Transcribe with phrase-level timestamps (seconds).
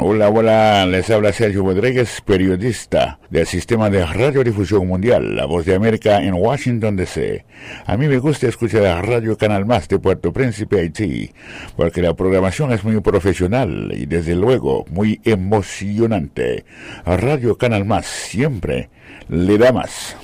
[0.00, 5.74] Hola, hola, les habla Sergio Rodríguez, periodista del Sistema de Radiodifusión Mundial, La Voz de
[5.74, 7.44] América en Washington, D.C.
[7.84, 11.32] A mí me gusta escuchar la Radio Canal Más de Puerto Príncipe, Haití,
[11.74, 16.64] porque la programación es muy profesional y desde luego muy emocionante.
[17.04, 18.90] Radio Canal Más siempre
[19.28, 20.16] le da más.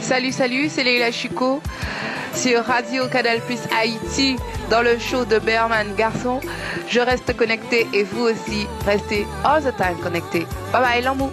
[0.00, 1.62] Salut, salut, c'est Leila Chico
[2.34, 4.36] sur Radio Canal Plus Haïti
[4.70, 6.40] dans le show de Berman Garçon.
[6.88, 10.46] Je reste connecté et vous aussi, restez all the time connecté.
[10.72, 11.30] Bye bye, l'amour.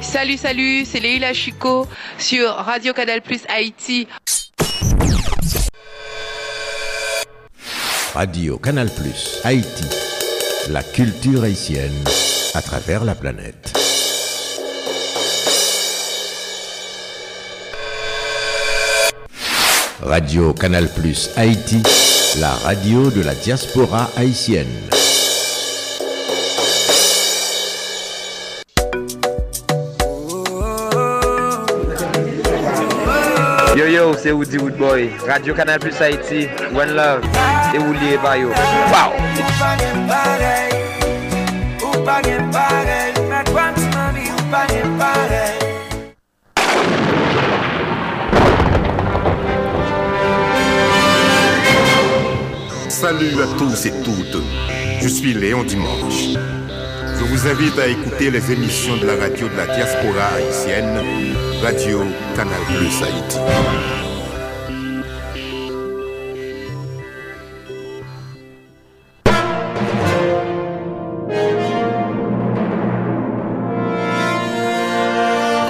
[0.00, 1.86] Salut, salut, c'est Leila Chico
[2.18, 4.08] sur Radio Canal Plus Haïti.
[8.16, 9.84] Radio Canal Plus Haïti.
[10.70, 11.92] La culture haïtienne
[12.54, 13.74] à travers la planète.
[20.00, 21.82] Radio Canal Plus Haïti,
[22.40, 24.88] la radio de la diaspora haïtienne.
[33.76, 37.20] Yo yo, c'est Woody Woodboy, Radio Canal Plus Haïti, One Love,
[37.74, 38.48] et Woody Bayo.
[38.48, 39.12] Wow!
[52.88, 54.42] Salut à tous et toutes,
[55.02, 56.55] je suis Léon Dimanche.
[57.18, 61.00] Je vous invite à écouter les émissions de la radio de la diaspora haïtienne,
[61.62, 63.38] Radio Canal Plus Haïti.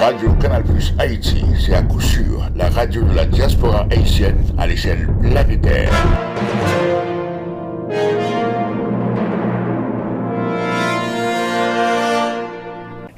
[0.01, 4.67] Radio Canal Plus Haïti, c'est à coup sûr la radio de la diaspora haïtienne à
[4.67, 5.91] l'échelle planétaire.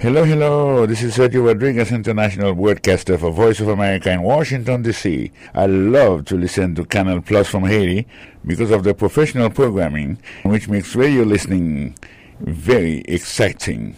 [0.09, 0.87] Hello, hello.
[0.87, 5.31] This is Sergio Rodriguez, international broadcaster for Voice of America in Washington, D.C.
[5.53, 8.07] I love to listen to Canal Plus from Haiti
[8.43, 11.95] because of the professional programming, which makes radio listening
[12.39, 13.97] very exciting.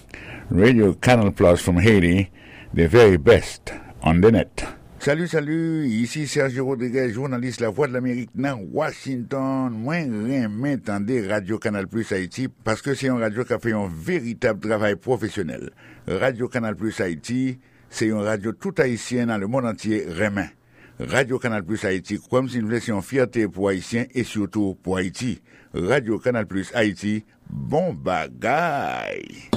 [0.50, 2.29] Radio Canal Plus from Haiti,
[2.73, 3.71] the very best
[4.01, 4.81] on the net.
[5.03, 9.72] Salut, salut, ici Sergio Rodriguez, journaliste La Voix de l'Amérique dans Washington.
[9.73, 13.72] Moi, rien m'entendait Radio Canal Plus Haïti parce que c'est une radio qui a fait
[13.72, 15.72] un véritable travail professionnel.
[16.07, 17.57] Radio Canal Plus Haïti,
[17.89, 20.51] c'est une radio tout haïtienne dans le monde entier, remet.
[21.00, 25.41] Radio Canal Plus Haïti, comme si nous laissions fierté pour Haïtiens et surtout pour Haïti.
[25.73, 29.50] Radio Canal Plus Haïti, bon bagaille.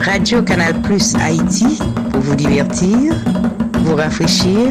[0.00, 1.78] Radio Canal Plus Haïti,
[2.10, 3.14] pour vous divertir,
[3.92, 4.70] vous rafraîchir,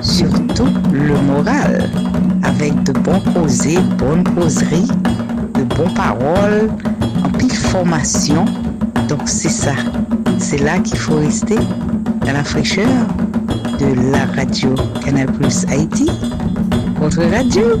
[0.00, 1.90] surtout le moral,
[2.44, 4.88] avec de bons causés, bonnes causeries,
[5.54, 6.70] de bonnes paroles,
[7.24, 8.44] en pile formation.
[9.08, 9.72] Donc c'est ça,
[10.38, 11.56] c'est là qu'il faut rester,
[12.24, 12.88] dans la fraîcheur
[13.80, 16.06] de la radio Canal Plus Haïti,
[17.00, 17.80] votre radio.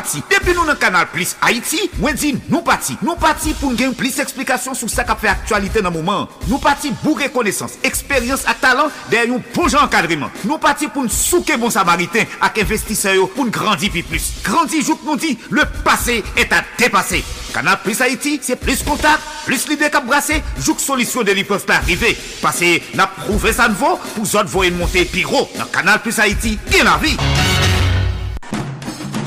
[0.00, 0.22] pati.
[0.30, 2.96] Depi nou nan kanal Plus Haiti, mwen di nou pati.
[3.04, 6.28] Nou pati pou gen plis eksplikasyon sou sa ka fe aktualite nan mouman.
[6.48, 10.32] Nou pati bou rekonesans, eksperyans ak talant der yon bon poujan enkadriman.
[10.46, 14.32] Nou pati pou n souke bon samariten ak investiseyo pou n grandi pi plus.
[14.46, 17.22] Grandi jouk nou di, le pase et a depase.
[17.50, 21.66] Kanal Plus Haiti, se plis kontak, plis lide kap brase, jouk solisyon de li peuf
[21.68, 22.14] pa arrive.
[22.40, 25.48] Pase na prouve sa nvo pou zot voyen monte pi ro.
[25.58, 27.18] Nan kanal Plus Haiti, gen la vi.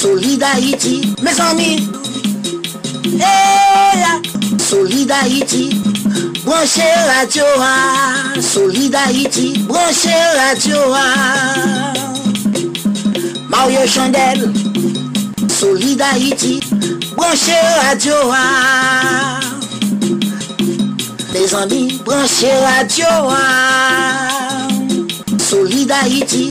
[0.00, 1.90] Solidarity, mes amis.
[3.04, 4.22] Eh, hey, la.
[4.58, 5.78] Solidarity,
[6.42, 7.44] branchez radio.
[8.40, 10.78] Solidarity, branchez radio.
[13.50, 14.50] Mario Chandel,
[15.50, 16.60] Solidarity,
[17.14, 18.14] branchez radio.
[21.34, 23.06] Mes amis, branchez radio.
[25.38, 26.50] Solidarity.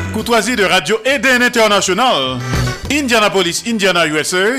[0.13, 2.39] Courtoisie de Radio Eden International,
[2.91, 4.57] Indianapolis, Indiana, USA.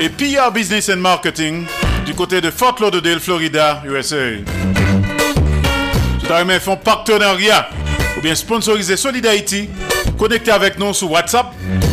[0.00, 1.66] Et PR Business and Marketing
[2.06, 4.36] du côté de Fort Lauderdale, Florida, USA.
[6.20, 7.68] Tout à font partenariat
[8.16, 9.68] ou bien sponsoriser Solid Haïti
[10.18, 11.46] connectez avec nous sur WhatsApp,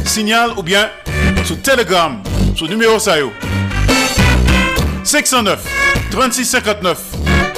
[0.06, 0.90] Signal ou bien
[1.46, 2.22] sur Telegram,
[2.56, 3.32] sur numéro SAYO.
[5.04, 5.64] 509
[6.12, 6.98] 3659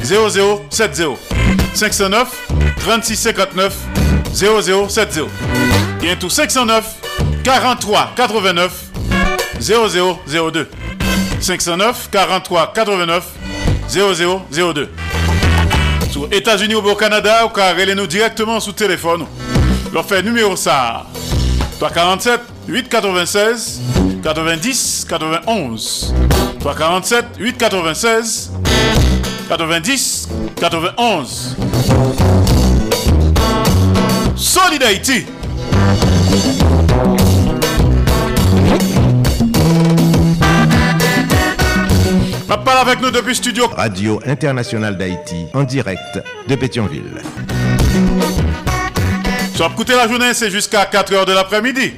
[0.04, 1.18] 0070
[1.74, 2.48] 509
[2.80, 3.97] 3659
[4.38, 5.26] 0070
[6.04, 6.86] et tout 509
[7.44, 8.72] 43 89
[9.60, 10.70] 0002
[11.40, 13.26] 509 43 89
[13.90, 14.90] 0002
[16.12, 19.26] Sur États-Unis ou au Canada, ou car nous directement sous téléphone
[19.92, 21.08] leur fait numéro ça.
[21.80, 23.82] 347 896
[24.22, 26.14] 90 91.
[26.60, 28.52] 347 896
[29.50, 30.30] 90
[30.60, 31.56] 91.
[34.38, 35.26] Solidarité.
[42.68, 47.22] parle avec nous depuis studio Radio Internationale d'Haïti en direct de Pétionville.
[49.56, 51.94] Soit écouter la journée, c'est jusqu'à 4h de l'après-midi.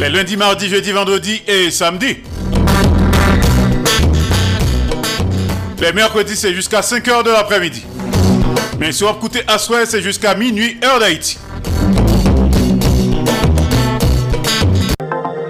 [0.00, 2.18] Les lundis, mardi, jeudi, vendredi et samedi.
[5.80, 7.84] Les mercredis, c'est jusqu'à 5h de l'après-midi.
[8.80, 11.36] Mais si vous écoutez à soir, c'est jusqu'à minuit, heure d'Haïti.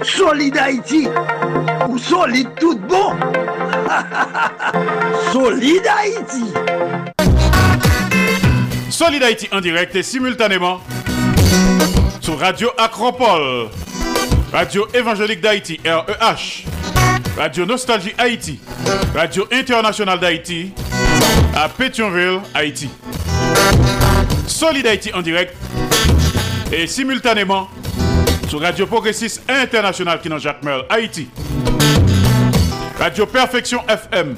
[0.03, 1.07] Solid Haïti,
[1.87, 3.13] ou solide tout bon.
[5.31, 6.43] Solid Haïti.
[8.89, 10.81] Solid Haïti en direct et simultanément
[12.19, 13.69] sur Radio Acropole,
[14.51, 16.65] Radio Évangélique d'Haïti, REH,
[17.37, 18.59] Radio Nostalgie Haïti,
[19.15, 20.73] Radio Internationale d'Haïti,
[21.55, 22.89] à Pétionville, Haïti.
[24.47, 25.55] Solid Haïti en direct
[26.71, 27.69] et simultanément
[28.47, 31.29] sur Radio Progressiste International qui dans Jacques Merle, Haïti.
[32.99, 34.35] Radio Perfection FM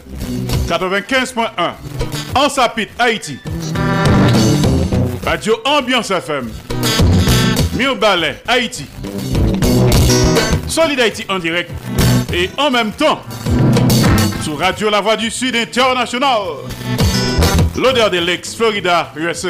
[0.68, 1.48] 95.1
[2.36, 3.38] en Sapit, Haïti.
[5.26, 6.50] Radio Ambiance FM
[7.76, 8.86] Mille Ballet, Haïti.
[10.68, 11.72] Solid Haïti en direct
[12.34, 13.22] et en même temps
[14.44, 16.40] sur Radio La Voix du Sud International.
[17.76, 19.50] L'odeur des Lakes, Florida, USA.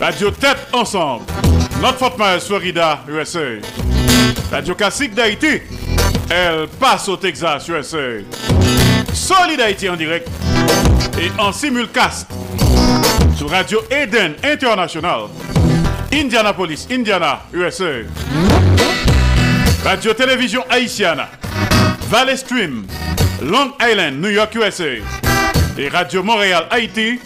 [0.00, 1.24] Radio Tête Ensemble.
[1.82, 3.60] Notre Fort Myers, Florida, USA.
[4.50, 5.60] Radio Classique d'Haïti.
[6.30, 8.22] Elle passe au Texas, USA.
[9.12, 10.28] Solid Haïti en direct
[11.20, 12.28] et en simulcast
[13.36, 15.28] sur Radio Eden International.
[16.12, 18.02] Indianapolis, Indiana, USA.
[19.84, 21.28] Radio Télévision Haïtiana.
[22.08, 22.86] Valley Stream,
[23.42, 25.02] Long Island, New York, USA.
[25.80, 27.20] Et Radio Montréal, Haïti,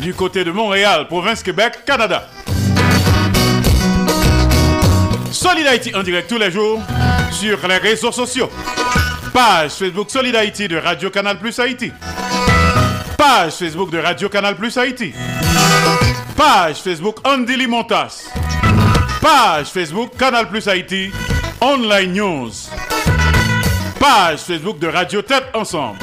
[0.00, 2.26] du côté de Montréal, province Québec, Canada.
[5.30, 6.80] Solid Haïti en direct tous les jours
[7.30, 8.48] sur les réseaux sociaux.
[9.34, 11.92] Page Facebook Solid Haïti de Radio Canal Plus Haïti.
[13.18, 15.12] Page Facebook de Radio Canal Plus Haïti.
[16.34, 18.30] Page Facebook Andy Limontas.
[19.20, 21.10] Page Facebook Canal Plus Haïti.
[21.60, 22.52] Online News.
[23.98, 25.98] Page Facebook de Radio Tête Ensemble.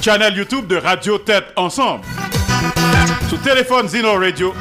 [0.00, 2.04] Channel YouTube de Radio Tête Ensemble.
[3.28, 4.54] Sous téléphone Zino Radio.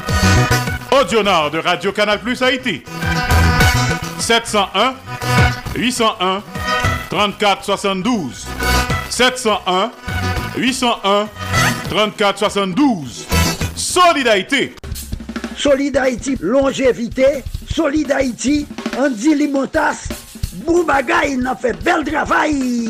[0.92, 2.84] Audio Nord de Radio Canal Plus Haïti.
[4.20, 4.96] 701
[5.76, 6.44] 801
[7.10, 8.48] 34 72.
[9.10, 9.92] 701
[10.58, 11.30] 801
[11.90, 13.26] 34 72.
[13.76, 14.72] Solid Haïti.
[15.56, 17.44] Solid Haïti, longévité.
[17.74, 18.68] Solid Haïti,
[18.98, 20.10] Andy Limotas.
[20.66, 22.90] Boubagaï, il a fait bel travail.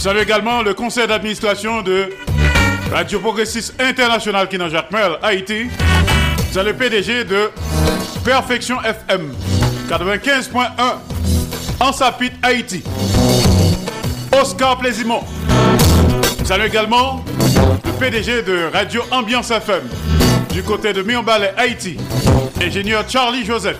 [0.00, 2.08] Nous saluons également le conseil d'administration de
[2.90, 5.66] Radio Progressiste International qui Jacques Merle, Haïti.
[6.50, 7.50] C'est le PDG de
[8.24, 9.30] Perfection FM
[9.90, 10.62] 95.1
[11.80, 12.82] en Sapit, Haïti.
[14.40, 15.20] Oscar Plaisimont.
[16.44, 17.22] Salut également
[17.84, 19.82] le PDG de Radio Ambiance FM
[20.50, 21.98] du côté de Mionbalais, Haïti.
[22.58, 23.76] Ingénieur Charlie Joseph.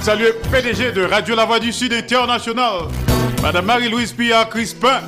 [0.00, 2.88] Salut PDG de Radio La Voix du Sud International.
[3.44, 5.02] Madame Marie-Louise Pia Crispin.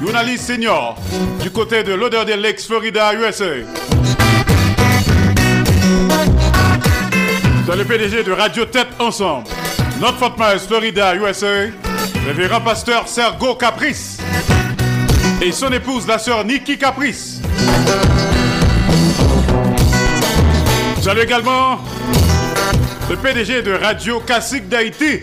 [0.00, 0.96] Journaliste senior
[1.42, 3.44] du côté de l'odeur des Lakes, Florida, USA.
[7.66, 9.48] Dans le PDG de Radio Tête Ensemble,
[10.00, 11.72] Notre Fort Myers, Florida, USA,
[12.24, 14.18] révérend pasteur Sergo Caprice
[15.42, 17.40] et son épouse, la sœur Nikki Caprice.
[21.02, 21.80] Salut également
[23.10, 25.22] le PDG de Radio Classique d'Haïti.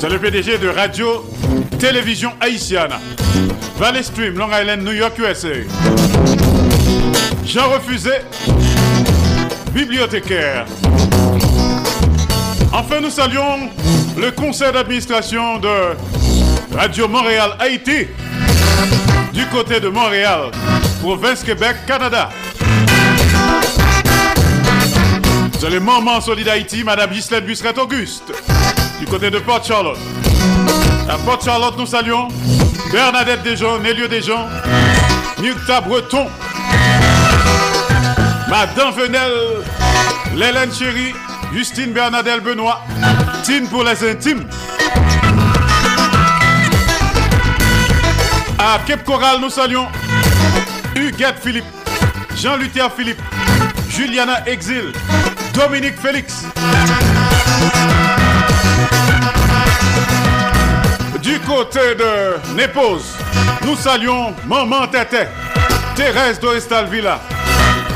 [0.00, 1.24] C'est le PDG de Radio
[1.80, 3.00] Télévision Haïtiana,
[3.78, 5.48] Valley Stream, Long Island, New York, USA.
[7.44, 8.12] Jean Refusé,
[9.72, 10.66] bibliothécaire.
[12.72, 13.70] Enfin, nous saluons
[14.16, 15.96] le conseil d'administration de
[16.76, 18.06] Radio Montréal Haïti,
[19.32, 20.52] du côté de Montréal,
[21.00, 22.30] province Québec, Canada.
[25.58, 28.32] C'est le moment solide Haïti, Madame Ghislaine Busseret Auguste,
[28.98, 29.98] du côté de Port Charlotte.
[31.08, 32.28] À Port Charlotte, nous saluons
[32.92, 34.46] Bernadette Desjons, Nélieu Desjons,
[35.40, 36.26] Nukta Breton,
[38.48, 39.32] Madame Venel,
[40.34, 41.14] Lélène Chéri,
[41.52, 42.82] Justine Bernadette Benoît,
[43.44, 44.44] Tine pour les intimes.
[48.58, 49.86] À Cape Coral, nous saluons
[50.96, 51.64] Huguette Philippe,
[52.36, 53.20] Jean-Luther Philippe,
[53.88, 54.92] Juliana Exil,
[55.54, 56.44] Dominique Félix.
[61.48, 63.14] Côté de Népose,
[63.64, 65.24] nous saluons Maman Tété,
[65.96, 67.20] Thérèse Doristal Villa,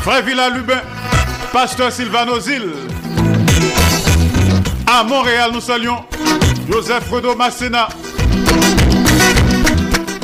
[0.01, 0.81] Frère Villa Lubin,
[1.51, 2.71] Pasteur Sylvano Zil.
[4.87, 6.03] À Montréal, nous saluons
[6.69, 7.89] Joseph Fredo Massena,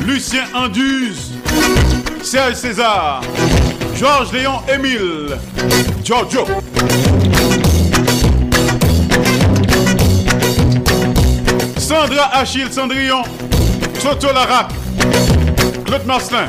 [0.04, 1.30] Lucien Anduze,
[2.22, 3.20] Serge César,
[3.94, 5.38] Georges Léon Émile,
[6.02, 6.46] Giorgio.
[11.90, 13.24] Sandra Achille Cendrillon,
[14.00, 14.70] Toto Larac,
[15.84, 16.48] Claude Marcelin,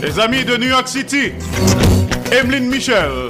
[0.00, 1.32] les amis de New York City,
[2.32, 3.28] Emeline Michel.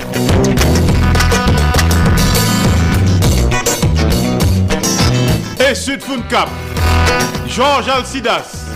[5.68, 5.98] Et Sud
[6.30, 6.48] Cap,
[7.48, 8.66] Georges Alcidas,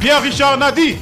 [0.00, 0.98] Pierre-Richard Nadi.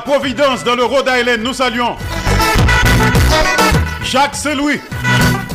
[0.00, 1.96] Providence, dans le Rhode Island, nous saluons
[4.02, 4.80] Jacques Selouis,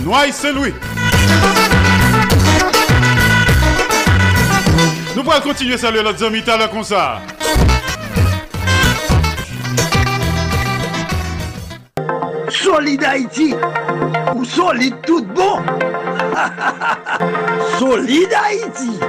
[0.02, 0.74] Noailles Selouis.
[5.16, 7.22] Nous pourrons continuer à saluer notre amis à comme ça.
[12.50, 13.54] Solide Haïti
[14.36, 15.60] ou solide tout bon
[17.80, 19.00] Solide Haïti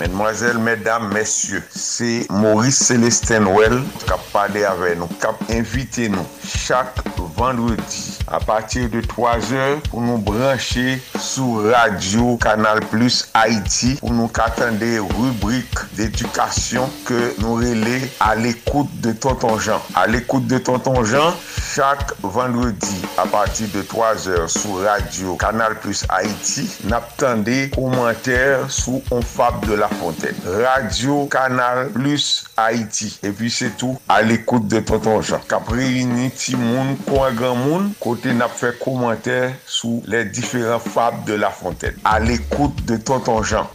[0.00, 6.08] Mesdemoiselles, mesdames, messieurs, c'est Maurice Célestin Well qui a parlé avec nous, qui a invité
[6.08, 6.96] nous chaque
[7.36, 14.12] vendredi à partir de 3 heures pour nous brancher sur Radio Canal Plus Haïti pour
[14.12, 19.82] nous attendre des rubriques d'éducation que nous relais à l'écoute de Tonton Jean.
[19.94, 21.34] À l'écoute de Tonton Jean,
[21.74, 29.02] chaque vendredi à partir de 3 heures sur Radio Canal Plus Haïti, n'attendez commentaires sous
[29.10, 30.34] On Fab de la Fontaine.
[30.46, 33.18] Radio Canal Plus Haïti.
[33.22, 35.40] Et puis c'est tout à l'écoute de Tonton Jean.
[35.48, 41.34] Capri réuni Timoun, Coin Grand Moun, côté n'a fait commentaire sous les différents fables de
[41.34, 41.96] La Fontaine.
[42.04, 43.68] À l'écoute de Tonton Jean.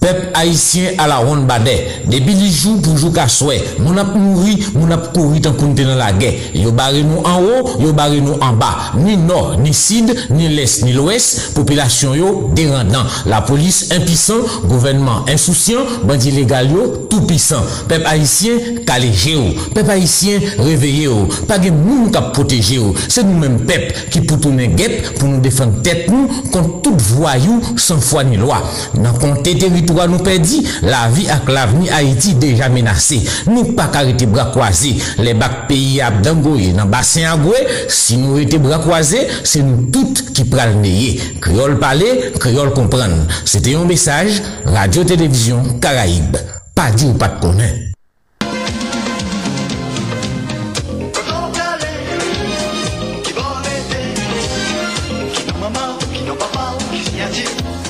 [0.00, 1.86] Peuple haïtien à la ronde badet.
[2.06, 3.62] Depuis les jours pour jouer qu'à souhait.
[3.80, 6.32] Mon ap mouri, mon ap couru tant qu'on dans la guerre.
[6.54, 8.92] Yo barré nous en haut, yo barré nous en bas.
[8.96, 11.52] Ni nord, ni sud, ni l'est, ni l'ouest.
[11.54, 13.04] Population yo dérendant.
[13.26, 17.62] La police impuissant, gouvernement insouciant, bandit légal yo tout puissant.
[17.86, 18.52] Peuple haïtien
[18.86, 19.42] calé géo.
[19.74, 21.28] Peuple haïtien réveillé yo.
[21.46, 22.94] Pas de moun qui protéger yo.
[23.06, 27.60] C'est nous-mêmes peuple qui pour tourner guêpe pour nous défendre tête nous contre tout voyou
[27.76, 28.62] sans foi ni loi.
[28.94, 33.22] Dans compter territoire nous perdit, la vie avec l'avenir Haïti déjà menacée.
[33.46, 34.96] Nous pas arrêter bras croisés.
[35.18, 37.38] Les bacs pays à Dangoye, dans bassin à
[37.88, 41.20] si nous étions bras croisés, c'est nous toutes qui pral neyer.
[41.40, 43.26] Créole parler, créole comprendre.
[43.44, 46.36] C'était un message, Radio-Télévision Caraïbe.
[46.74, 47.90] Pas dit ou pas de connaître.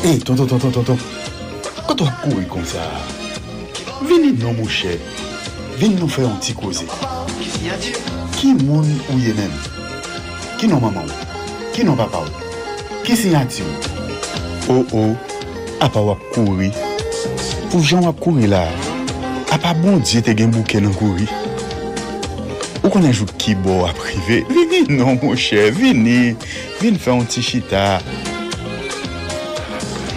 [0.03, 0.97] Hey, tonton, tonton, tonton.
[1.91, 2.85] Koto ap kouri kon sa,
[4.07, 4.93] vini nan mou chè,
[5.81, 6.85] vini nou fè an ti koze.
[8.37, 9.51] Ki moun ou ye men?
[10.61, 11.35] Ki nan maman ou?
[11.75, 12.47] Ki nan papa ou?
[13.03, 13.75] Ki si yati ou?
[13.75, 15.19] Oh, oh, ou ou,
[15.83, 16.71] ap a wap kouri.
[17.73, 18.69] Pou jan wap kouri la,
[19.51, 21.27] ap a bon diye te gen bouke nan kouri.
[22.85, 26.37] Ou konen jou ki bo ap rive, vini nan mou chè, vini,
[26.79, 27.89] vini fè an ti chita.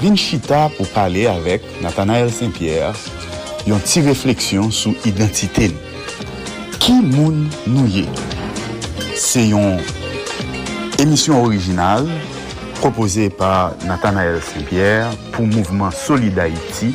[0.03, 2.91] vin chita pou pale avek Nathanael Saint-Pierre
[3.69, 5.69] yon ti refleksyon sou identite.
[6.83, 8.03] Ki moun nou ye?
[9.15, 9.79] Se yon
[10.99, 12.09] emisyon orijinal
[12.81, 16.91] propose pa Nathanael Saint-Pierre pou Mouvement Solid Haïti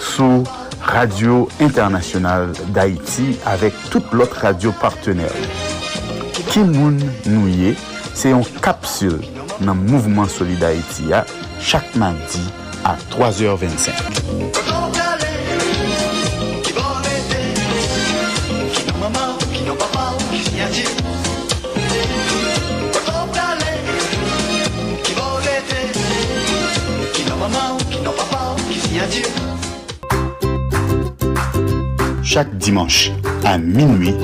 [0.00, 0.46] sou
[0.88, 5.36] Radio Internasyonal d'Haïti avek tout lot radio partenèl.
[6.48, 6.96] Ki moun
[7.28, 7.74] nou ye?
[8.16, 9.20] Se yon kapsul
[9.60, 11.26] nan Mouvement Solid Haïti ya
[11.60, 12.40] chaque mardi
[12.84, 13.90] à 3h25.
[32.22, 33.10] Chaque dimanche
[33.44, 34.14] à minuit,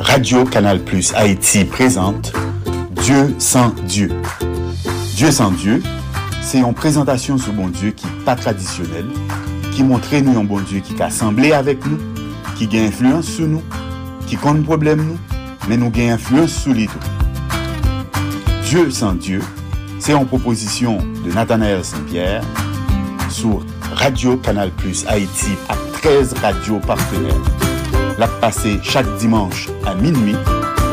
[0.00, 2.32] Radio Canal Plus Haïti présente
[3.02, 4.10] Dieu sans Dieu.
[5.16, 5.82] Dieu sans Dieu,
[6.50, 9.04] c'est une présentation sur bon Dieu qui n'est pas traditionnelle,
[9.70, 11.98] qui montre nous un bon Dieu qui a assemblé avec nous,
[12.56, 13.62] qui gagne influence sur nous,
[14.26, 15.18] qui compte problème nous,
[15.68, 16.98] mais nous gagne influence sur les tout.
[18.64, 19.42] Dieu sans Dieu,
[19.98, 22.42] c'est en proposition de Nathanaël Saint-Pierre
[23.28, 27.42] sur Radio Canal Plus Haïti à 13 radios partenaires.
[28.16, 30.36] La passée chaque dimanche à minuit,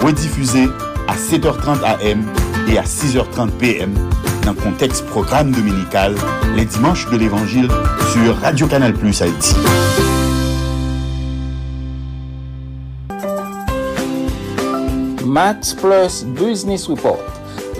[0.04, 0.68] rediffusée
[1.08, 2.26] à 7h30 AM
[2.68, 3.94] et à 6h30 PM
[4.46, 6.14] dans le contexte programme dominical
[6.56, 7.68] les dimanches de l'Évangile
[8.12, 9.56] sur Radio Canal Plus Haïti.
[15.26, 17.20] Max Plus Business Report,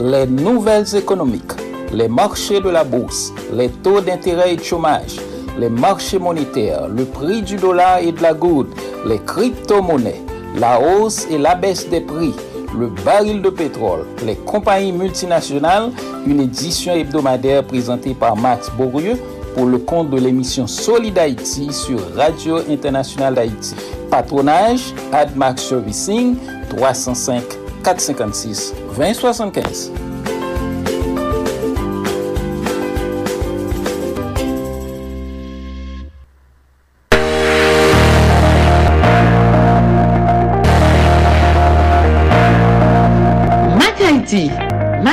[0.02, 1.54] les nouvelles économiques,
[1.94, 5.18] les marchés de la bourse, les taux d'intérêt et de chômage,
[5.60, 8.76] les marchés monétaires, le prix du dollar et de la goutte,
[9.06, 10.22] les crypto-monnaies,
[10.58, 12.34] la hausse et la baisse des prix,
[12.80, 15.92] le baril de pétrole, les compagnies multinationales,
[16.28, 19.18] une édition hebdomadaire présentée par Max Bourrieux
[19.56, 23.76] pour le compte de l'émission Solid Haïti sur Radio Internationale d'Haïti.
[24.12, 26.36] Patronage, AdMax Servicing,
[26.70, 27.44] 305
[27.84, 29.92] 456 2075.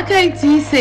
[0.02, 0.80] Mak Haiti se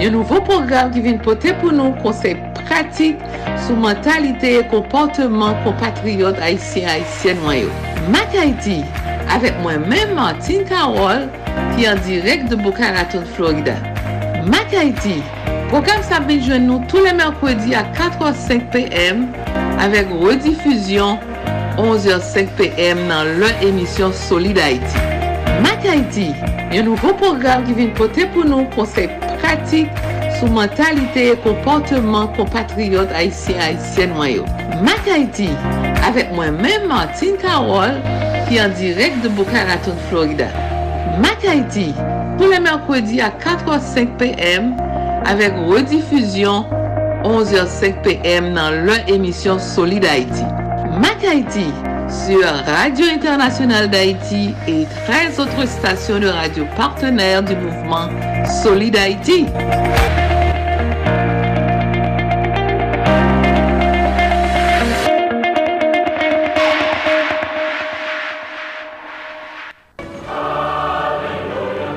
[0.00, 3.20] yon nouvo program ki vin pote pou nou konsep pratik
[3.66, 7.68] sou mentalite e komporteman kompatriot Haitien Haitien wanyo.
[8.14, 8.78] Mak Haiti,
[9.34, 11.26] avek mwen men Martin Karol
[11.74, 13.74] ki an direk de Boca Raton, Florida.
[14.48, 15.18] Mak Haiti,
[15.68, 19.26] program sa binjwen nou tou le merkwedi a 4h05 pm
[19.84, 21.20] avek redifuzyon
[21.76, 25.15] 11h05 pm nan lè emisyon Solid Haiti.
[25.76, 26.30] Black Haiti,
[26.72, 29.10] yon nouvo program ki vin pote pou nou konsey
[29.42, 29.98] pratik
[30.38, 34.46] sou mentalite e komporteman kompatriot Haitien Haitien wanyo.
[34.86, 35.50] Mak Haiti,
[36.08, 37.98] avek mwen men Martin Karol
[38.48, 40.48] ki an direk de Boca Raton, Florida.
[41.20, 41.90] Mak Haiti,
[42.38, 44.72] pou le merkwedi a 4h05 pm
[45.28, 46.72] avek redifuzyon
[47.26, 50.48] 11h05 pm nan lè emisyon Solid Haiti.
[51.04, 51.68] Mak Haiti,
[52.08, 58.08] sur Radio Internationale d'Haïti et 13 autres stations de radio partenaires du mouvement
[58.62, 59.46] Solid Haïti.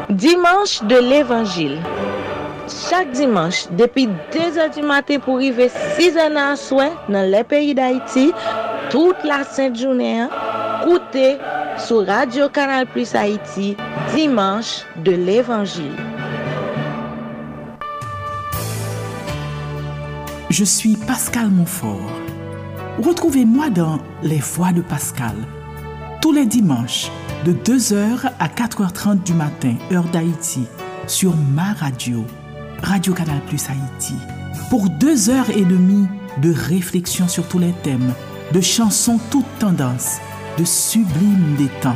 [0.10, 1.80] Dimanche de l'Évangile.
[2.90, 8.32] Chaque dimanche, depuis 2h du matin pour arriver 6h à soir dans les pays d'Haïti,
[8.90, 10.26] toute la sainte journée,
[10.82, 11.38] écoutez
[11.78, 13.78] sur Radio Canal Plus Haïti,
[14.16, 15.96] dimanche de l'Évangile.
[20.50, 22.12] Je suis Pascal Montfort.
[22.98, 25.36] Retrouvez-moi dans Les Voix de Pascal,
[26.22, 27.12] tous les dimanches,
[27.46, 30.66] de 2h à 4h30 du matin, heure d'Haïti,
[31.08, 32.26] sur ma radio,
[32.82, 34.16] Radio Canal Plus Haïti,
[34.70, 36.08] pour deux heures et demie
[36.42, 38.14] de réflexion sur tous les thèmes,
[38.52, 40.18] de chansons toutes tendances,
[40.58, 41.96] de sublimes détentes.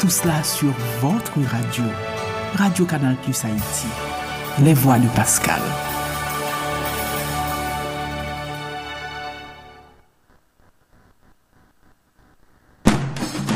[0.00, 1.84] Tout cela sur votre radio,
[2.54, 3.86] Radio Canal Plus Haïti,
[4.62, 5.60] Les Voix de Pascal.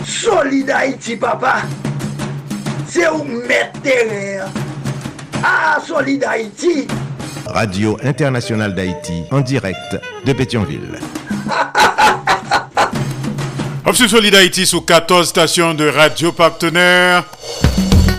[0.04, 1.56] Solid Haïti, papa.
[2.86, 4.48] C'est où mettre terrain.
[5.44, 6.86] Ah, Solid Haïti.
[7.46, 10.98] Radio Internationale d'Haïti, en direct de Pétionville.
[13.90, 17.24] Option Solid Haïti sous 14 stations de radio partenaires.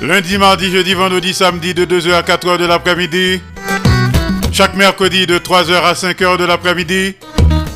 [0.01, 3.41] Lundi, mardi, jeudi, vendredi, samedi de 2h à 4h de l'après-midi.
[4.51, 7.15] Chaque mercredi de 3h à 5h de l'après-midi.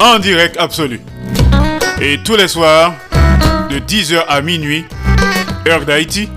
[0.02, 1.00] En direct absolu.
[2.02, 2.96] Et tous les soirs
[3.70, 4.84] de 10h à minuit,
[5.66, 6.28] heure d'Haïti.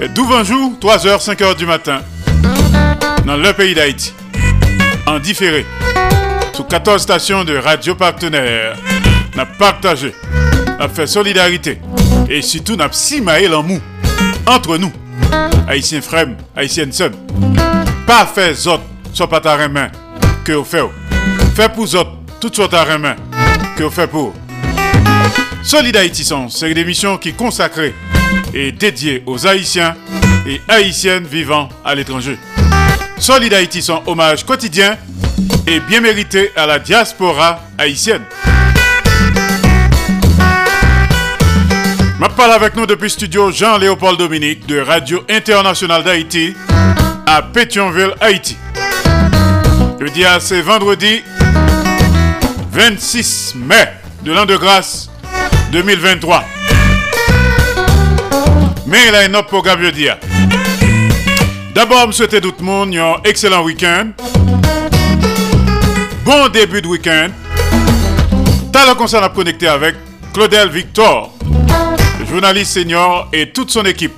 [0.00, 0.06] Et
[0.44, 2.00] jour, 3h, 5h du matin,
[3.26, 4.14] dans le pays d'Haïti.
[5.04, 5.66] En différé,
[6.54, 8.76] sous 14 stations de radio partenaires.
[9.36, 10.14] N'a partagé,
[10.78, 11.78] n'a fait solidarité.
[12.28, 13.80] Et surtout, n'a simaé l'amour
[14.46, 14.92] entre nous,
[15.68, 17.10] haïtiens frères, haïtiennes sœurs.
[18.06, 18.80] Pas fait zot,
[19.12, 19.90] soit pas ta main,
[20.44, 20.84] que vous faites.
[21.54, 22.06] Fait pour zot,
[22.40, 23.16] tout soit ta main,
[23.76, 24.32] que vous faites pour.
[25.62, 27.94] Solid Haïti c'est une émission qui est consacrée
[28.52, 29.96] et dédiée aux Haïtiens
[30.46, 32.38] et Haïtiennes vivant à l'étranger.
[33.18, 34.98] Solid Haïti hommage quotidien
[35.66, 38.22] et bien mérité à la diaspora haïtienne.
[42.16, 46.54] Je parle avec nous depuis studio Jean-Léopold Dominique de Radio Internationale d'Haïti
[47.26, 48.56] à Pétionville, Haïti.
[50.12, 51.22] Dis à c'est vendredi
[52.72, 53.88] 26 mai
[54.22, 55.10] de l'an de grâce
[55.72, 56.44] 2023.
[58.86, 60.16] Mais il a un autre programme de dire.
[61.74, 64.10] D'abord, je souhaite tout le monde un excellent week-end.
[66.24, 67.30] Bon début de week-end.
[68.72, 69.94] T'as le concert à connecter avec
[70.32, 72.03] Claudel Victor, le
[72.34, 74.12] journaliste senior et toute son équipe.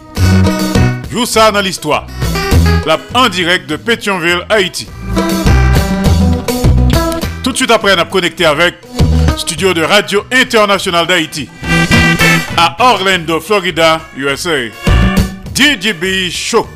[1.10, 2.06] Joue ça dans l'histoire.
[3.12, 4.88] En direct de Pétionville, Haïti.
[7.44, 8.76] Tout de suite après, on a connecté avec
[9.36, 11.46] studio de Radio International d'Haïti
[12.56, 14.70] à Orlando, Florida, USA.
[15.54, 16.66] DJB Show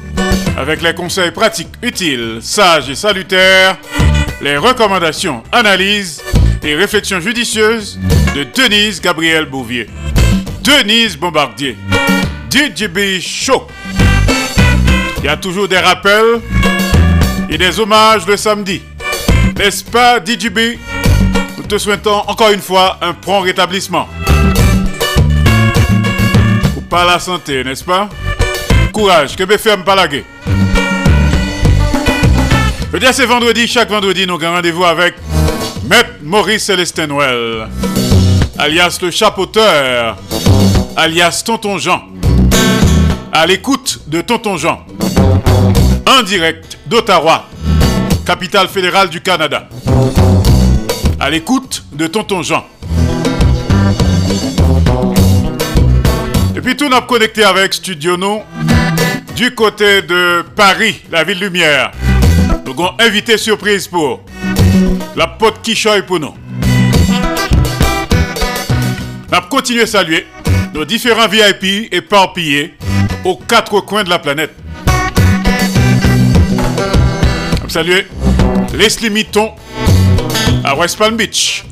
[0.58, 3.78] avec les conseils pratiques utiles, sages et salutaires,
[4.42, 6.22] les recommandations, analyses
[6.62, 7.98] et réflexions judicieuses
[8.36, 9.86] de Denise Gabriel Bouvier.
[10.62, 11.76] Denise Bombardier.
[12.50, 13.66] DJB Show.
[15.18, 16.40] Il y a toujours des rappels
[17.48, 18.82] et des hommages le samedi.
[19.56, 20.78] N'est-ce pas, DJB
[21.56, 24.08] Nous te souhaitons encore une fois un prompt rétablissement.
[26.76, 28.08] Ou pas la santé, n'est-ce pas?
[28.92, 30.22] Courage, que BFM pas la Je
[32.92, 33.66] veux dire, c'est vendredi.
[33.68, 35.14] Chaque vendredi, nous avons rendez-vous avec
[35.88, 37.68] Maître Maurice Célestin Noël,
[38.58, 40.16] alias le chapeauteur,
[40.96, 42.02] alias Tonton Jean.
[43.32, 44.84] À l'écoute de Tonton Jean,
[46.06, 47.46] en direct d'Ottawa,
[48.26, 49.68] capitale fédérale du Canada.
[51.20, 52.64] À l'écoute de Tonton Jean.
[56.56, 58.42] Et puis tout n'a connecté avec Studio No
[59.36, 61.92] du côté de Paris, la ville lumière.
[62.66, 64.20] Nous avons invité surprise pour
[65.16, 66.34] la pote Kishoy pour nous.
[69.32, 70.26] Avons continué à saluer
[70.84, 72.74] différents VIP éparpillés
[73.24, 74.54] aux quatre coins de la planète.
[77.68, 78.06] Saluer
[78.74, 79.52] Leslie Mitton
[80.64, 81.64] à West Palm Beach,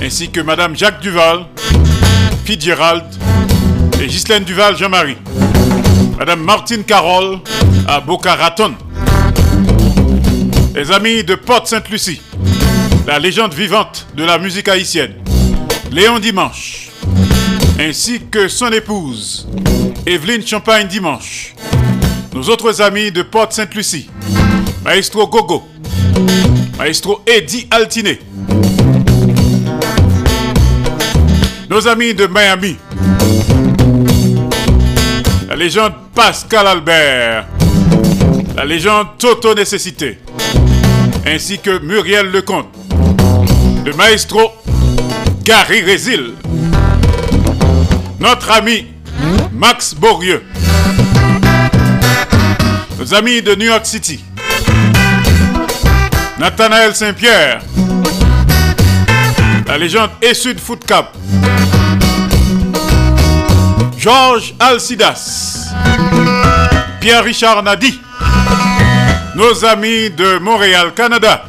[0.00, 1.46] ainsi que Madame Jacques Duval,
[2.44, 3.04] Fitzgerald
[4.00, 5.18] et Ghislaine Duval Jean-Marie.
[6.18, 7.40] Madame Martine Carole
[7.86, 8.74] à Boca Raton.
[10.74, 12.22] Les amis de Porte Sainte-Lucie,
[13.06, 15.14] la légende vivante de la musique haïtienne,
[15.92, 16.88] Léon Dimanche,
[17.78, 19.46] ainsi que son épouse,
[20.06, 21.54] Evelyne Champagne Dimanche.
[22.32, 24.10] Nos autres amis de Porte Sainte-Lucie,
[24.84, 25.66] Maestro Gogo,
[26.78, 28.18] Maestro Eddie Altiné,
[31.70, 32.76] nos amis de Miami,
[35.48, 37.46] la légende Pascal Albert,
[38.56, 40.18] la légende Toto Nécessité,
[41.26, 42.68] ainsi que Muriel Lecomte,
[43.84, 44.52] le maestro
[45.44, 46.34] Gary Résil,
[48.24, 48.86] notre ami
[49.52, 50.42] Max Bourrieux,
[52.98, 54.24] nos amis de New York City,
[56.38, 57.60] Nathanaël Saint-Pierre,
[59.66, 61.08] la légende Essud Foot Cup,
[63.98, 65.74] Georges Alcidas,
[67.00, 68.00] Pierre-Richard Nadi,
[69.36, 71.44] nos amis de Montréal, Canada,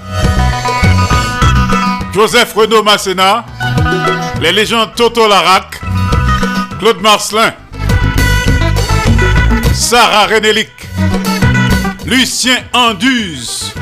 [2.14, 3.46] Joseph Renaud Masséna,
[4.42, 5.85] les légendes Toto Larac,
[6.86, 7.52] Claude Marcelin,
[9.74, 10.70] Sarah Renélic,
[12.06, 13.74] Lucien Anduze,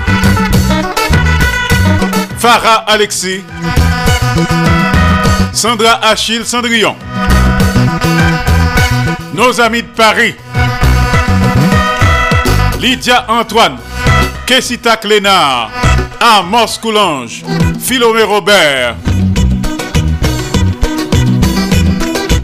[2.37, 3.41] Farah Alexis,
[5.51, 6.95] Sandra Achille Cendrillon,
[9.33, 10.35] nos amis de Paris,
[12.79, 13.79] Lydia Antoine,
[14.45, 15.71] Kessita Clénard,
[16.21, 17.43] Amos Coulange,
[17.81, 18.95] Philomé Robert,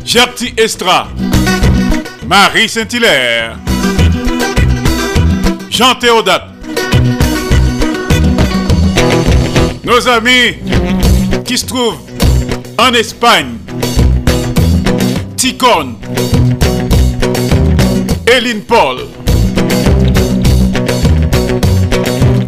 [0.09, 1.07] Gerti Estra,
[2.25, 3.57] Marie Saint-Hilaire,
[5.69, 6.47] Jean Théodate,
[9.83, 10.55] nos amis
[11.45, 11.99] qui se trouvent
[12.79, 13.59] en Espagne,
[15.37, 15.97] Ticone,
[18.25, 19.01] Eline Paul,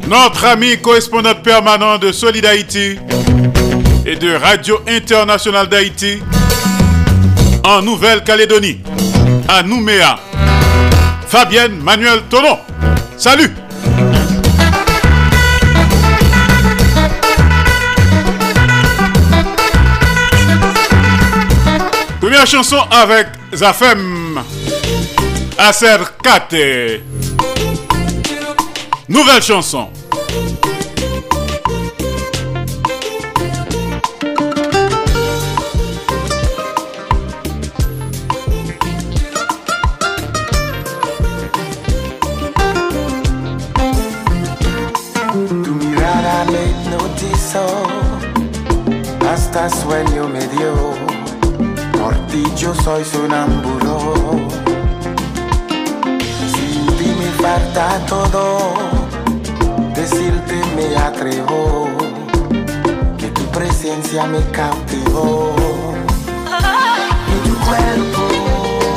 [0.10, 2.98] notre ami correspondant permanent de Solid Haïti
[4.04, 6.18] et de Radio Internationale d'Haïti
[7.64, 8.80] en Nouvelle-Calédonie,
[9.48, 10.20] à Nouméa,
[11.28, 12.60] Fabienne Manuel Tonon.
[13.18, 13.52] Salut
[22.20, 24.42] Première chanson avec Zafem
[25.58, 26.56] Acercate.
[29.10, 29.90] Nouvelle chanson.
[49.70, 50.74] Sueño me dio.
[52.02, 54.16] Por ti yo soy sonámbulo.
[56.52, 58.74] Sin ti me falta todo.
[59.94, 61.90] Decirte me atrevo.
[63.20, 65.54] Que tu presencia me cautivó.
[67.28, 68.22] Y tu cuerpo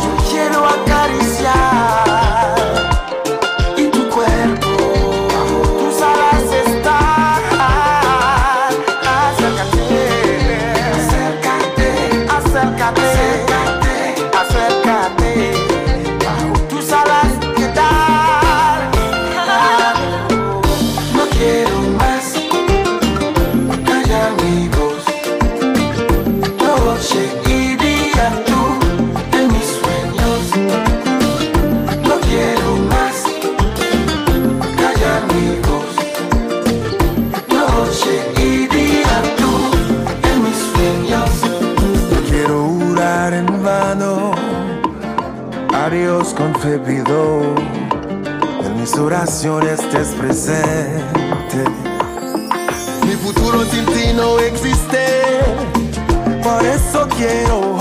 [0.03, 2.24] yo quiero acariciar.
[48.95, 51.65] Mis oraciones estés presente.
[53.05, 55.41] Mi futuro sin ti no existe.
[56.43, 57.74] Por eso quiero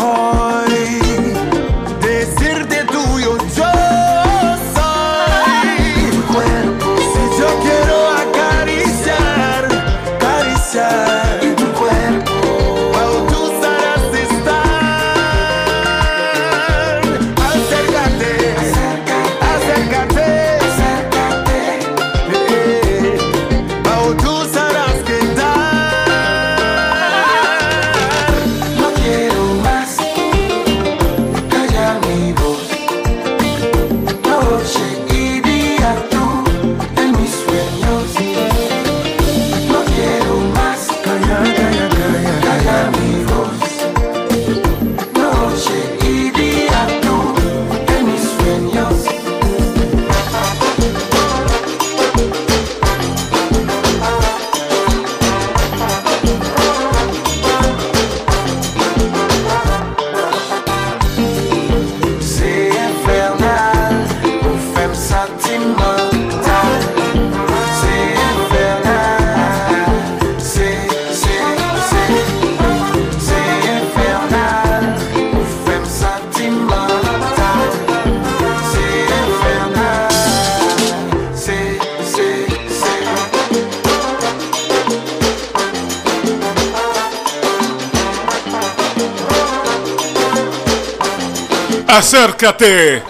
[92.44, 93.04] Acércate.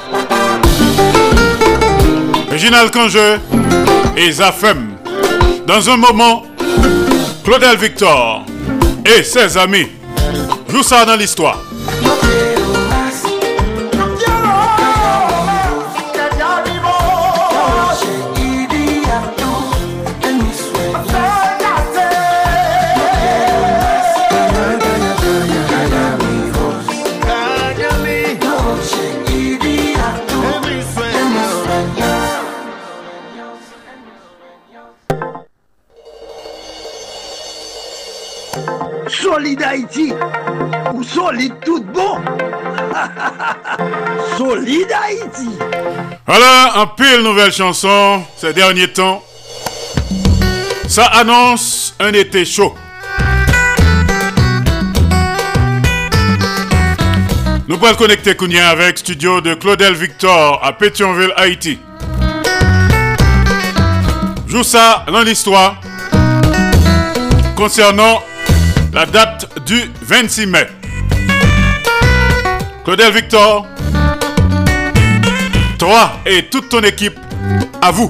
[2.52, 3.38] Réginal Congé
[4.16, 4.96] et Zafem.
[5.66, 6.44] Dans un moment,
[7.44, 8.46] Claudel Victor
[9.06, 9.88] et ses amis
[10.70, 11.63] jouent ça dans l'histoire.
[44.64, 45.50] Solide Haïti
[46.26, 49.22] Voilà un pile nouvelle chanson ces derniers temps.
[50.88, 52.74] Ça annonce un été chaud.
[57.68, 61.80] Nous pourrons le connecter Kounia avec studio de Claudel Victor à Pétionville, Haïti.
[64.48, 65.82] Joue ça dans l'histoire
[67.58, 68.24] concernant
[68.94, 70.68] la date du 26 mai.
[72.86, 73.68] Claudel Victor,
[75.84, 77.20] Toi et toute ton équipe,
[77.82, 78.10] à vous.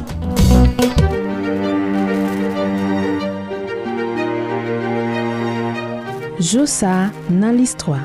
[6.39, 7.97] Joussa nan l'histoire.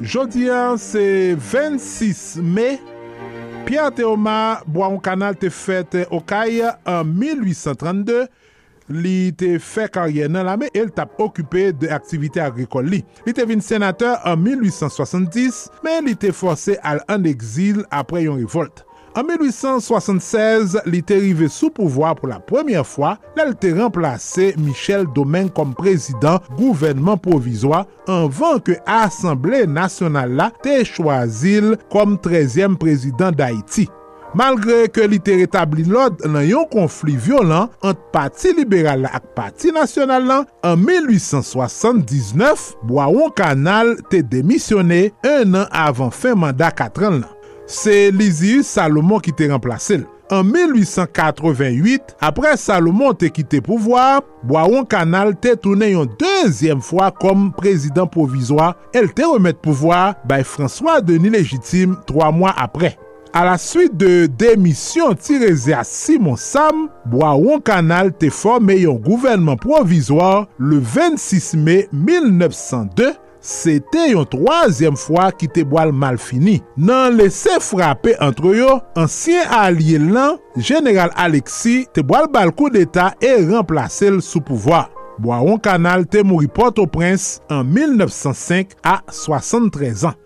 [0.00, 2.78] Jodian se 26 me,
[3.66, 8.28] Pierre Théoma Bois-Oncanal te fète Okaye en 1832
[8.90, 13.02] li te fè karye nan la lame el tap okupè de aktivite agrikol li.
[13.26, 18.40] Li te vin senateur an 1870, men li te force al an exil apre yon
[18.42, 18.84] revolt.
[19.18, 25.08] An 1876, li te rive sou pouvoi pou la premiye fwa, lal te remplase Michel
[25.16, 33.34] Domingue kom prezident gouvenman provizwa anvan ke Assemblée Nationale la te chwazil kom 13e prezident
[33.34, 33.90] d'Haïti.
[34.38, 39.32] Malgre ke li te retabli lod nan yon konflik violent ant pati liberal la ak
[39.34, 47.08] pati nasyonal lan, an 1879, Boaon Kanal te demisyone un an avan fin mandat 4
[47.10, 47.34] an lan.
[47.66, 50.06] Se Lizius Salomon ki te remplase l.
[50.30, 57.48] An 1888, apre Salomon te kite pouvoar, Boaon Kanal te toune yon dezyem fwa kom
[57.58, 62.94] prezident provizwa, el te remet pouvoar bay François Denis Legitime 3 mwa apre.
[63.32, 69.60] A la suite de demisyon tireze a Simon Sam, Boaron Kanal te forme yon gouvernement
[69.60, 76.56] provisoar le 26 mai 1902, se te yon troasyem fwa ki te boal mal fini.
[76.74, 83.22] Nan lese frape antre yo, ansyen alye lan, General Alexis te boal bal kou d'Etat
[83.22, 84.88] e remplase l sou pouvoi.
[85.22, 90.18] Boaron Kanal te mouri Port-au-Prince an 1905 a 73 an.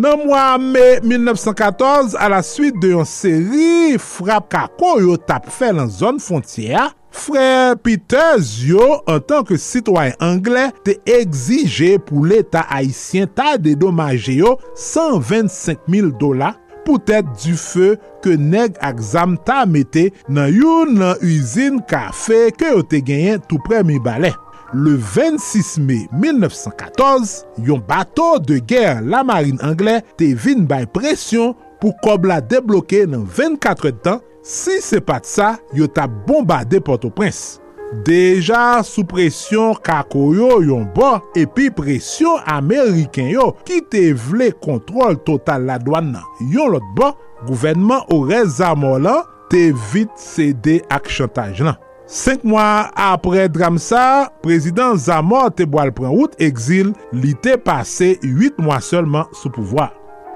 [0.00, 5.68] Nan mwa me 1914, a la suite de yon seri frap kako yo tap fe
[5.76, 13.28] lan zon fontya, frè Peters yo, an tanke sitwoyen Anglè, te egzije pou l'Etat Haitien
[13.36, 16.54] ta dedomaje yo 125.000 dola
[16.86, 17.92] pou tèt du fe
[18.24, 23.44] ke neg ak zam ta mette nan yon nan usine kafe ke yo te genyen
[23.44, 24.32] tout premi balè.
[24.74, 31.52] Le 26 mai 1914, yon bato de ger la marine angle te vin bay presyon
[31.82, 37.60] pou kob la debloke nan 24 tan, si se pat sa yo ta bombade Port-au-Prince.
[38.08, 45.20] Deja sou presyon kako yo yon bo epi presyon Ameriken yo ki te vle kontrol
[45.28, 47.12] total la douan nan yon lot bo,
[47.44, 51.76] gouvenman ou rezamo lan te vit sede ak chantaj lan.
[52.12, 58.60] 5 mwa apre Dramsa, prezident Zamor te boal pran wout exil li te pase 8
[58.60, 59.86] mwa selman sou pouvoi.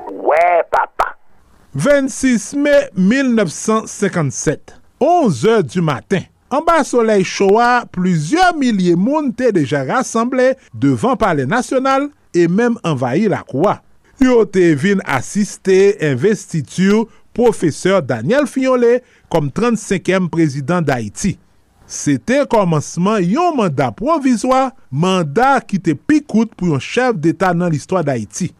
[0.08, 1.10] Wè papa!
[1.76, 4.72] 26 me 1957,
[5.04, 11.20] 11 e du matin, an ba solei chowa, plusieurs millie moun te deja rassemble devan
[11.20, 13.82] pale nasyonal e menm envayi la kouwa.
[14.24, 21.36] Yo te vin asiste investitur profeseur Daniel Fignolé kom 35e prezident d'Haïti.
[21.86, 27.70] Se te komanseman yon mandat provizwa, mandat ki te pikout pou yon chef d'Etat nan
[27.70, 28.50] l'histoire d'Haïti.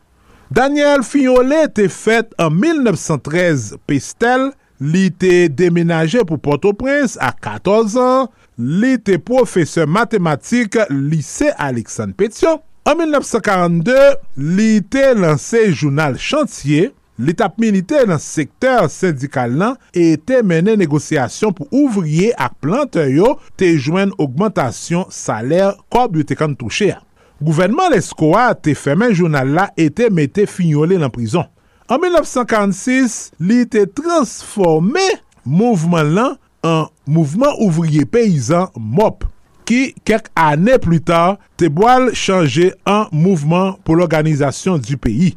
[0.55, 8.31] Daniel Fignolé te fet an 1913 pestel, li te demenaje pou Port-au-Prince a 14 an,
[8.57, 12.63] li te profeseur matematik lise Alexandre Pétion.
[12.87, 13.97] An 1942,
[14.39, 21.55] li te lanse jounal Chantier, L'etap milite nan sektor syndikal nan e te mene negosyasyon
[21.57, 27.01] pou ouvriye ak plante yo te jwen augmentation saler kob yo te kan touche a.
[27.41, 31.49] Gouvenman leskoa te femen jounal la e te mette fignole nan prizon.
[31.89, 35.05] An 1946, li te transforme
[35.47, 36.37] mouvman lan
[36.67, 39.25] an mouvman ouvriye peyizan MOP
[39.69, 45.33] ki kek ane plu tar te boal chanje an mouvman pou l'organizasyon du peyi.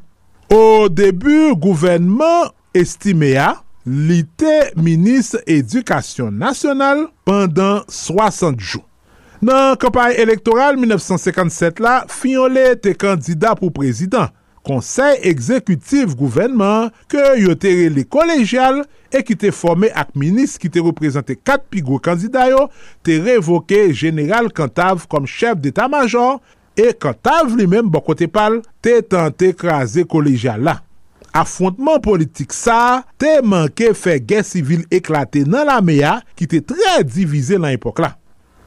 [0.49, 3.51] Au debu, gouvenman estime a
[3.85, 8.81] li te Minis Edukasyon Nasyonal pandan 60 jou.
[9.45, 14.33] Nan kampay elektoral 1957 la, Finyonle te kandida pou prezident,
[14.65, 18.81] konsey ekzekutif gouvenman ke yo tere li kolejyal
[19.13, 22.65] e ki te forme ak minis ki te reprezente kat pigou kandida yo,
[23.05, 26.41] te revoke General Kantav kom chef d'Etat-Major
[26.80, 30.77] E kantav li menm bo kote pal, te tante kraze koleja la.
[31.36, 37.01] Affontman politik sa, te manke fe gen sivil eklate nan la meya ki te tre
[37.03, 38.13] divize nan epok la.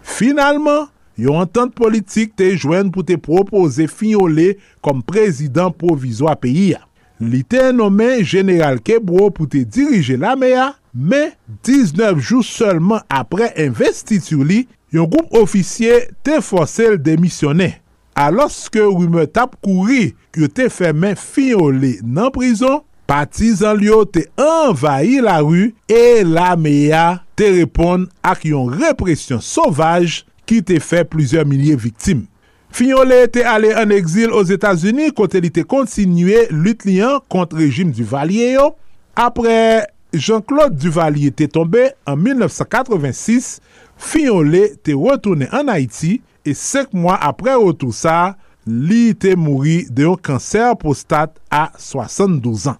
[0.04, 4.52] Finalman, yon entente politik te jwen pou te propose Finyole
[4.84, 6.82] kom prezident provizo a peyi ya.
[7.22, 11.30] Li te nomen General Kebro pou te dirije la meya, men
[11.64, 17.78] 19 jou seulement apre investitu li, yon goup ofisye te fosel demisyonè.
[18.18, 25.20] aloske wime tap kouri ki yo te femen fiole nan prizon, patizan liyo te envayi
[25.24, 31.44] la ru e la meya te repon ak yon represyon sovaj ki te fe plizye
[31.48, 32.26] milye viktim.
[32.72, 37.90] Finyole te ale an exil os Etats-Unis kote li te kontinue lut liyan kont rejim
[37.92, 38.70] Duvalier yo.
[39.12, 39.84] Apre
[40.16, 43.58] Jean-Claude Duvalier te tombe en 1986,
[44.00, 48.34] Finyole te retourne an Haiti e 5 mwa apre wotou sa,
[48.66, 52.78] li te mouri de yon kanser prostat a 72 an.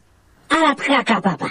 [0.53, 1.51] Al apre akapapa.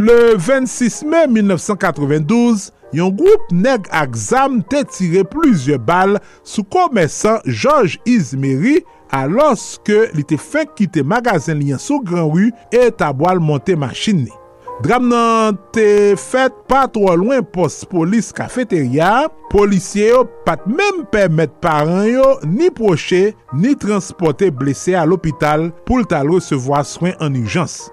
[0.00, 8.00] Le 26 mai 1992, yon group neg aksam te tire plizye bal sou komesan George
[8.08, 8.80] Izmeri
[9.14, 14.24] alos ke li te fek kite magazen liyan sou gran ru e tabwal monte machin
[14.24, 14.39] ni.
[14.80, 21.52] Dram nan te fet pa tro lwen pos polis kafeterya, polisye yo pat menm permet
[21.60, 27.90] paran yo ni proche ni transporte blese al opital pou ltal resevoa swen an urjans.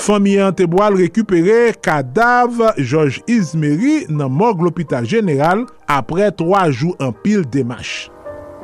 [0.00, 6.96] Fami an te boal rekupere kadav George Izmeri nan morg l'opital general apre 3 jou
[7.04, 8.08] an pil demache.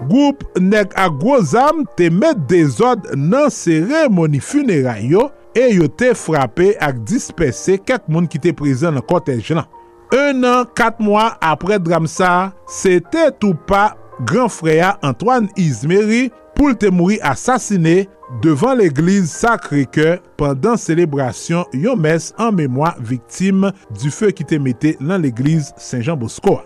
[0.08, 6.74] Goup nek a gozam te met dezod nan seremoni funeray yo e yo te frape
[6.84, 9.66] ak dispese ket moun ki te prezen nan kotej nan.
[10.14, 13.96] Un an, kat mwa apre dram sa, se te tou pa
[14.28, 18.04] gran freya Antoine Izmeri pou te mouri asasine
[18.42, 24.96] devan l'Eglise Sacré-Cœur pandan celebrasyon yon mes an memwa viktim du fe ki te mette
[25.00, 26.60] nan l'Eglise Saint-Jean-Bosco.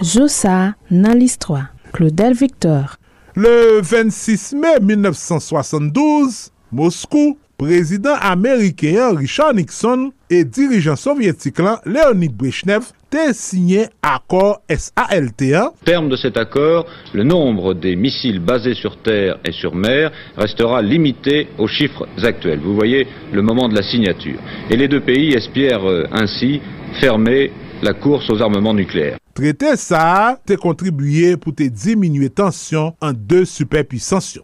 [0.00, 1.74] Joussa nan l'histoire.
[1.92, 2.96] Claudel Victor
[3.36, 12.86] Le 26 mai 1972, Moscou prezident américain Richard Nixon et dirigeant soviétique lan Leonid Brezhnev
[13.10, 15.72] te signé accord SALT1.
[15.84, 20.80] terme de cet accord, le nombre des missiles basés sur terre et sur mer restera
[20.80, 22.60] limité aux chiffres actuels.
[22.60, 24.40] Vous voyez le moment de la signature.
[24.70, 26.62] Et les deux pays espèrent euh, ainsi
[26.98, 27.52] fermer
[27.82, 29.18] la course aux armements nucléaires.
[29.34, 34.38] Traité ça te contribué pour te diminuer tension en deux superpuissances.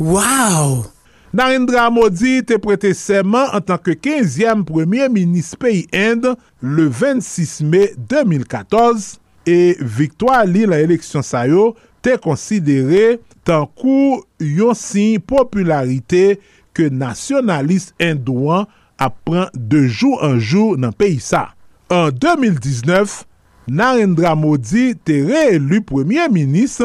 [0.00, 0.86] Wow!
[1.32, 7.86] Narendra Modi te prete seman an tanke 15e premier minis peyi Inde le 26 me
[7.96, 9.14] 2014
[9.48, 11.70] e viktwa li la eleksyon sayo
[12.04, 13.14] te konsidere
[13.48, 16.36] tankou yon sin popularite
[16.76, 18.68] ke nasyonalist Indouan
[19.00, 21.46] apren de jou an jou nan peyi sa.
[21.88, 23.22] An 2019,
[23.72, 26.76] Narendra Modi te reelu premier minis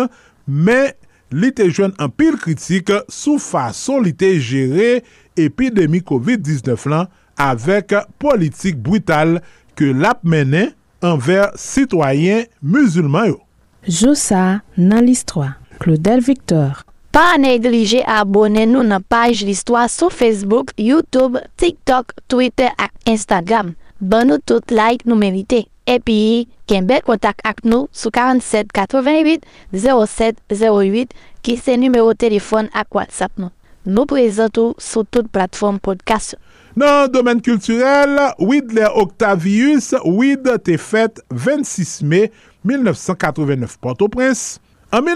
[0.47, 0.95] men
[1.31, 5.03] li te jwen an pil kritik sou fason li te jere
[5.37, 7.11] epidemi COVID-19 lan
[7.41, 9.39] avek politik brutal
[9.77, 10.73] ke lap menen
[11.05, 13.39] anver sitwayen musulman yo.
[13.87, 15.55] Joussa nan listwa.
[15.77, 16.81] Claudel Victor
[17.17, 23.71] Pa neglije abone nou nan paj listwa sou Facebook, Youtube, TikTok, Twitter ak Instagram.
[23.97, 25.63] Ban nou tout like nou merite.
[25.87, 31.15] epi ken bel kontak ak nou sou 47 88 07 08
[31.45, 33.53] ki se numero telefon ak WhatsApp nou.
[33.87, 36.35] Nou prezentou sou tout platform podcast.
[36.77, 42.27] Nan domen kulturel, Widler Octavius, Wid te fet 26 me
[42.67, 44.59] 1989 Port-au-Prince.
[44.93, 45.07] An,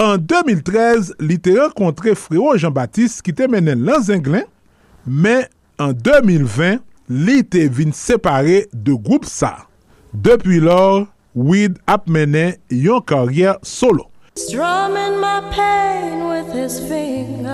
[0.00, 4.46] an 2013, li te renkontre Freo Jean-Baptiste ki te menen lan Zenglen,
[5.04, 5.44] men
[5.82, 6.80] an 2020,
[7.12, 9.66] li te vin separe de group sa.
[10.12, 14.10] Depi lor, Wid ap menen yon karyer solo.
[14.36, 17.48] Strumming my pain with his fingers,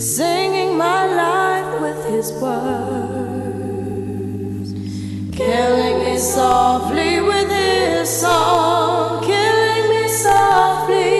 [0.00, 2.72] singing my life with his words,
[5.36, 11.15] killing me softly with his song, killing me softly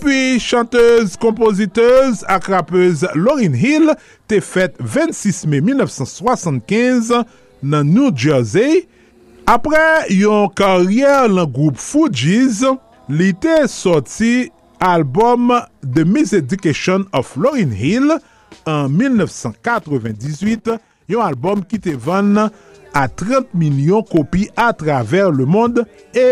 [0.00, 3.90] Epi, chanteuse, kompoziteuse ak rapeuse Lauryn Hill
[4.30, 7.10] te fet 26 me 1975
[7.60, 8.86] nan New Jersey.
[9.50, 12.62] Apre yon karyer lan group Fugees,
[13.12, 14.48] li te soti
[14.80, 15.52] album
[15.84, 18.16] The Miseducation of Lauryn Hill
[18.64, 20.78] an 1998,
[21.12, 25.84] yon album ki te van a 30 milyon kopi a traver le mond
[26.16, 26.30] e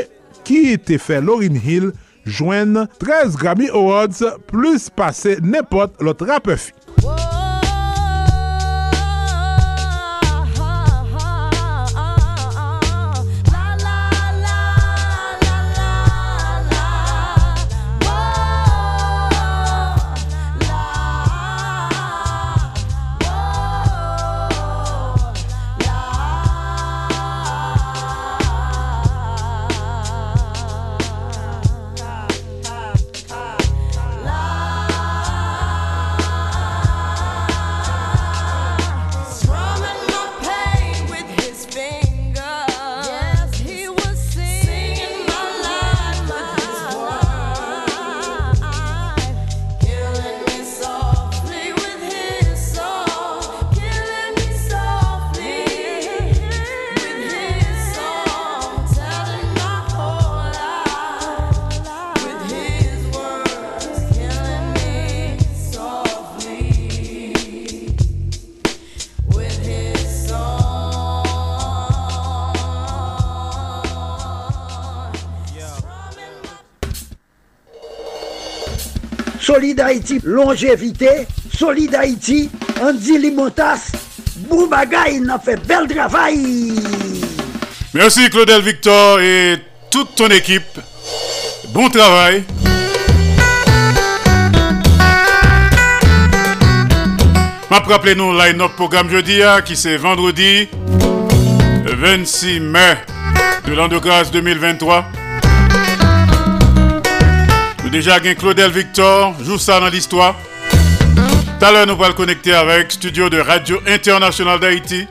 [0.49, 1.93] ki te fe Lauryn Hill
[2.29, 6.72] jwen 13 Grammy Awards plus pase nepot lot rapefi.
[79.79, 82.51] Solid Haïti, longévité, Solid Haïti,
[82.83, 83.93] Andy Limotas,
[84.39, 86.74] Boubagaï, n'a fait bel travail.
[87.95, 89.55] Merci Claudel Victor et
[89.89, 90.81] toute ton équipe.
[91.72, 92.43] Bon travail.
[97.70, 100.66] M'a rappelé nous line-up programme jeudi hein, qui c'est vendredi
[101.85, 102.97] 26 mai
[103.64, 105.05] de l'an de grâce 2023.
[107.89, 110.34] Nous déjà gagné Claudel Victor, joue ça dans l'histoire.
[111.59, 115.07] Tout à l'heure, nous allons connecter avec studio de Radio International d'Haïti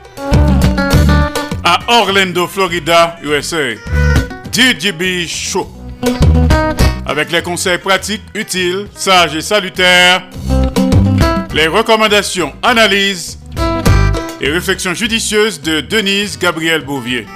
[1.64, 3.74] à Orlando, Florida, USA.
[4.52, 5.68] DJB Show.
[7.04, 10.22] Avec les conseils pratiques, utiles, sages et salutaires,
[11.52, 13.40] les recommandations, analyses
[14.40, 17.26] et réflexions judicieuses de Denise Gabriel Bouvier.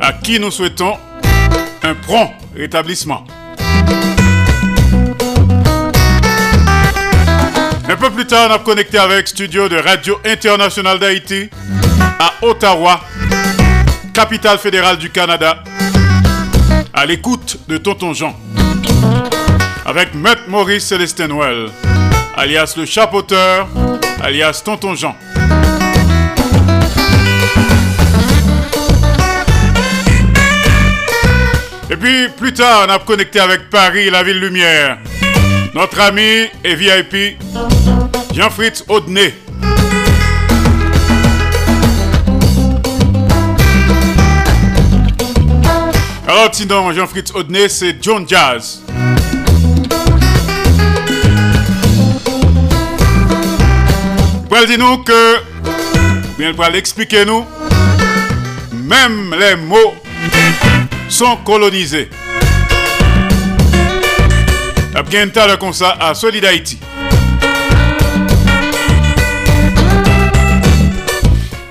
[0.00, 0.96] À qui nous souhaitons
[1.82, 3.24] un prompt rétablissement.
[7.88, 11.50] Un peu plus tard, on a connecté avec studio de Radio Internationale d'Haïti
[12.18, 13.00] à Ottawa,
[14.12, 15.64] capitale fédérale du Canada,
[16.92, 18.38] à l'écoute de Tonton Jean.
[19.86, 21.70] Avec Maître Maurice Célestin Well,
[22.36, 23.66] alias le chapeauteur,
[24.22, 25.16] alias Tonton Jean.
[31.92, 34.98] Et puis plus tard, on a connecté avec Paris, la ville lumière.
[35.74, 37.36] Notre ami et VIP,
[38.32, 39.34] Jean-Fritz Audenay.
[46.28, 48.82] Alors sinon, Jean-Fritz Audenay, c'est John Jazz.
[54.48, 55.36] Pour nous que,
[56.38, 57.44] bien pour expliquer nous,
[58.72, 59.94] même les mots
[61.10, 62.08] sont colonisés.
[65.58, 66.78] Comme ça à Solid Haïti.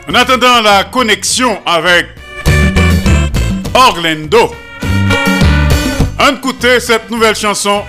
[0.09, 2.07] En attendant la connexion avec
[3.73, 4.53] Orlando,
[6.19, 7.83] on écouter cette nouvelle chanson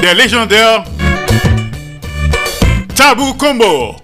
[0.00, 0.84] des légendaires
[2.94, 4.03] Tabou Combo.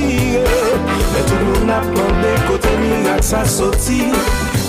[1.27, 4.01] Tout moun ap mande kote mirak sa soti.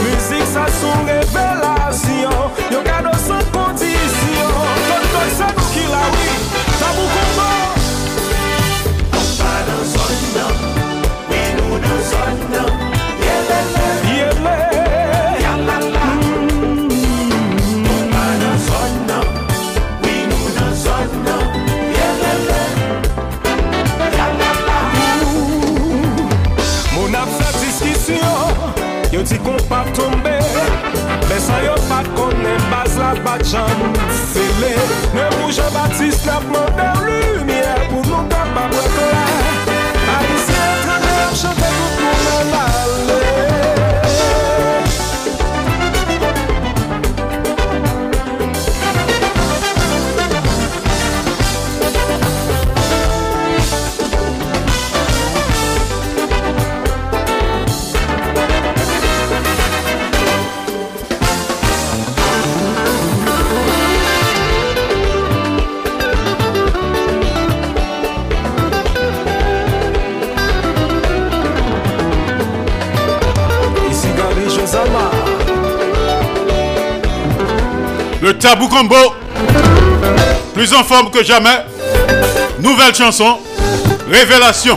[0.02, 2.40] Müzik sa son revelasyon.
[2.70, 4.56] Yo kado san kondisyon.
[4.88, 6.40] Kon kon se nou ki la wii
[6.78, 7.71] Tabou kon bon
[33.24, 33.86] batjan
[34.32, 34.74] Sele,
[35.14, 39.01] ne mou Jean-Baptiste la pman der lumiè Pou nou kapab wè
[78.42, 78.96] Tabou Combo.
[80.52, 81.64] Plus en forme que jamais.
[82.58, 83.38] Nouvelle chanson.
[84.10, 84.76] Révélation.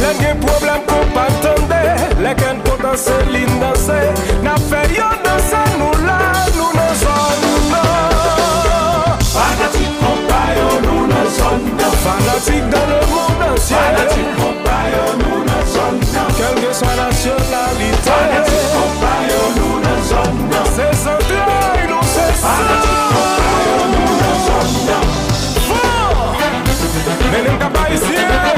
[0.00, 1.80] Lè gen problem kon pa tende
[2.22, 3.98] Lè gen kontan se lin danse.
[4.44, 6.18] Na fe yo danse nou la
[6.56, 9.22] Nou nan zon nou nan.
[9.32, 11.96] Fanatik kon pa yo nou nan zon nan.
[12.04, 16.34] Fanatik dan le moun ansye Fanatik kon pa yo nou nan zon nan.
[16.40, 20.68] Kelke sa nasyonalite Fanatik kon pa yo nou nan zon nan.
[20.76, 22.44] Se san trai nou se san.
[22.44, 25.08] Fanatik kon pa yo nou nan zon nan.
[25.70, 26.44] Fon!
[27.32, 28.55] Menen kapay siye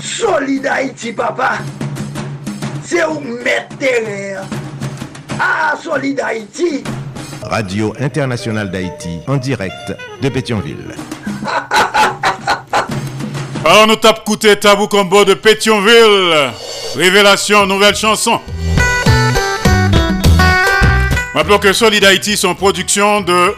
[0.00, 1.58] Solid Haïti, papa.
[2.84, 4.42] C'est où mettre terrain.
[5.40, 6.84] Ah, Solid Haïti.
[7.42, 10.94] Radio Internationale d'Haïti, en direct de Pétionville.
[13.64, 16.50] Alors nous tape coûté Tabou Combo de Pétionville.
[16.96, 18.40] Révélation, nouvelle chanson.
[21.34, 23.54] Rappelons que Solid Haïti sont production de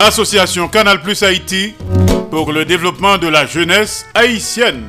[0.00, 1.74] Association Canal Plus Haïti
[2.30, 4.84] pour le développement de la jeunesse haïtienne.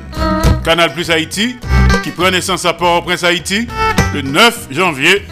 [0.64, 1.56] Canal Plus Haïti
[2.02, 3.68] qui prend naissance à Port-au-Prince Haïti
[4.14, 5.22] le 9 janvier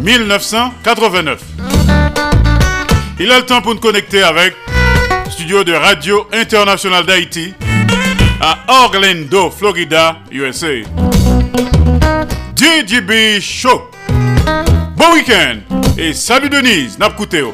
[0.00, 1.40] 1989.
[3.18, 4.54] Il a le temps pour nous connecter avec
[5.30, 7.54] studio de Radio Internationale d'Haïti
[8.40, 10.82] à Orlando, Florida, USA.
[12.54, 13.90] DJB Show.
[14.96, 15.58] Bon week-end
[15.98, 17.52] et salut Denise, Napkouteo.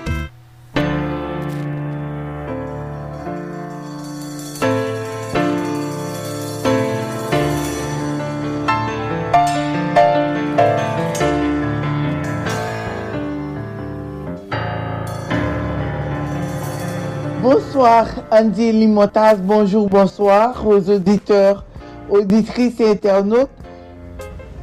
[17.81, 21.64] Bonsoir Andy Limotas, bonjour, bonsoir aux auditeurs,
[22.11, 23.49] auditrices et internautes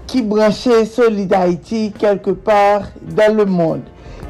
[0.06, 1.34] qui branchaient Solid
[1.98, 2.84] quelque part
[3.16, 3.82] dans le monde.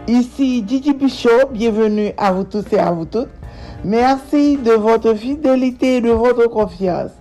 [0.08, 3.28] Ici Gigi Bichot, bienvenue à vous tous et à vous toutes.
[3.84, 7.12] Merci de votre fidélité et de votre confiance.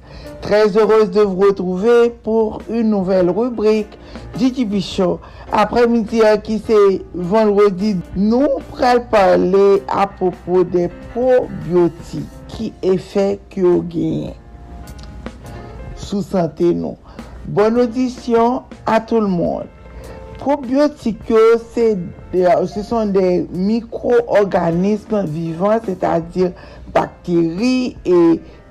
[0.42, 3.98] Très heureuse de vous retrouver pour une nouvelle rubrique
[4.38, 5.18] Gigi Bichot.
[5.55, 6.78] Apremidi an ki se
[7.14, 14.34] vendredi, nou pral pale apopo de probiotik ki efek yo genyen
[16.07, 16.97] sou sante nou.
[17.47, 19.70] Bon audisyon a tout l moun.
[20.40, 21.42] Probiotik yo
[21.72, 21.86] se,
[22.72, 26.53] se son de mikro-organisme vivan, se ta dir
[26.94, 28.18] bakteri e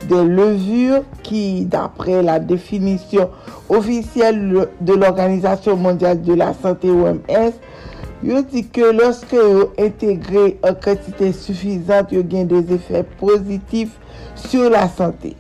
[0.10, 3.30] des levures qui, d'après la définition
[3.70, 7.54] officielle de l'Organisation mondiale de la santé OMS,
[8.26, 13.98] yo di ke loske yo integre an kantite sufizante yo gen des efek pozitif
[14.48, 15.36] sur la sante.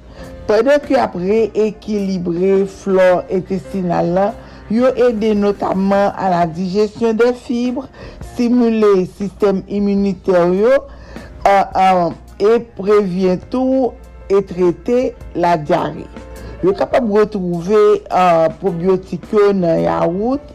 [0.46, 4.36] Pwede ki apre ekilibre flor intestinal lan,
[4.70, 7.88] yo ede notaman a la dijesyon de fibre,
[8.36, 13.94] simule sistem immuniter yo, euh, euh, an an, e previen tou
[14.30, 16.06] e trete la diare.
[16.64, 20.54] Yo kapab retrouve uh, probiotik yo nan yaourt,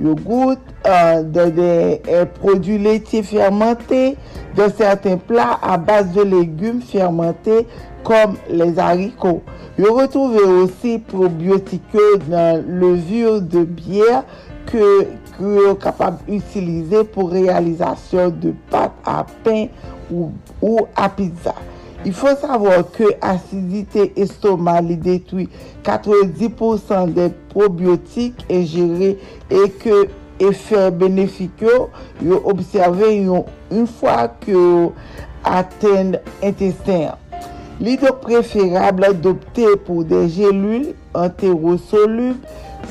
[0.00, 1.70] yogout, uh, de, de
[2.10, 4.14] eh, produ leti fermente,
[4.54, 7.64] de certain plat a base de legume fermente
[8.06, 9.40] kom les hariko.
[9.76, 14.22] Yo retrouve osi probiotik yo nan levure de biyer
[14.70, 14.88] ke
[15.42, 19.66] yo kapab utilize pou realizasyon de pat a pen
[20.08, 20.32] ou,
[20.62, 21.56] ou a pizza.
[22.06, 25.48] Il faut savoir que acidité estomale détruit
[25.84, 29.18] 90% des probiotiques ingérés
[29.50, 31.62] et que effet bénéfique
[32.22, 33.26] yo observé
[33.70, 34.88] une fois que
[35.42, 37.16] atteint intestin.
[37.80, 42.38] L'idée préférable d'opter pour des gélules entérosolubles,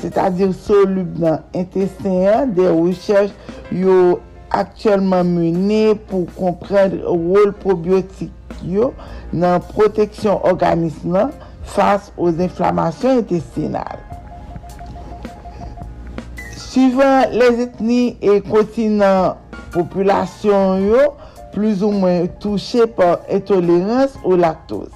[0.00, 3.32] c'est-à-dire solubles dans l'intestin, des recherches
[3.72, 4.18] yo
[4.54, 8.32] aktyelman mene pou komprendre rol probiotik
[8.64, 8.92] yo
[9.32, 11.32] nan proteksyon organisman
[11.74, 14.00] fas os inflamasyon intestinal.
[16.56, 19.38] Suivant les etni et kontinant
[19.74, 21.04] populasyon yo,
[21.54, 24.90] plus ou mwen touche par etolerans ou laktos.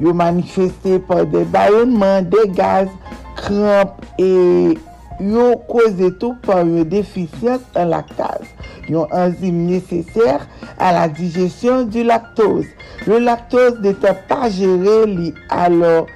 [0.00, 2.88] Yo manifesté par de bayonman, de gaz,
[3.36, 4.78] kramp et
[5.20, 8.48] yon koze tou par yon defisyans an laktaz,
[8.90, 10.46] yon enzim neseser
[10.80, 12.66] a la dijesyon du laktoz.
[13.08, 16.10] Le laktoz netan pa jere li alor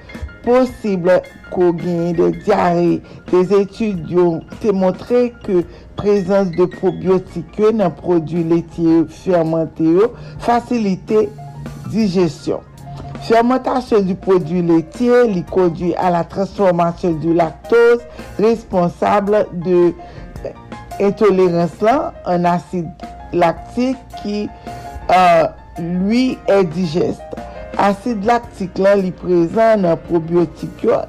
[0.45, 1.21] posible
[1.55, 2.99] ko genye de diare.
[3.31, 5.63] Des etudes yon te montre ke
[6.01, 10.13] prezans de probiotike nan prodou letye fermente yo
[10.45, 11.27] fasilite
[11.93, 12.74] dijesyon.
[13.25, 18.05] Fermentasyon du prodou laitier li kondu a la transformasyon du laktose
[18.37, 19.95] responsable de
[21.01, 24.45] intolérance lan an asid laktik ki
[25.09, 25.47] euh,
[25.79, 27.47] lui e digeste.
[27.81, 31.01] Asid laktik lan li prezan nan probiotik yo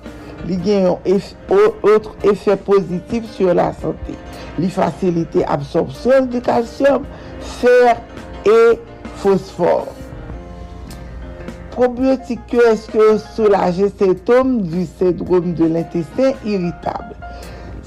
[0.45, 4.15] li gen yon eff, otre efè pozitif sur la santé.
[4.61, 7.03] Li fasilite absorpsyon du kalsyum,
[7.59, 7.99] fer
[8.47, 8.59] e
[9.19, 9.94] fosfor.
[11.75, 13.03] probiotik yo eske
[13.35, 17.17] solaje setom du sendrom de l'intestin irritable.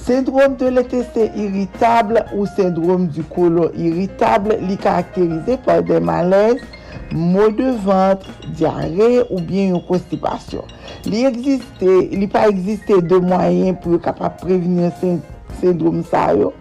[0.04, 6.60] Sendrom de l'intestin irritable ou sendrom du kolon irritable li karakterize par de malez,
[7.16, 8.28] mou de ventre,
[8.58, 10.68] diare ou bien yon konstipasyon.
[11.08, 14.92] Li, existe, li pa existe de mwayen pou yo kapap prevenir
[15.62, 16.52] sendrom sa yo.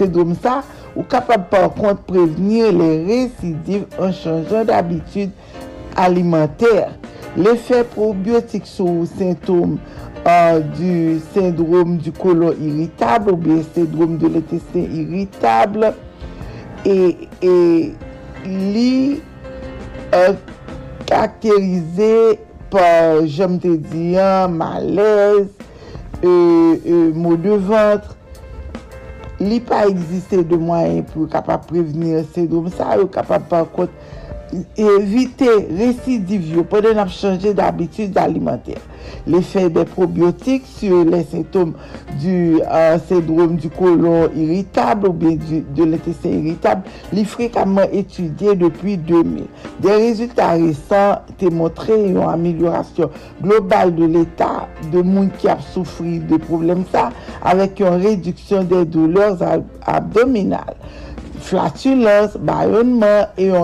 [0.00, 0.62] Sendrom sa
[0.94, 5.30] ou kapap par kont prevenir le residiv an chanjan d'abitude
[6.00, 6.90] alimenter.
[7.38, 9.78] L'effet probiotik sou sintom
[10.24, 15.92] uh, du sindrom du kolon irritable ou bien sindrom de l'intestin irritable
[16.82, 16.96] e
[18.50, 18.94] li
[20.16, 20.34] uh,
[21.10, 22.38] kakterize
[22.70, 25.48] par, jom te diyan, malez,
[26.20, 28.16] e, e, euh, euh, mou de vantre.
[29.40, 33.94] Li pa egziste de mwen pou kapap prevenir sindrom sa, ou kapap par kont
[34.76, 38.80] éviter récidive yo, pendant n'a changer d'habitude alimentaire.
[39.26, 41.74] L'effet des probiotiques sur les symptômes
[42.20, 45.36] du euh, syndrome du côlon irritable ou bien
[45.74, 46.82] de l'intestin irritable,
[47.12, 49.44] li fréquemment étudié depuis 2000.
[49.80, 53.10] Des résultats récents ont montré une amélioration
[53.42, 57.10] globale de l'état de monde qui a souffert de problèmes ça,
[57.42, 60.74] avec une réduction des douleurs ab- abdominales
[61.40, 63.56] flatulence, ballonnement et une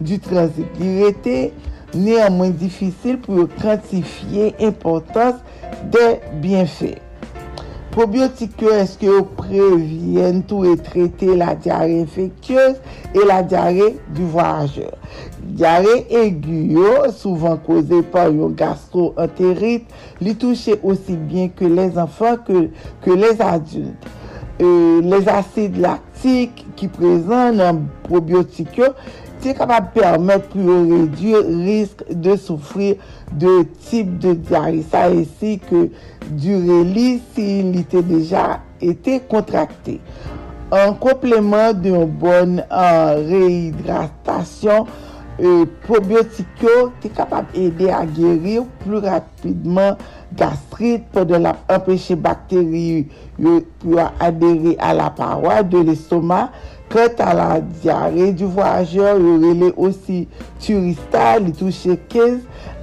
[0.00, 0.66] du transit.
[0.80, 1.52] Il était
[1.94, 5.36] néanmoins difficile pour quantifier l'importance
[5.90, 6.98] des bienfaits.
[7.90, 12.76] Probiotiques, est-ce que préviennent tout et traiter la diarrhée infectieuse
[13.14, 14.92] et la diarrhée du voyageur?
[15.42, 19.84] Diarrhée aiguë, yo, souvent causée par une gastro-entérite,
[20.22, 22.70] lui touche aussi bien que les enfants que,
[23.02, 24.06] que les adultes.
[24.62, 28.84] Euh, les acides lactiques qui présentent dans probiotiques, yo,
[29.40, 32.94] c'est capable de permettre pour réduire le risque de souffrir
[33.32, 34.84] de type de diarrhée.
[34.88, 35.88] Ça ainsi que
[36.30, 40.00] durer s'il était déjà été contracté.
[40.70, 44.86] En complément d'une bonne euh, réhydratation,
[45.40, 46.46] euh, probiotique
[47.04, 49.96] est capable d'aider à guérir plus rapidement
[50.38, 53.06] gastrit pwede la empeshe bakteri
[53.40, 56.46] yo pou adere a la parwa de l'estoma.
[56.92, 60.26] Kret a la diare du voyajeur yo rele osi
[60.60, 62.42] turista li touche 15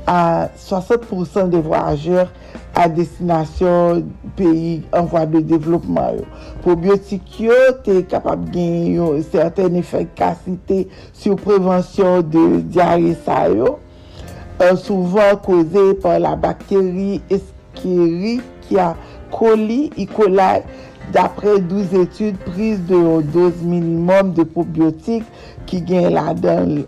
[0.10, 2.32] a 60% de voyajeur
[2.80, 6.26] a destinasyon peyi an vwa de devlopman yo.
[6.64, 13.78] Probiotik yo te kapab gen yo certaine efekasite sou prevensyon de diare sa yo.
[14.62, 18.96] euh, souvent causée par la bactérie Escherichia
[19.32, 20.06] coli E.
[20.06, 20.64] coli
[21.12, 25.26] d'après 12 études prises de yon dose minimum de probiotik
[25.70, 26.84] ki gen la den,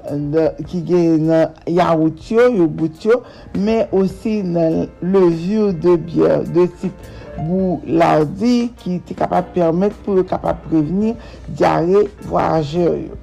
[0.70, 3.22] ki gen nan yaout yo, yo bout yo,
[3.58, 7.10] men osi nan levyo de biyer de tip
[7.42, 11.16] bou lardi ki te kapap permet pou yo kapap preveni
[11.48, 13.18] diare voyaje yo.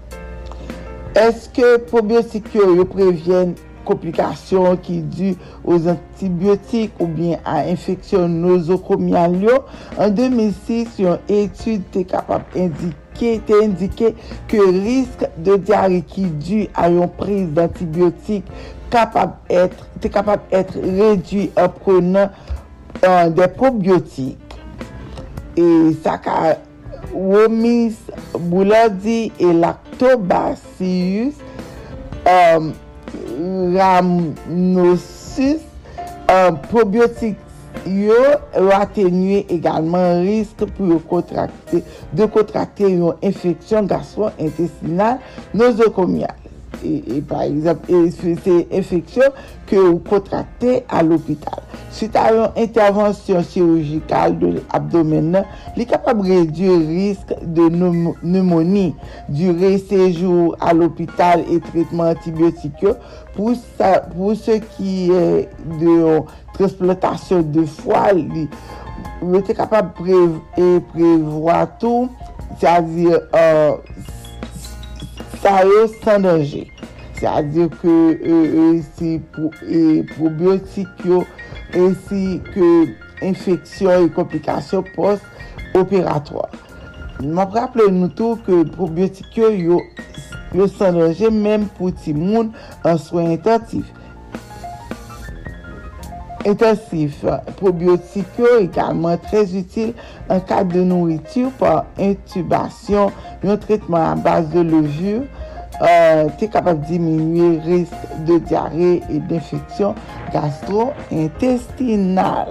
[1.19, 3.55] Eske probiotik yo yo prevyen
[3.89, 5.33] komplikasyon ki du
[5.65, 9.63] os antibiotik ou bien a infeksyon nozokomial yo.
[9.99, 14.13] An 2006, yon etude te kapap indike, te indike
[14.51, 18.49] ke risk de diare ki du a yon priz d'antibiotik
[18.93, 22.31] kapap etre, te kapap etre redwi an pronan
[23.03, 24.57] an euh, de probiotik.
[25.59, 26.57] E sa ka
[27.13, 27.99] womis,
[28.51, 32.71] bouladi e laktobasius um, euh,
[33.77, 35.63] ramnosis,
[36.29, 37.37] um, probiotik
[37.87, 38.19] yo
[38.75, 45.23] atenye egalman risk pou yo kontrakte, de kontrakte yon infeksyon gastrointestinal
[45.57, 46.48] nozokomial.
[46.85, 47.87] Et, par exemple,
[48.21, 49.23] c'est c'est infection
[49.67, 51.55] que vous contractez à l'hôpital.
[51.91, 55.45] Suite à une intervention chirurgicale de l'abdomen,
[55.77, 58.95] il est capable de réduire le risque de pneumo- pneumonie,
[59.29, 62.87] durée séjour à l'hôpital et traitement antibiotique.
[63.35, 65.49] Pour, ça, pour ce qui est
[65.81, 66.21] de
[66.55, 68.49] transplantation de foie, il
[69.21, 72.09] il était capable de prév- et prévoir tout,
[75.43, 76.67] sa yo san denje.
[77.19, 78.65] Sa adir ke e, e,
[78.95, 81.25] si pou, e, probiotik yo,
[81.75, 82.71] ensi ke
[83.27, 86.55] infeksyon e komplikasyon post-operatoir.
[87.19, 89.83] Mwen praple nou tou ke probiotik yo yo,
[90.55, 92.53] yo san denje menm pou ti moun
[92.87, 93.87] an soy intentif.
[96.47, 97.25] intensif.
[97.59, 99.91] Probiotik yo ekalman trez util
[100.31, 103.11] an kat de nouritur par intubasyon
[103.47, 105.21] yon tretman an base de levur
[105.81, 107.97] euh, te kapab diminuye risk
[108.29, 109.93] de diare et d'infeksyon
[110.35, 112.49] gastro-intestinal.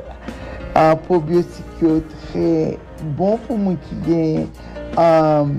[0.78, 1.92] Uh, probiotik yo
[2.28, 2.50] tre
[3.18, 4.38] bon pou moun ki gen
[5.00, 5.50] um,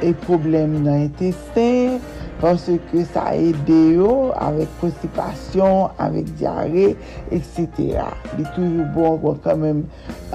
[0.00, 1.90] e euh, problem nan intestin
[2.40, 6.90] Pansè ke sa e deyo avèk konstipasyon, avèk diare,
[7.36, 8.04] etc.
[8.38, 9.82] Li toujou bon kon kèmèm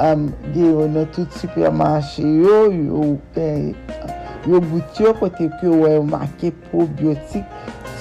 [0.06, 3.72] um, deyo nan tout supermanche yo, yo, eh,
[4.46, 7.48] yo bout yo kote ke wè yo make probiotik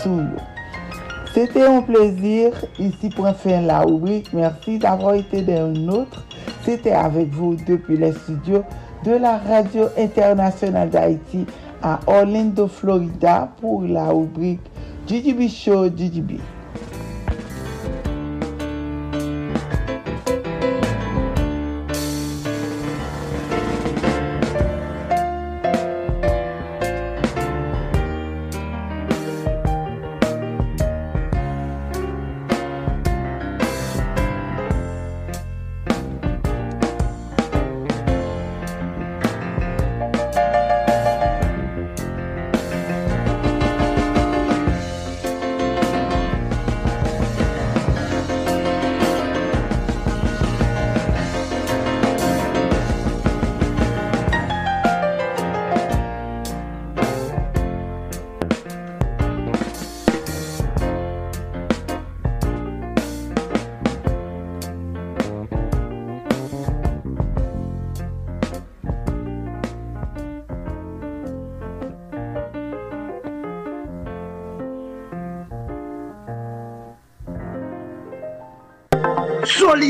[0.03, 0.51] sou yo.
[1.35, 2.53] C'était un plaisir.
[2.79, 4.33] Ici pour fin la rubrique.
[4.33, 6.25] Merci d'avoir été d'un autre.
[6.63, 8.63] C'était avec vous depuis les studios
[9.05, 11.45] de la Radio Internationale d'Haïti.
[11.85, 14.63] à Orlando, Florida pour la rubrique
[15.07, 16.41] GGB Show GGB.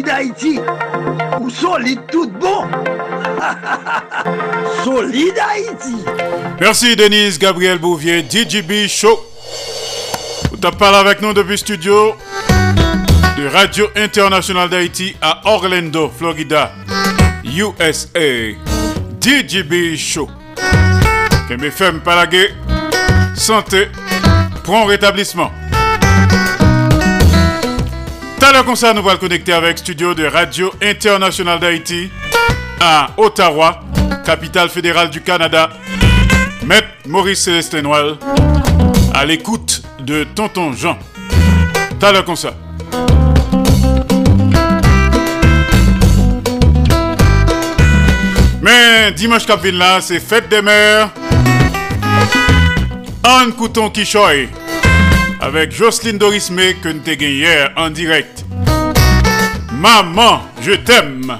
[0.05, 0.61] Solide Haïti
[1.41, 2.65] ou solide tout bon
[4.85, 5.97] Solide Haïti
[6.61, 9.19] Merci Denise Gabriel Bouvier, DJB Show.
[10.51, 12.15] Vous parlé avec nous depuis studio
[13.39, 16.73] de Radio Internationale d'Haïti à Orlando, Florida,
[17.45, 18.53] USA.
[19.21, 20.29] DJB Show.
[21.49, 22.51] Kembe FM Palagé,
[23.35, 23.89] santé,
[24.65, 25.51] prompt rétablissement.
[28.65, 32.09] Comme ça, nous allons connecter avec studio de Radio Internationale d'Haïti
[32.81, 33.81] à Ottawa,
[34.25, 35.71] capitale fédérale du Canada.
[36.65, 38.15] Maître Maurice Célestin Noël
[39.13, 40.99] à l'écoute de Tonton Jean.
[42.01, 42.55] À l'heure comme ça.
[48.63, 51.11] Mais dimanche cap là, c'est fête des mères.
[53.23, 54.49] Anne Couton Kishoy
[55.41, 58.44] avec Jocelyne Dorismé que nous gagné hier en direct.
[59.85, 61.37] Maman, je t'aime.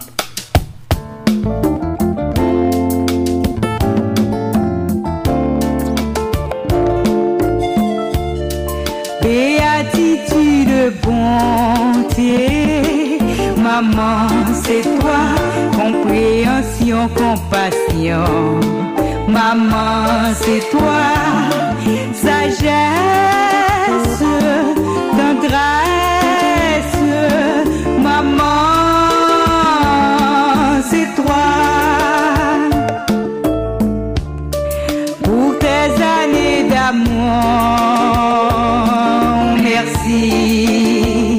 [9.23, 12.39] Béatitude, bonté,
[13.57, 14.29] maman,
[14.63, 15.23] c'est toi,
[15.73, 18.61] compréhension, compassion.
[19.27, 21.07] Maman, c'est toi,
[22.13, 22.63] sagesse,
[25.17, 26.24] tendresse,
[39.63, 41.39] merci.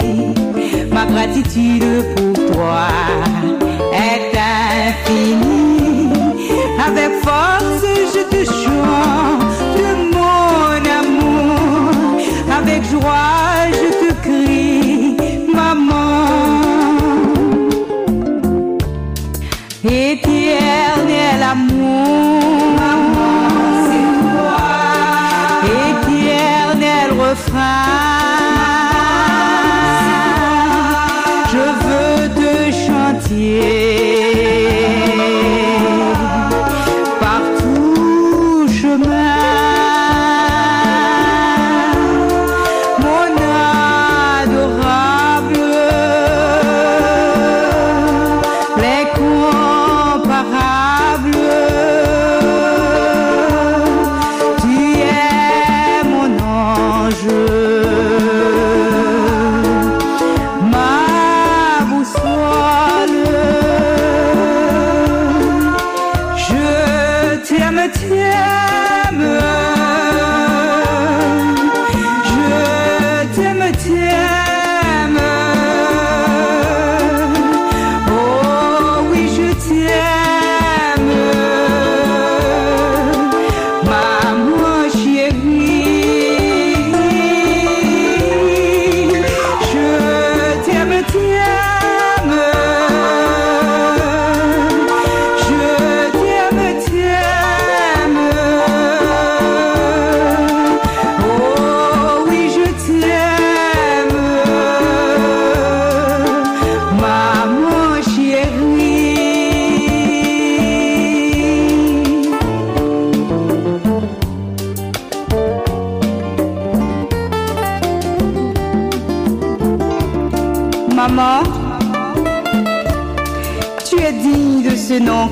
[0.92, 2.88] Ma gratitude pour toi
[3.94, 6.10] est infinie.
[6.88, 7.65] Avec force,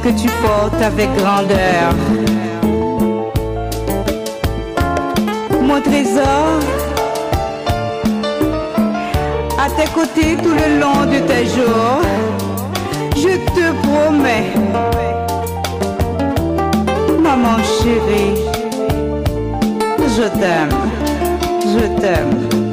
[0.02, 1.94] que tu portes avec grandeur.
[5.62, 6.60] Mon trésor,
[9.58, 12.02] à tes côtés tout le long de tes jours,
[13.16, 14.54] je te promets,
[17.22, 18.36] maman chérie,
[20.16, 20.76] je t'aime,
[21.66, 22.73] je t'aime.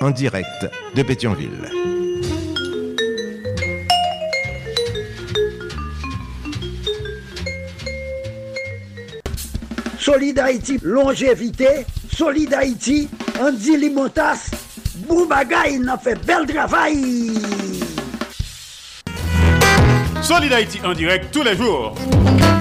[0.00, 1.70] en direct de Pétionville.
[9.98, 11.86] Solid Haïti, longévité.
[12.10, 13.08] Solid Haïti,
[13.40, 14.50] Andy Limotas.
[15.06, 17.32] Boubagaï, n'a fait bel travail.
[20.22, 21.94] Solid Haïti en direct tous les jours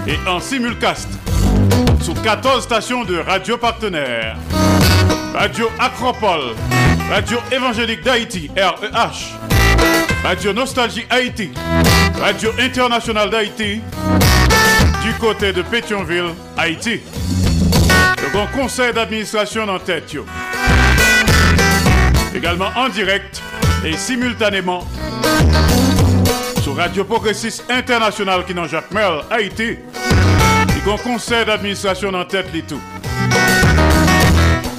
[0.08, 1.10] et en simulcast
[2.02, 4.38] sur 14 stations de radio partenaires.
[5.34, 6.56] Radio Acropole,
[7.10, 9.38] Radio Évangélique d'Haïti, REH,
[10.24, 11.52] Radio Nostalgie Haïti,
[12.20, 13.82] Radio Internationale d'Haïti,
[15.04, 17.00] du côté de Pétionville, Haïti.
[18.22, 20.16] Le grand conseil d'administration en tête.
[22.36, 23.42] Également en direct
[23.86, 24.86] et simultanément
[26.62, 29.78] sur Radio Progressiste International qui dans Jacques Merle, Haïti.
[30.84, 32.80] Qu'on conseil d'administration en tête les.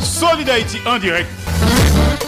[0.00, 1.28] Solid Haïti en direct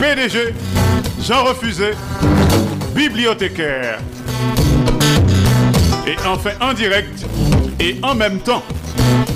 [0.00, 0.54] PDG
[1.20, 1.90] Jean Refusé,
[2.94, 3.98] bibliothécaire.
[6.06, 7.26] Et enfin en direct
[7.78, 8.62] et en même temps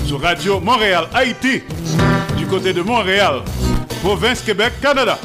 [0.07, 1.61] sur Radio Montréal Haïti
[2.35, 3.41] du côté de Montréal,
[4.01, 5.19] province Québec, Canada.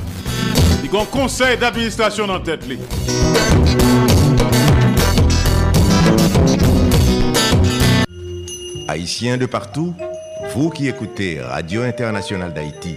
[0.84, 2.66] Il y a un conseil d'administration en tête.
[8.86, 9.94] Haïtiens de partout,
[10.54, 12.96] vous qui écoutez Radio Internationale d'Haïti,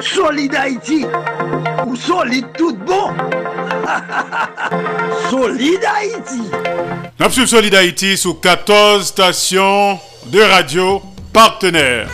[0.00, 1.06] Solid Haïti
[1.86, 3.12] ou solide tout bon
[5.30, 6.42] Solid Haïti
[7.18, 11.02] Napsule Solid Haïti sous 14 stations de radio
[11.32, 12.08] partenaires.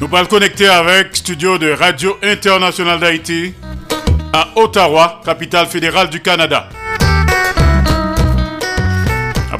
[0.00, 3.54] Nous allons connecter avec studio de Radio Internationale d'Haïti
[4.32, 6.68] à Ottawa, capitale fédérale du Canada.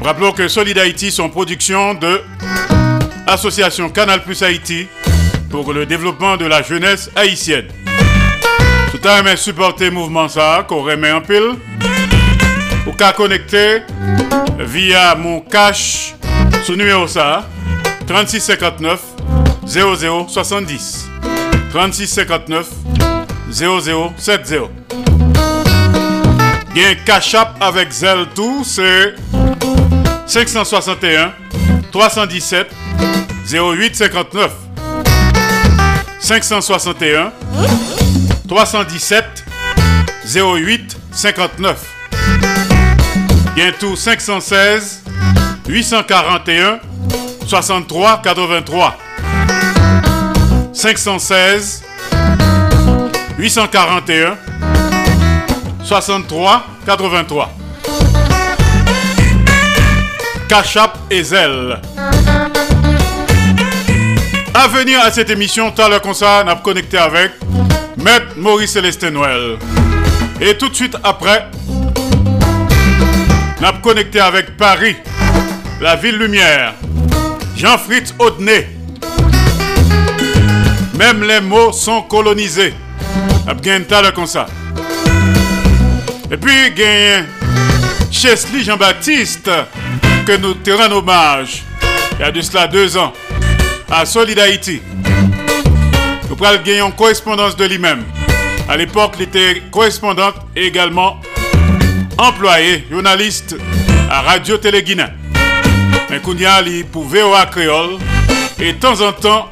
[0.01, 2.21] Rappelons que Solid Haïti sont production de
[3.27, 4.87] Association Canal Plus Haïti
[5.49, 7.67] pour le développement de la jeunesse haïtienne.
[8.91, 11.55] Tout à aimé supporter mouvement ça, qu'on remet en pile.
[12.87, 13.81] Ou qu'à connecter
[14.59, 16.15] via mon cash
[16.63, 17.47] sous numéro ça
[18.07, 18.99] 3659
[19.65, 21.09] 0070
[21.71, 22.67] 3659
[23.51, 24.55] 0070
[26.73, 29.15] Bien cash up avec Zelle tout, c'est
[30.25, 31.33] 561
[31.91, 32.67] 317
[33.51, 34.68] 0859
[36.21, 37.31] 561
[38.47, 39.45] 317
[40.25, 41.77] 08 59
[43.55, 45.03] Bientôt 516
[45.67, 46.79] 841
[47.47, 48.97] 63 83
[50.73, 51.83] 516
[53.37, 54.37] 841
[55.83, 57.49] 63 83
[60.47, 61.79] Cachap et Zelle.
[64.61, 67.31] À venir à cette émission, tout à l'heure comme ça, connecté avec
[67.95, 69.57] Maître Maurice Célestin Noël.
[70.41, 74.97] Et tout de suite après, on a connecté avec Paris,
[75.79, 76.73] la ville lumière,
[77.55, 78.67] Jean-Fritz Audenay.
[80.97, 82.73] Même les mots sont colonisés.
[83.47, 84.45] On a comme ça.
[86.29, 86.73] Et puis,
[88.11, 89.49] Chesley Jean-Baptiste,
[90.25, 91.63] que nous te hommage.
[92.19, 93.13] il y a de cela deux ans,
[93.91, 94.81] à Solid Haïti.
[96.29, 98.03] Nous prenons gagner correspondance de lui-même.
[98.67, 101.19] À l'époque, il était correspondante et également
[102.17, 103.55] employé, journaliste
[104.09, 105.05] à Radio Télé Guinée.
[106.09, 107.97] Mais Kounia, il pour VOA Créole
[108.59, 109.49] et de temps en temps,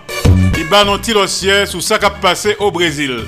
[0.57, 3.21] il bat nos siège sur ça qui a passé au Brésil.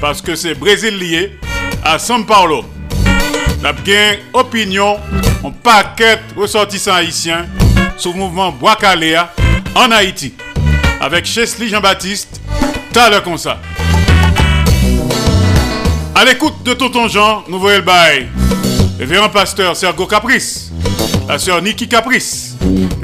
[0.00, 1.38] Parce que c'est Brésil lié
[1.84, 2.64] à São Paulo.
[3.62, 4.98] La bien opinion,
[5.42, 7.46] on paquet ressortissants haïtiens
[7.96, 8.76] sur le mouvement Bois
[9.74, 10.34] en Haïti.
[11.00, 12.40] Avec Chesley Jean-Baptiste,
[12.92, 13.58] t'as le comme ça.
[16.14, 18.28] À l'écoute de Tonton Jean, nous voyons le bail.
[18.98, 20.72] Révérend pasteur Sergo Caprice,
[21.28, 22.56] la sœur Niki Caprice,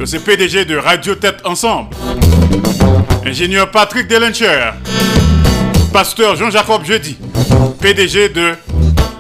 [0.06, 1.94] c'est PDG de Radio Tête Ensemble.
[3.27, 4.70] Ingénieur Patrick Delencher,
[5.93, 7.19] pasteur Jean-Jacob Jeudi,
[7.81, 8.55] PDG de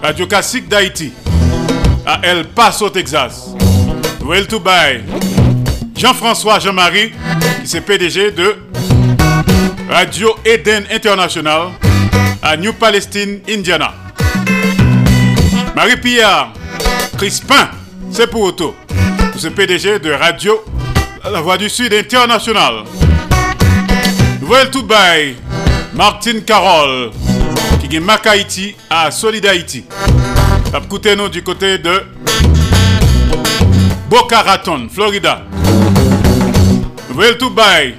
[0.02, 1.12] Radio Classique d'Haïti,
[2.06, 3.50] à El Paso, Texas.
[4.24, 5.02] Le tout bail.
[5.96, 7.12] Jean-François Jean-Marie,
[7.64, 8.56] c'est PDG de
[9.88, 11.68] Radio Eden International
[12.42, 13.94] à New Palestine, Indiana.
[15.74, 16.52] Marie-Pierre
[17.16, 17.68] Crispin,
[18.10, 18.74] c'est pour auto.
[19.36, 20.64] C'est PDG de Radio
[21.30, 22.84] La Voix du Sud International.
[24.40, 25.36] Nouvelle tout bail,
[25.94, 27.10] Martine Carole,
[27.88, 28.26] qui est Mac
[28.90, 29.84] à Solid Haïti.
[30.76, 32.02] Écoutez-nous du côté de
[34.08, 35.42] Boca Raton, Florida.
[37.38, 37.94] Tout bail,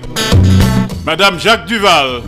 [1.05, 2.23] Madame Jacques Duval,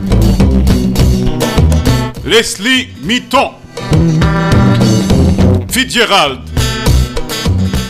[2.24, 3.52] Leslie Mitton,
[5.68, 6.40] Fitzgerald,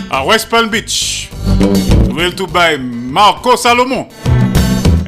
[0.09, 1.29] à West Palm Beach.
[2.37, 4.07] Tout bail, Marco Salomon,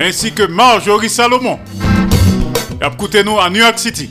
[0.01, 1.57] ainsi que Marjorie Salomon.
[2.81, 4.09] Et écoutez-nous à New York City.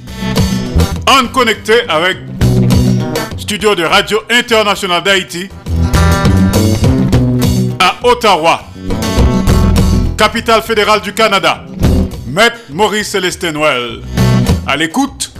[1.06, 2.16] En connecté avec
[3.36, 5.48] Studio de Radio International d'Haïti.
[7.78, 8.62] À Ottawa,
[10.16, 11.64] capitale fédérale du Canada.
[12.26, 14.00] Maître Maurice Célestin Noël.
[14.66, 15.32] À l'écoute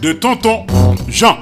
[0.00, 0.66] de Tonton
[1.08, 1.38] Jean.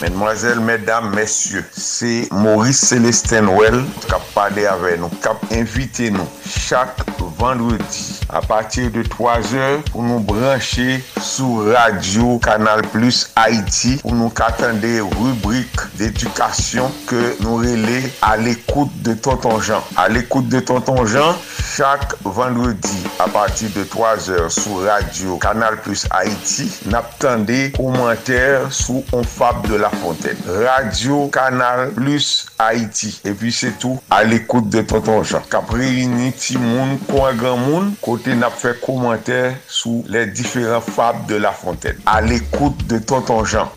[0.00, 6.10] Mesdemoiselles, mesdames, messieurs, c'est Maurice Célestin Noël qui a parlé avec nous, qui a invité
[6.10, 7.04] nous chaque
[7.38, 14.14] vendredi à partir de 3 heures pour nous brancher sur Radio Canal Plus Haïti pour
[14.14, 19.82] nous attendre des rubriques d'éducation que nous relais à l'écoute de Tonton Jean.
[19.96, 21.34] À l'écoute de Tonton Jean,
[21.76, 29.04] chaque vendredi à partir de 3 heures sur Radio Canal Plus Haïti, n'attendez commentaires sous
[29.12, 30.36] on fable de la fontaine.
[30.46, 33.20] Radio Canal Plus Haïti.
[33.24, 35.42] Et puis c'est tout à l'écoute de Tonton Jean.
[35.50, 41.24] Cap réuni ti moun, an gran moun kote nap fe komantè sou le diferent fab
[41.30, 42.00] de la fonten.
[42.10, 43.70] A l'ekoute de Tonton Jean.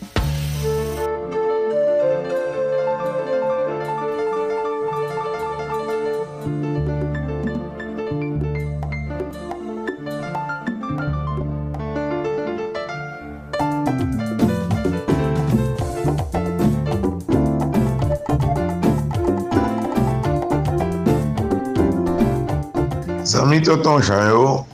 [23.58, 24.68] Ami Toton Janyo,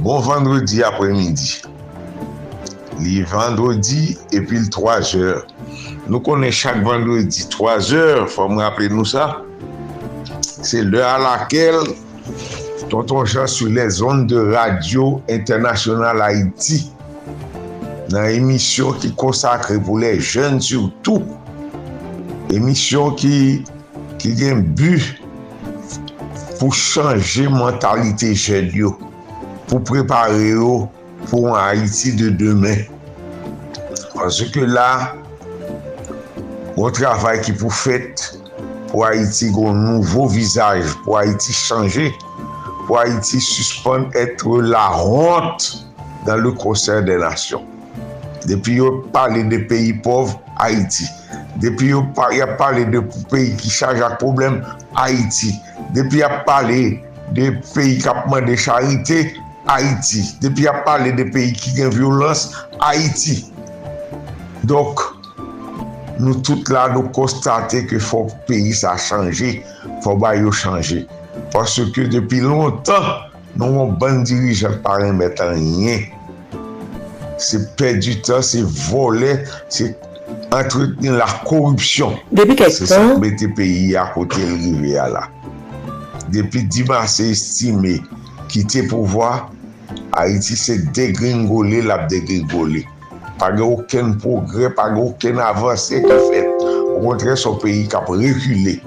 [0.00, 1.62] bon vendredi apremidi.
[2.98, 5.44] Li vendredi epi l 3 or.
[6.10, 9.28] Nou konen chak vendredi 3 or, fòm rappele nou sa.
[10.42, 11.78] Se lè a lakel
[12.90, 16.82] Toton Jean sou lè zon de radio internasyonal Haiti.
[18.10, 21.22] Nan emisyon ki konsakre pou lè jen surtout.
[22.50, 23.36] Emisyon ki,
[24.18, 24.96] ki gen bu
[26.62, 28.92] pou chanje mentalite jen yo,
[29.66, 30.84] pou prepare yo
[31.26, 32.84] pou an Haiti de demen.
[34.12, 35.16] Pase ke la,
[36.76, 38.28] ou travay ki pou fet,
[38.92, 42.12] pou Haiti goun nouvo vizaj, pou Haiti chanje,
[42.84, 45.82] pou Haiti suspon etre la honte
[46.28, 47.66] dan le konser de nasyon.
[48.46, 51.10] Depi yo pale de peyi pov, Haiti.
[51.60, 53.00] Depi yo ap pale de
[53.30, 54.62] peyi ki chaje ak problem
[54.96, 55.52] Haiti.
[55.92, 57.00] Depi ap pale
[57.36, 59.34] de peyi kapman de charite
[59.68, 60.22] Haiti.
[60.40, 62.48] Depi ap pale de peyi ki gen violans
[62.80, 63.44] Haiti.
[64.64, 65.02] Dok
[66.22, 69.58] nou tout la nou konstate ke fò peyi sa chanje,
[70.04, 71.02] fò ba yo chanje.
[71.52, 76.08] Paske depi lontan nou moun ban dirijan paren metan yen.
[77.42, 80.11] Se pe du tan, se vole, se kone.
[80.52, 82.18] entretenir la korupsyon.
[82.34, 82.76] Depi kek tan?
[82.76, 85.26] Se sa mette peyi a kote rive a la.
[86.32, 87.98] Depi Dima se estime
[88.52, 89.42] ki te pouvoi,
[90.16, 92.84] Haiti se degringole la degringole.
[93.40, 96.66] Page oken progre, page oken avanse ki fet.
[96.92, 98.78] O kontre son peyi kap rekule.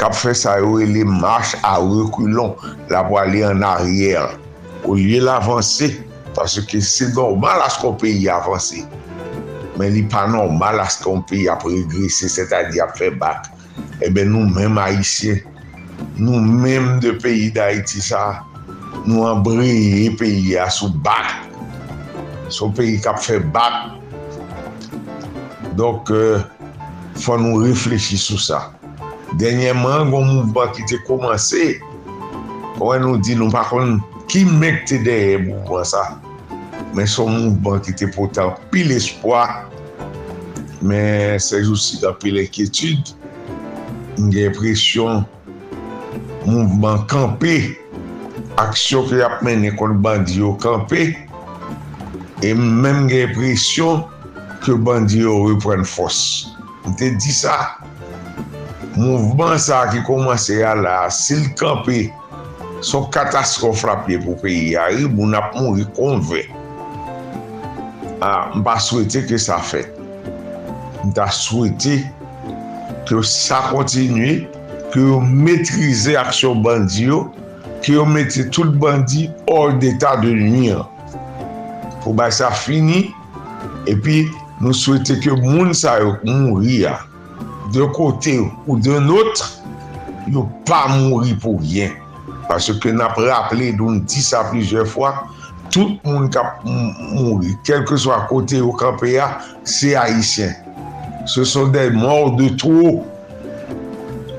[0.00, 2.56] Kap fè sa yo e le marche a rekulon
[2.92, 4.36] la pou ale an arriere.
[4.84, 5.88] O liye l'avanse,
[6.36, 8.84] parce ke se normal as kon peyi avanse.
[9.76, 13.50] men li pa normal as kon peyi ap regrese, se ta di ap fe bak.
[14.04, 15.42] Ebe nou menm Haitien,
[16.16, 18.42] nou menm de peyi da Haiti sa,
[19.04, 21.32] nou an breye peyi a sou bak.
[22.52, 23.96] Sou peyi kap fe bak.
[25.76, 26.40] Donk, euh,
[27.20, 28.70] fwa nou reflechi sou sa.
[29.36, 31.74] Denyèman, goun mouvman ki te komanse,
[32.80, 33.98] wè nou di nou pa kon,
[34.30, 36.06] ki mek te deye mouvman sa?
[36.96, 39.44] men son mouvman bon ki te potan pil espoi,
[40.80, 43.12] men se jousi da pil enkyetude,
[44.32, 45.26] gen presyon
[46.46, 47.58] mouvman bon kampe,
[48.62, 51.10] aksyon ki ap menen kon bandi yo kampe,
[52.40, 54.06] e men gen presyon
[54.64, 56.18] ke bandi yo repren fos.
[56.86, 57.76] Mte di sa,
[58.96, 62.06] mouvman bon sa ki komanse ya la, sil kampe,
[62.80, 66.46] son katastrof la pye pou peyi ya, e moun ap moun rekonve.
[68.20, 69.90] ah, mba souwete ke sa fet.
[71.04, 71.98] Mda souwete
[73.08, 74.46] ke sa kontinue,
[74.92, 77.26] ke yo metrize aksyon bandi yo,
[77.84, 80.84] ke yo mette tout bandi or d'etat de nuir.
[82.02, 83.10] Pou ba sa fini,
[83.90, 84.24] epi
[84.62, 86.98] nou souwete ke moun sa yo mouri ya.
[87.74, 89.52] De kote ou de notre,
[90.30, 91.94] yo pa mouri pou vyen.
[92.46, 95.12] Paske nap rappele, doun di sa plijer fwa,
[95.74, 99.28] tout moun kap mouri, kelke swa kote yo kape ya,
[99.66, 100.54] se haisyen.
[101.26, 103.02] Se son den mor de trou.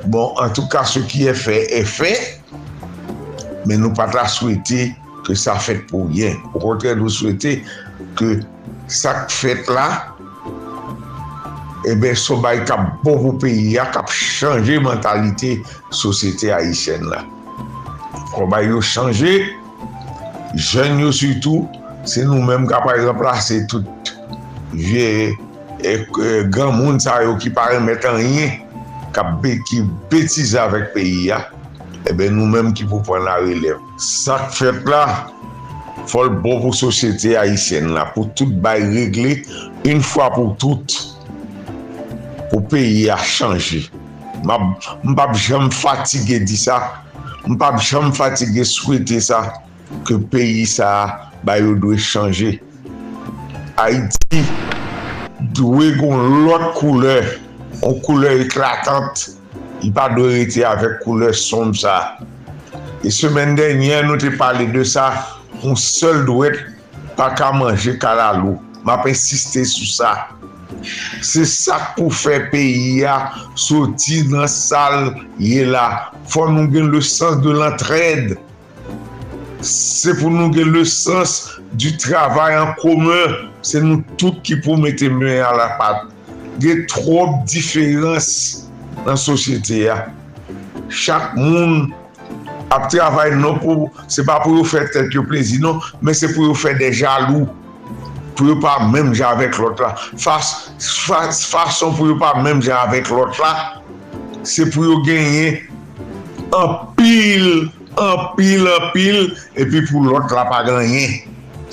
[0.08, 2.14] Bon, an tou ka, se ki e fe, e fe,
[3.68, 4.88] men nou pata souwete
[5.28, 6.38] ke sa fet pou yen.
[6.54, 7.58] Ou kontre, nou souwete
[8.20, 8.38] ke
[8.88, 9.88] sa fet la,
[11.88, 15.58] ebe, eh sou bay kap bon pou peyi ya, kap chanje mentalite
[15.92, 17.26] sosete haisyen la.
[18.32, 19.42] Sou bay yo chanje,
[20.56, 21.66] jen yo sütou,
[22.08, 24.14] se nou menm ka par exemple ase tout
[24.72, 25.34] vie
[25.84, 28.64] e, euh, gran moun sa yo ki pare metan yin,
[29.42, 31.42] be, ki betize avèk peyi ya,
[32.08, 33.80] ebe eh nou menm ki pou pon la relèv.
[34.02, 35.28] Sak fèt la,
[36.08, 39.42] fol bon pou sosyete Haitienne la, pou tout bay regle,
[39.90, 40.98] un fwa pou tout,
[42.52, 43.88] pou peyi a chanji.
[44.46, 46.80] Mbap jom fatige di sa,
[47.48, 49.42] mbap jom fatige souwete sa,
[50.08, 50.90] ke peyi sa
[51.48, 52.58] bayo dwe chanje.
[53.78, 54.44] Haiti
[55.58, 57.18] dwe kon lot koule,
[57.82, 59.36] kon koule eklatante,
[59.86, 62.18] i pa dwe rete avek koule som sa.
[63.06, 65.12] E semen denye nou te pale de sa,
[65.62, 66.56] kon sol dwe
[67.18, 68.58] pa ka manje kalalou.
[68.88, 70.16] Ma pe insistè sou sa.
[71.26, 73.16] Se sa pou fe peyi ya,
[73.60, 76.12] soti nan sal ye la.
[76.32, 78.38] Fon nou gen le sens de l'entraide.
[79.66, 83.36] se pou nou gen le sens du travay an koman,
[83.66, 86.08] se nou tout ki pou mette men an la pat.
[86.62, 88.30] Gen trop diferans
[89.06, 90.00] nan sosyete ya.
[90.90, 91.90] Chak moun
[92.74, 96.30] ap travay non pou, se pa pou yo fè tèt yo plezi non, men se
[96.34, 97.48] pou yo fè de jalou,
[98.38, 99.94] pou yo pa mèm jan avèk lot la.
[100.22, 100.70] Fas,
[101.08, 103.54] fas, fason pou yo pa mèm jan avèk lot la,
[104.48, 105.58] se pou yo genye
[106.56, 107.68] an pil
[107.98, 111.20] anpil, anpil, epi pou lot la pa ganyen.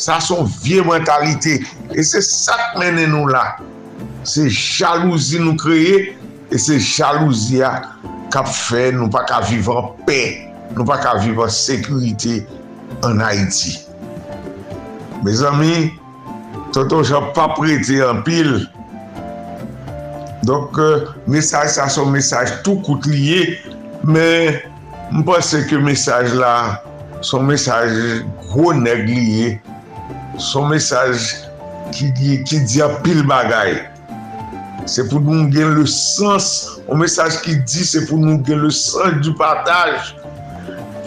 [0.00, 1.60] Sa son vie mentalite.
[1.94, 3.44] E se sak menen nou la.
[4.26, 6.14] Se jalouzi nou kreye,
[6.50, 7.76] e se jalouzi a
[8.34, 10.20] kap fe nou pa ka vivan pe,
[10.74, 12.40] nou pa ka vivan sekurite
[13.06, 13.76] an Haiti.
[15.24, 15.74] Me zami,
[16.74, 18.64] toto jan pa prete anpil.
[20.44, 23.56] Donk, euh, mesaj sa son mesaj tou kout liye,
[24.04, 24.73] men...
[25.14, 26.82] Mpase ke mesaj la,
[27.22, 27.92] son mesaj
[28.48, 29.52] gro neg liye,
[30.42, 31.20] son mesaj
[31.94, 32.08] ki,
[32.42, 33.76] ki di apil bagay.
[34.90, 36.48] Se pou nou gen le sens,
[36.90, 40.10] o mesaj ki di se pou nou gen le sens du pataj.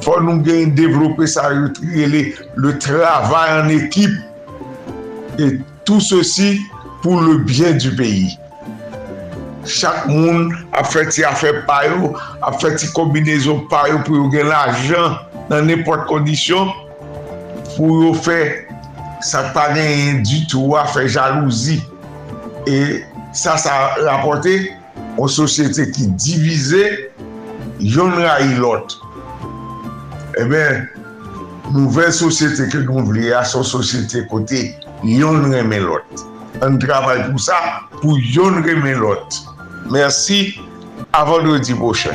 [0.06, 2.24] Fò nou gen devlopè sa yotri, le,
[2.64, 4.16] le travay an ekip.
[5.38, 6.62] Et tout ceci
[7.04, 8.38] pou le bien du peyi.
[9.70, 12.14] chak moun ap fè ti afè payo,
[12.46, 15.20] ap fè ti kombinezon payo pou yo gen l'ajan
[15.52, 16.72] nan nepot kondisyon,
[17.76, 18.40] pou yo fè
[19.26, 21.80] sa pa gen du tou a fè jalouzi.
[22.68, 24.58] E sa sa rapote,
[25.18, 26.84] an sosyete ki divize,
[27.80, 28.98] yon ray lot.
[30.38, 30.88] E eh ben,
[31.74, 34.66] nouvel sosyete ke nou vle a son sosyete kote,
[35.08, 36.26] yon remen lot.
[36.66, 37.58] An travay pou sa,
[38.02, 39.40] pou yon remen lot.
[39.90, 40.60] Merci.
[41.14, 42.12] À vendredi prochain.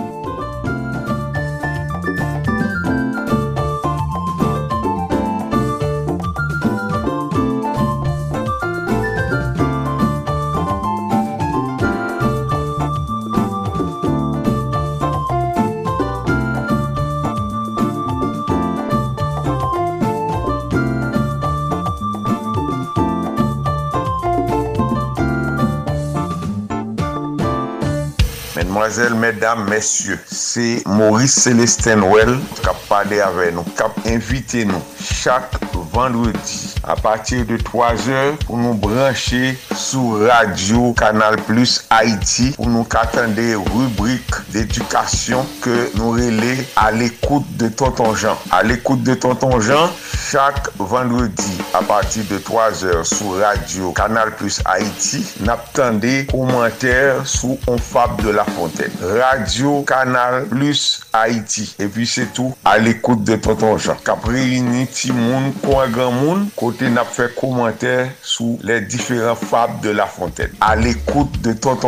[29.16, 34.82] Mesdames, messieurs, c'est Maurice Célestin Well qui a parlé avec nous, qui a invité nous
[34.99, 35.53] chaque
[35.93, 42.70] vendredi à partir de 3 heures pour nous brancher sur Radio Canal Plus Haïti pou
[42.73, 48.39] nou katande rubrik d'edukasyon ke nou rele a l'ekoute de Tonton Jean.
[48.48, 54.32] A l'ekoute de Tonton Jean, chak vendredi a pati de 3 h sou radio Kanal
[54.39, 58.97] Plus Haïti, nap tande komantèr sou On Fab de la Fontaine.
[59.20, 61.66] Radio Kanal Plus Haïti.
[61.77, 64.01] E pi se tou, a l'ekoute de Tonton Jean.
[64.01, 69.82] Kapri yini ti moun, kwa gran moun, kote nap fè komantèr sou le diferent Fab
[69.85, 70.56] de la Fontaine.
[70.64, 71.82] A l'ekoute de Tonton Jean.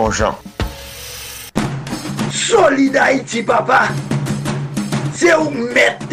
[2.33, 3.83] Solid Haïti, papa.
[5.15, 6.05] C'est où mettre.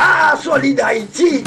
[0.00, 1.44] Ah, Solid Haïti.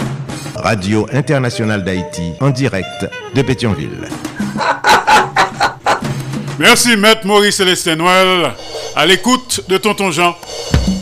[0.56, 4.08] Radio Internationale d'Haïti, en direct de Pétionville.
[6.60, 8.52] Merci Maître Maurice Célestin Noël
[8.96, 10.36] à l'écoute de Tonton Jean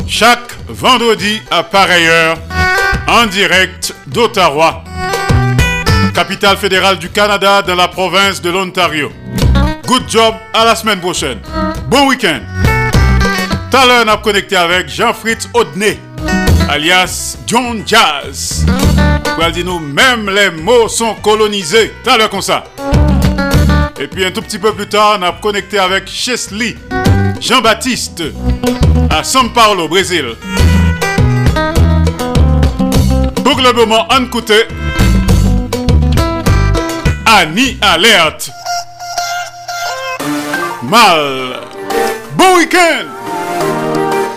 [0.08, 2.38] chaque vendredi à pareille heure
[3.10, 4.86] en direct d'Ottawa,
[6.14, 9.12] capitale fédérale du Canada dans la province de l'Ontario.
[9.88, 11.40] Good job, à la semaine prochaine.
[11.88, 12.40] Bon week-end.
[13.70, 16.00] Tout à l'heure, on a connecté avec Jean-Fritz Audney,
[16.70, 18.66] alias John Jazz.
[19.36, 21.94] Pour dire nous, même les mots sont colonisés.
[22.04, 22.64] Tout à l'heure comme ça.
[24.00, 26.76] Et puis un tout petit peu plus tard, on a connecté avec Chesley
[27.40, 28.24] Jean-Baptiste
[29.12, 30.36] à São Paulo, Brésil.
[33.44, 34.28] Pour le moment, on
[37.28, 38.50] Annie Alerte.
[40.90, 41.62] Mal.
[42.38, 43.08] Bon week-end.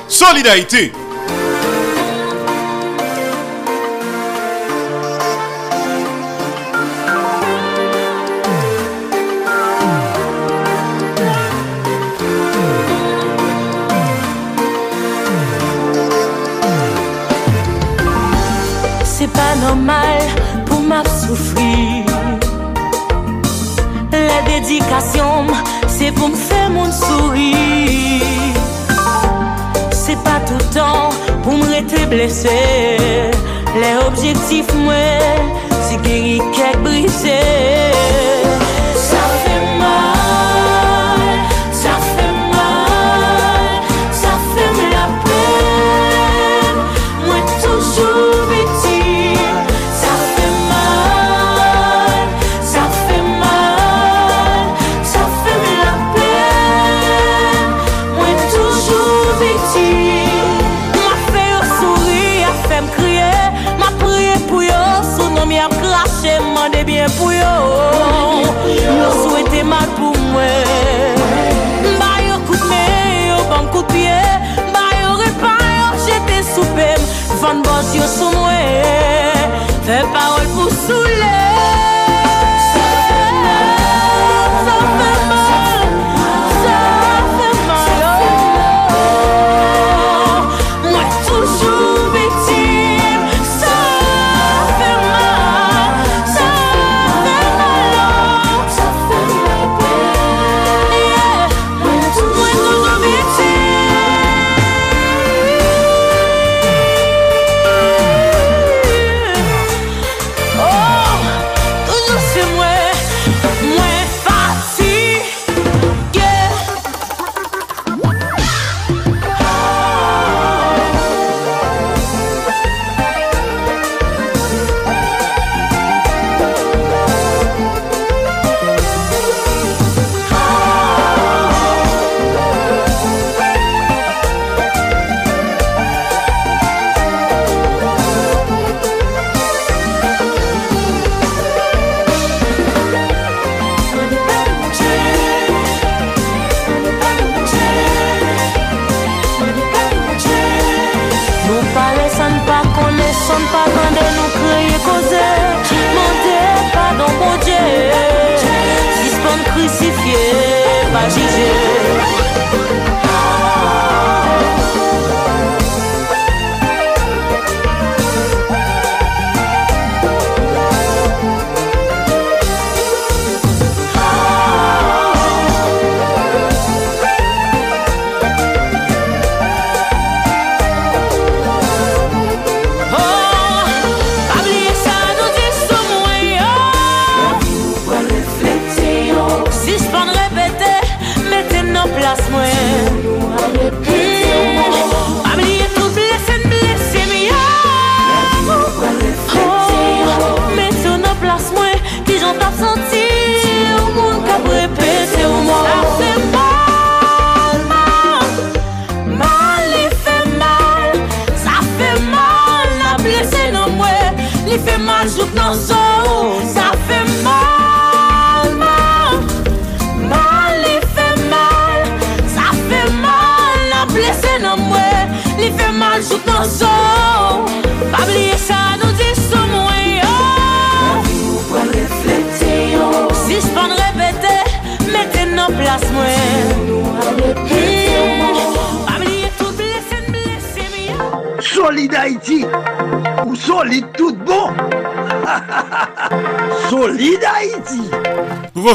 [0.09, 0.93] Solidarité.
[19.05, 20.23] C'est pas normal
[20.65, 22.05] pour m'a souffrir.
[24.13, 25.45] La dédication,
[25.99, 27.49] Se pou m fè moun souri
[29.99, 31.11] Se pa toutan
[31.43, 32.55] pou m rete blese.
[33.75, 35.51] Le objektif mwen
[35.89, 38.38] Se geri kek brise.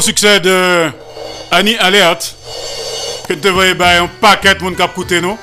[0.04, 0.90] Succès de
[1.50, 2.36] Annie Alert.
[3.26, 5.38] Que te voyez bah, un paquet de monde qui nous.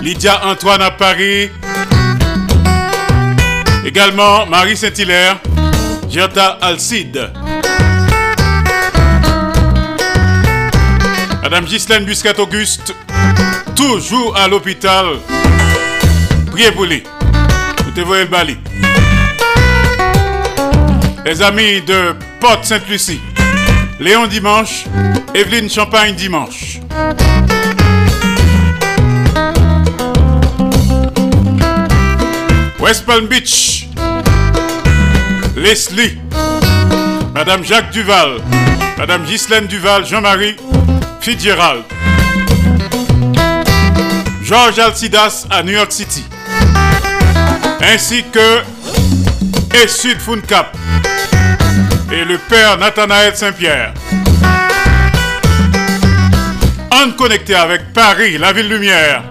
[0.00, 1.50] Lydia Antoine à Paris.
[3.84, 5.36] Également Marie Saint-Hilaire.
[6.08, 7.30] Gerta Alcide.
[11.42, 12.94] Madame Ghislaine Busquet-Auguste.
[13.76, 15.18] Toujours à l'hôpital.
[16.50, 17.02] Priez pour lui.
[17.84, 18.56] Vous te voyez le bali.
[21.26, 23.20] Les amis de Porte Sainte-Lucie.
[24.00, 24.86] Léon Dimanche,
[25.34, 26.80] Evelyne Champagne Dimanche.
[32.80, 33.88] West Palm Beach,
[35.54, 36.18] Leslie,
[37.34, 38.40] Madame Jacques Duval,
[38.96, 40.56] Madame Ghislaine Duval, Jean-Marie
[41.20, 41.84] Fitzgerald,
[44.42, 46.24] Georges Alcidas à New York City,
[47.82, 48.62] ainsi que
[49.74, 50.16] et Sud
[50.48, 50.74] Cap
[52.12, 53.94] et le père Nathanaël Saint-Pierre.
[56.92, 59.22] On connecté avec Paris, la ville lumière.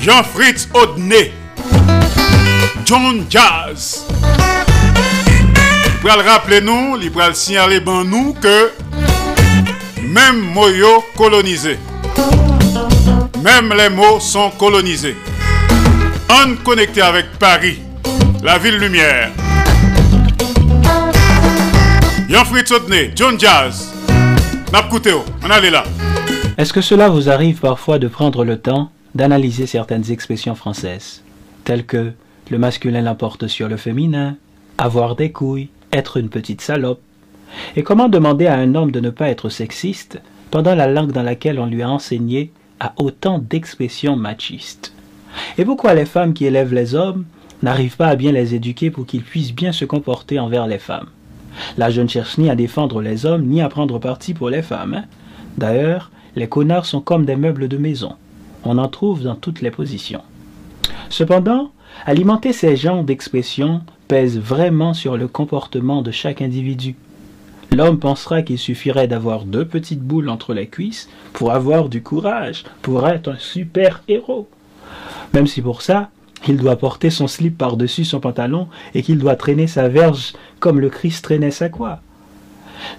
[0.00, 1.32] Jean-Fritz Audenay.
[2.84, 4.04] John Jazz.
[6.00, 8.72] Pour rappeler nous, il va signaler ben nous que
[10.02, 11.78] même mots colonisé.
[13.42, 15.16] Même les mots sont colonisés.
[17.02, 17.78] Avec Paris,
[18.42, 19.30] la ville lumière.
[26.56, 31.22] Est-ce que cela vous arrive parfois de prendre le temps d'analyser certaines expressions françaises,
[31.64, 32.12] telles que
[32.50, 34.36] le masculin l'emporte sur le féminin,
[34.78, 37.02] avoir des couilles, être une petite salope?
[37.76, 40.18] Et comment demander à un homme de ne pas être sexiste
[40.50, 44.94] pendant la langue dans laquelle on lui a enseigné a autant d'expressions machistes?
[45.58, 47.24] Et pourquoi les femmes qui élèvent les hommes
[47.62, 51.08] n'arrivent pas à bien les éduquer pour qu'ils puissent bien se comporter envers les femmes?
[51.76, 54.62] Là, je ne cherche ni à défendre les hommes, ni à prendre parti pour les
[54.62, 54.94] femmes.
[54.94, 55.04] hein.
[55.58, 58.14] D'ailleurs, les connards sont comme des meubles de maison.
[58.64, 60.22] On en trouve dans toutes les positions.
[61.10, 61.72] Cependant,
[62.06, 66.94] alimenter ces genres d'expressions pèse vraiment sur le comportement de chaque individu.
[67.70, 72.64] L'homme pensera qu'il suffirait d'avoir deux petites boules entre les cuisses pour avoir du courage,
[72.80, 74.48] pour être un super héros.
[75.34, 76.10] Même si pour ça,
[76.48, 80.80] il doit porter son slip par-dessus son pantalon et qu'il doit traîner sa verge comme
[80.80, 82.00] le Christ traînait sa croix.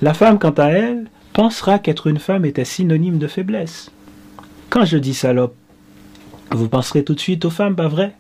[0.02, 3.92] La femme, quant à elle, pensera qu'être une femme était synonyme de faiblesse.
[4.70, 5.56] Quand je dis salope,
[6.52, 8.16] vous penserez tout de suite aux femmes, pas vrai?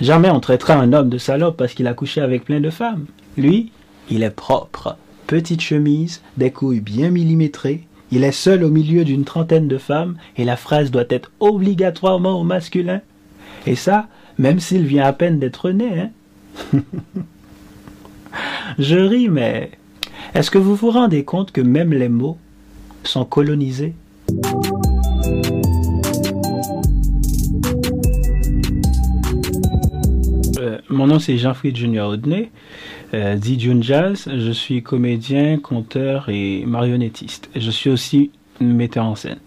[0.00, 3.06] Jamais on traitera un homme de salope parce qu'il a couché avec plein de femmes.
[3.36, 3.72] Lui,
[4.10, 4.96] il est propre.
[5.26, 7.86] Petite chemise, des couilles bien millimétrées.
[8.10, 12.40] Il est seul au milieu d'une trentaine de femmes et la phrase doit être obligatoirement
[12.40, 13.00] au masculin.
[13.66, 14.08] Et ça,
[14.38, 16.10] même s'il vient à peine d'être né.
[16.74, 16.80] Hein
[18.78, 19.70] Je ris, mais
[20.34, 22.38] est-ce que vous vous rendez compte que même les mots
[23.02, 23.94] sont colonisés?
[30.58, 32.50] Euh, Mon nom c'est Jean-Philippe Junior Audenay,
[33.14, 33.36] euh,
[33.80, 34.28] Jazz.
[34.28, 37.48] Je suis comédien, conteur et marionnettiste.
[37.56, 38.30] Je suis aussi
[38.60, 39.38] metteur en scène.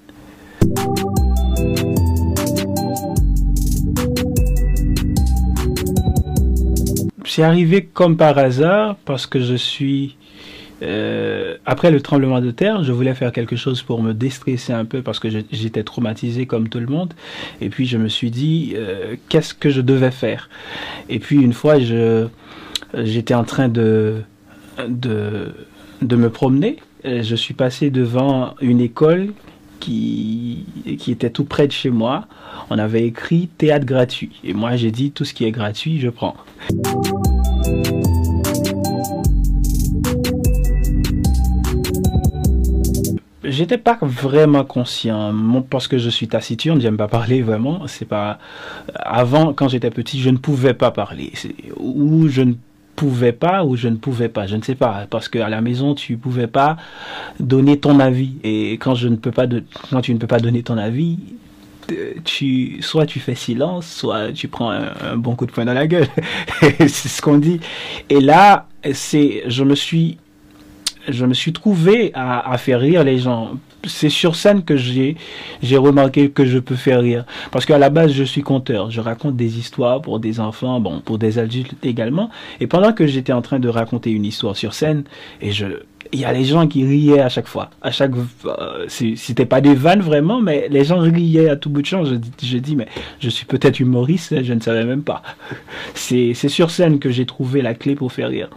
[7.33, 10.17] C'est arrivé comme par hasard parce que je suis
[10.81, 14.83] euh, après le tremblement de terre, je voulais faire quelque chose pour me déstresser un
[14.83, 17.13] peu parce que j'étais traumatisé comme tout le monde.
[17.61, 20.49] Et puis je me suis dit, euh, qu'est-ce que je devais faire?
[21.07, 21.75] Et puis une fois,
[22.95, 24.23] j'étais en train de,
[24.89, 25.53] de,
[26.01, 26.79] de me promener.
[27.05, 29.31] Je suis passé devant une école
[29.81, 32.25] qui, était tout près de chez moi.
[32.69, 34.31] On avait écrit théâtre gratuit.
[34.45, 36.35] Et moi, j'ai dit, tout ce qui est gratuit, je prends.
[43.43, 45.33] J'étais pas vraiment conscient,
[45.69, 47.81] parce que je suis taciturne, j'aime pas parler vraiment.
[47.87, 48.37] C'est pas
[48.95, 51.33] avant, quand j'étais petit, je ne pouvais pas parler,
[51.77, 52.53] ou je ne
[53.01, 55.95] pouvais pas, ou je ne pouvais pas, je ne sais pas, parce qu'à la maison
[55.95, 56.77] tu pouvais pas
[57.39, 60.39] donner ton avis, et quand je ne peux pas, de, quand tu ne peux pas
[60.39, 61.17] donner ton avis,
[61.91, 65.73] euh, tu, soit tu fais silence, soit tu prends un, bon coup de poing dans
[65.73, 66.05] la gueule.
[66.61, 67.59] c'est ce qu'on dit.
[68.11, 70.19] Et là, c'est, je me suis
[71.07, 73.53] je me suis trouvé à, à faire rire les gens
[73.85, 75.15] c'est sur scène que j'ai
[75.61, 77.25] j'ai remarqué que je peux faire rire.
[77.51, 78.91] Parce qu'à la base je suis conteur.
[78.91, 82.29] Je raconte des histoires pour des enfants bon pour des adultes également.
[82.59, 85.03] Et pendant que j'étais en train de raconter une histoire sur scène
[85.41, 85.65] et je
[86.13, 87.69] il y a les gens qui riaient à chaque fois.
[87.81, 88.11] À chaque
[88.45, 92.03] euh, c'était pas des vannes vraiment mais les gens riaient à tout bout de champ.
[92.03, 92.87] Je, je dis mais
[93.19, 95.21] je suis peut-être humoriste je ne savais même pas.
[95.93, 98.49] C'est sur scène que j'ai trouvé la clé pour faire rire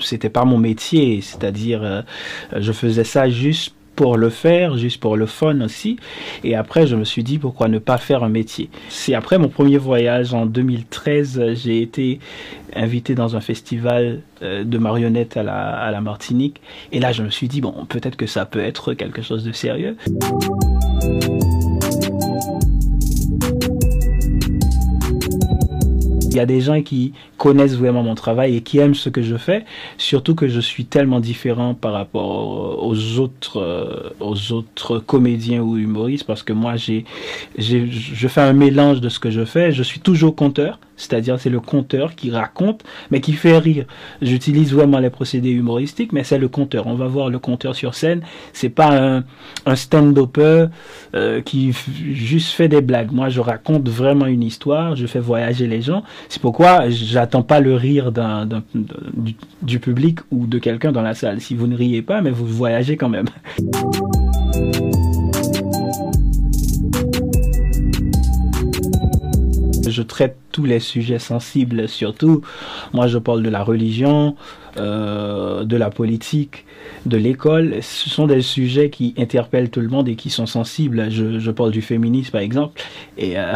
[0.00, 2.02] c'était pas mon métier, c'est-à-dire euh,
[2.56, 5.98] je faisais ça juste pour le faire, juste pour le fun aussi.
[6.42, 8.68] Et après, je me suis dit pourquoi ne pas faire un métier?
[8.88, 12.18] C'est après mon premier voyage en 2013, euh, j'ai été
[12.74, 16.60] invité dans un festival euh, de marionnettes à la, à la Martinique.
[16.92, 19.52] Et là, je me suis dit bon, peut-être que ça peut être quelque chose de
[19.52, 19.96] sérieux.
[26.34, 29.22] Il y a des gens qui connaissent vraiment mon travail et qui aiment ce que
[29.22, 29.64] je fais,
[29.98, 35.76] surtout que je suis tellement différent par rapport aux autres, euh, aux autres comédiens ou
[35.76, 37.04] humoristes, parce que moi, j'ai,
[37.56, 39.70] je fais un mélange de ce que je fais.
[39.70, 43.86] Je suis toujours conteur, c'est-à-dire c'est le conteur qui raconte, mais qui fait rire.
[44.22, 46.86] J'utilise vraiment les procédés humoristiques, mais c'est le conteur.
[46.86, 48.22] On va voir le conteur sur scène.
[48.52, 49.22] C'est pas
[49.66, 50.66] un, stand-upper
[51.14, 51.72] euh, qui
[52.12, 53.12] juste fait des blagues.
[53.12, 54.94] Moi, je raconte vraiment une histoire.
[54.94, 56.04] Je fais voyager les gens.
[56.28, 58.12] C'est pourquoi j'attends pas le rire
[59.62, 61.40] du public ou de quelqu'un dans la salle.
[61.40, 63.26] Si vous ne riez pas, mais vous voyagez quand même.
[69.94, 72.42] Je traite tous les sujets sensibles, surtout.
[72.92, 74.36] Moi, je parle de la religion,
[74.76, 76.64] euh, de la politique,
[77.06, 77.76] de l'école.
[77.80, 81.10] Ce sont des sujets qui interpellent tout le monde et qui sont sensibles.
[81.10, 82.82] Je, parle du féminisme, par exemple,
[83.16, 83.52] et euh,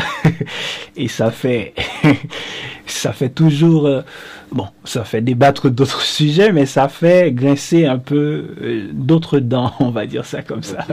[1.09, 1.74] ça fait
[2.86, 4.02] ça fait toujours euh,
[4.52, 8.44] bon, ça fait débattre d'autres sujets, mais ça fait grincer un peu
[8.93, 10.86] d'autres dents, on va dire ça comme ça.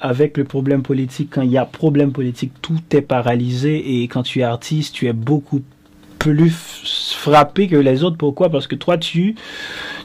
[0.00, 4.22] Avec le problème politique, quand il y a problème politique, tout est paralysé et quand
[4.22, 5.62] tu es artiste, tu es beaucoup
[6.18, 8.16] plus frappé que les autres.
[8.16, 8.50] Pourquoi?
[8.50, 9.34] Parce que toi, tu,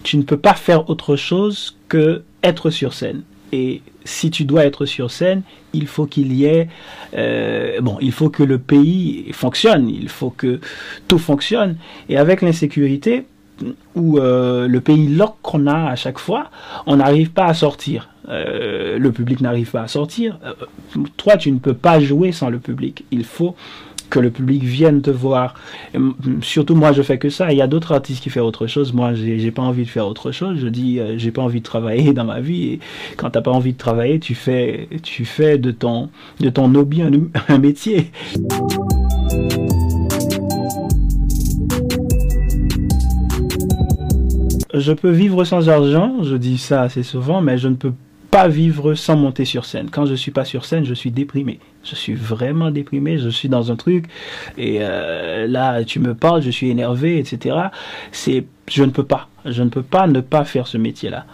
[0.03, 3.23] tu ne peux pas faire autre chose que être sur scène.
[3.51, 5.43] Et si tu dois être sur scène,
[5.73, 6.69] il faut qu'il y ait,
[7.15, 10.59] euh, bon, il faut que le pays fonctionne, il faut que
[11.07, 11.77] tout fonctionne.
[12.09, 13.25] Et avec l'insécurité,
[13.95, 16.49] où euh, le pays lock qu'on a à chaque fois,
[16.85, 18.09] on n'arrive pas à sortir.
[18.29, 20.39] Euh, le public n'arrive pas à sortir.
[20.45, 20.53] Euh,
[21.17, 23.05] toi, tu ne peux pas jouer sans le public.
[23.11, 23.55] Il faut
[24.09, 25.55] que le public vienne te voir.
[26.41, 27.51] Surtout moi, je fais que ça.
[27.51, 28.93] Il y a d'autres artistes qui font autre chose.
[28.93, 30.59] Moi, j'ai pas envie de faire autre chose.
[30.59, 32.73] Je dis, euh, j'ai pas envie de travailler dans ma vie.
[32.73, 32.79] Et
[33.17, 36.09] quand t'as pas envie de travailler, tu fais, tu fais de ton,
[36.39, 38.11] de ton hobby un métier.
[44.73, 47.93] Je peux vivre sans argent, je dis ça assez souvent, mais je ne peux
[48.31, 49.89] pas vivre sans monter sur scène.
[49.91, 51.59] Quand je suis pas sur scène, je suis déprimé.
[51.83, 54.05] Je suis vraiment déprimé, je suis dans un truc
[54.57, 57.55] et euh, là tu me parles, je suis énervé, etc.
[58.11, 61.27] C'est, je ne peux pas, je ne peux pas ne pas faire ce métier-là.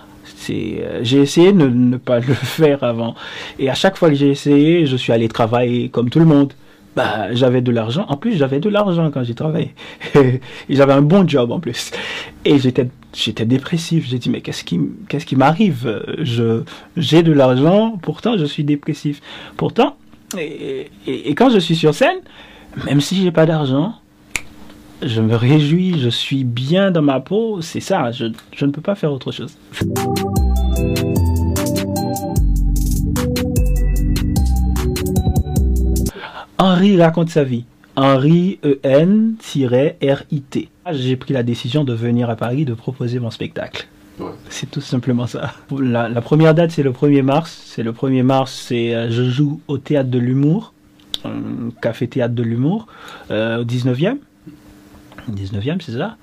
[0.50, 3.16] Euh, j'ai essayé de ne pas le faire avant
[3.58, 6.52] et à chaque fois que j'ai essayé, je suis allé travailler comme tout le monde.
[7.00, 8.06] Bah, j'avais de l'argent.
[8.10, 9.74] En plus, j'avais de l'argent quand j'ai travaillé.
[10.16, 11.92] et j'avais un bon job en plus.
[12.44, 14.06] Et j'étais, j'étais dépressif.
[14.10, 14.78] J'ai dit, mais qu'est-ce qui,
[15.08, 16.04] qu'est-ce qui m'arrive?
[16.20, 16.64] Je,
[16.98, 19.22] j'ai de l'argent, pourtant je suis dépressif.
[19.56, 19.96] Pourtant,
[20.38, 22.20] et, et- et quand je suis sur scène,
[22.86, 23.94] même si j'ai pas d'argent,
[25.02, 27.62] je me réjouis, je suis bien dans ma peau.
[27.62, 29.56] C'est ça, je, je ne peux pas faire autre chose.
[36.60, 37.64] Henri raconte sa vie.
[37.96, 39.40] Henri E-N-R-I-T.
[40.92, 43.88] J'ai pris la décision de venir à Paris de proposer mon spectacle.
[44.50, 45.54] C'est tout simplement ça.
[45.80, 47.62] La, la première date, c'est le 1er mars.
[47.66, 50.74] C'est le 1er mars, c'est euh, je joue au théâtre de l'humour,
[51.82, 52.88] café théâtre de l'humour,
[53.32, 54.18] euh, au 19e.
[55.32, 56.18] 19e, c'est ça?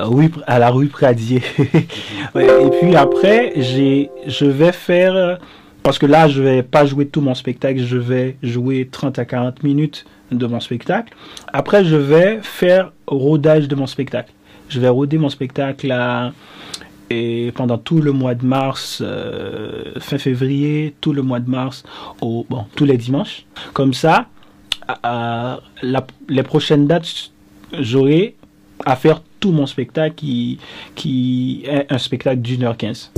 [0.00, 1.42] Euh, Oui, à la rue Pradier.
[2.34, 5.36] Ouais, et puis après, j'ai, je vais faire, euh,
[5.82, 9.24] parce que là, je vais pas jouer tout mon spectacle, je vais jouer 30 à
[9.24, 11.14] 40 minutes de mon spectacle.
[11.52, 14.32] Après, je vais faire rodage de mon spectacle.
[14.68, 15.92] Je vais roder mon spectacle
[17.10, 21.82] et pendant tout le mois de mars, euh, fin février, tout le mois de mars,
[22.20, 23.46] tous les dimanches.
[23.72, 24.26] Comme ça,
[25.82, 27.32] les prochaines dates,
[27.72, 28.36] j'aurai
[28.86, 30.14] à faire tout mon spectacle
[30.94, 33.10] qui est un spectacle d'une heure quinze.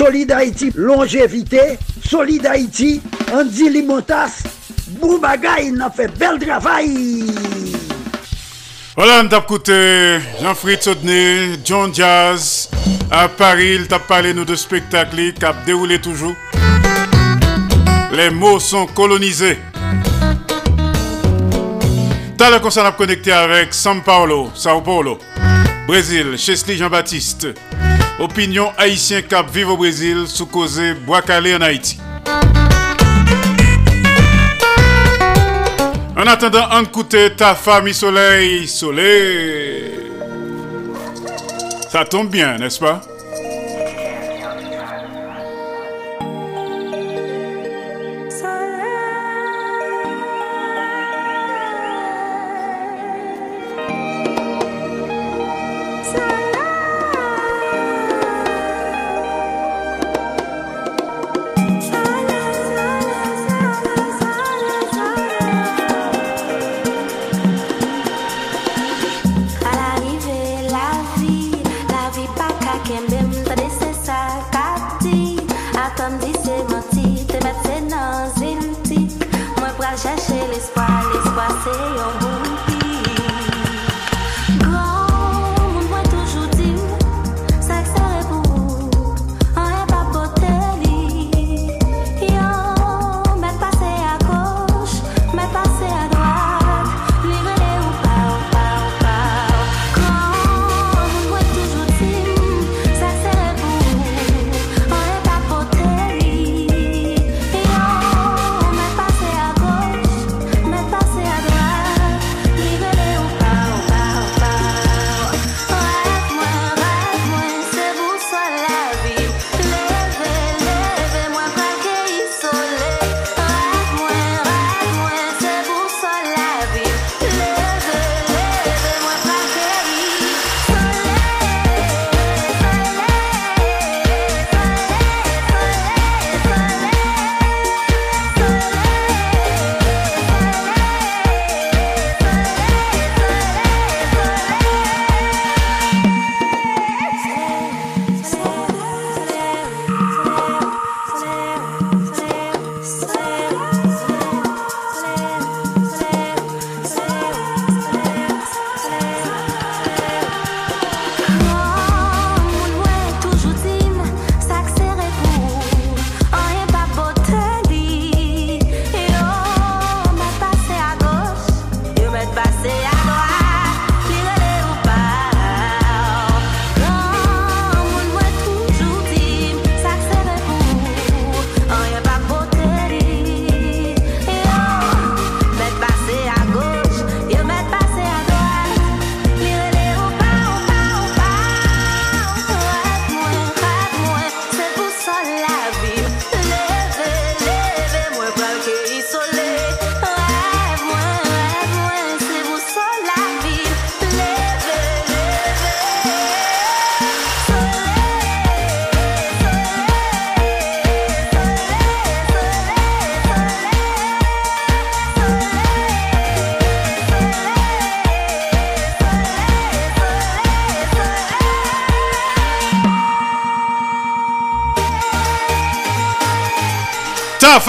[0.00, 1.78] Solid Haïti, longévité.
[2.02, 3.02] Solid Haïti,
[3.34, 4.44] Andy Limotas.
[4.98, 7.26] Boubagaï, n'a fait bel travail.
[8.96, 12.70] Voilà, on t'a écouté Jean-Fritz Odney, John Jazz.
[13.10, 16.34] À Paris, il t'a parlé nous de spectacles qui a déroulé toujours.
[18.10, 19.58] Les mots sont colonisés.
[22.38, 25.18] T'as le concert à connecter avec São Paulo, Sao Paulo,
[25.86, 27.48] Brésil, Chesley Jean-Baptiste.
[28.20, 31.98] Opinion haïtien cap vive au Brésil sous causé Bois Calais en Haïti.
[36.14, 36.84] En attendant, on
[37.30, 39.92] ta famille soleil, soleil.
[41.90, 43.00] Ça tombe bien, n'est-ce pas?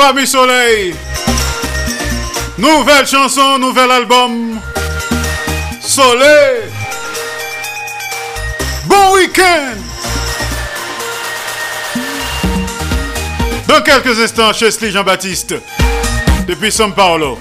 [0.01, 0.95] Famille soleil.
[2.57, 4.59] Nouvelle chanson, nouvel album.
[5.79, 6.61] Soleil.
[8.85, 9.77] Bon week-end.
[13.67, 15.55] Dans quelques instants, Chesley Jean-Baptiste.
[16.47, 17.37] Depuis São Paulo.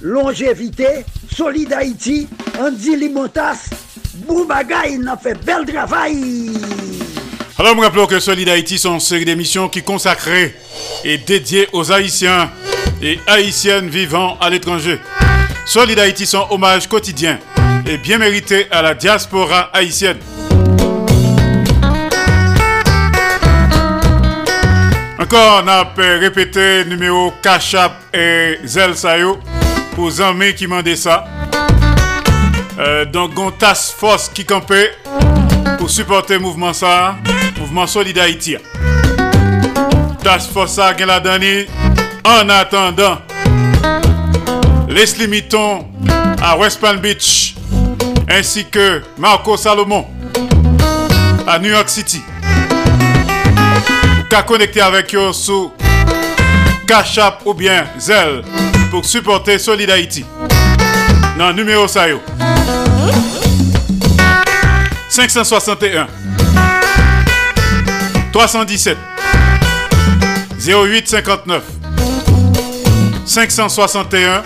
[0.00, 1.04] Longévité.
[1.34, 2.28] Solid Haïti,
[2.60, 3.70] Andy Limotas.
[4.26, 6.52] Boubagaï, n'a fait bel travail.
[7.58, 10.54] Alors, me rappelons que Solid Haïti sont une série d'émissions qui consacrées
[11.04, 12.50] et dédiées aux Haïtiens
[13.02, 14.98] et Haïtiennes vivant à l'étranger.
[15.66, 17.38] Solid Haïti sont hommage quotidien
[17.86, 20.18] et bien mérité à la diaspora haïtienne.
[25.18, 29.38] Encore, on a répété numéro Kachap et Zel Sayo
[29.94, 31.24] pour Zami qui mandait ça.
[32.78, 34.92] Euh, donc, on task force qui campait
[35.78, 37.16] pour supporter le mouvement ça,
[37.58, 38.56] mouvement Solid Haïti.
[40.22, 41.66] Task force ça, la dani.
[42.24, 43.18] En attendant,
[44.88, 45.86] Leslie Mitton
[46.40, 47.54] à West Palm Beach,
[48.28, 50.06] ainsi que Marco Salomon
[51.46, 52.22] à New York City.
[54.30, 55.72] Qu'à connecter avec eux sous
[56.86, 58.42] Cash App ou bien Zelle
[58.92, 60.22] pour supporter Solid Haïti.
[61.38, 62.20] Non, numéro ça yo.
[65.08, 66.06] 561
[68.32, 68.98] 317
[70.58, 71.62] 0859
[73.24, 74.42] 561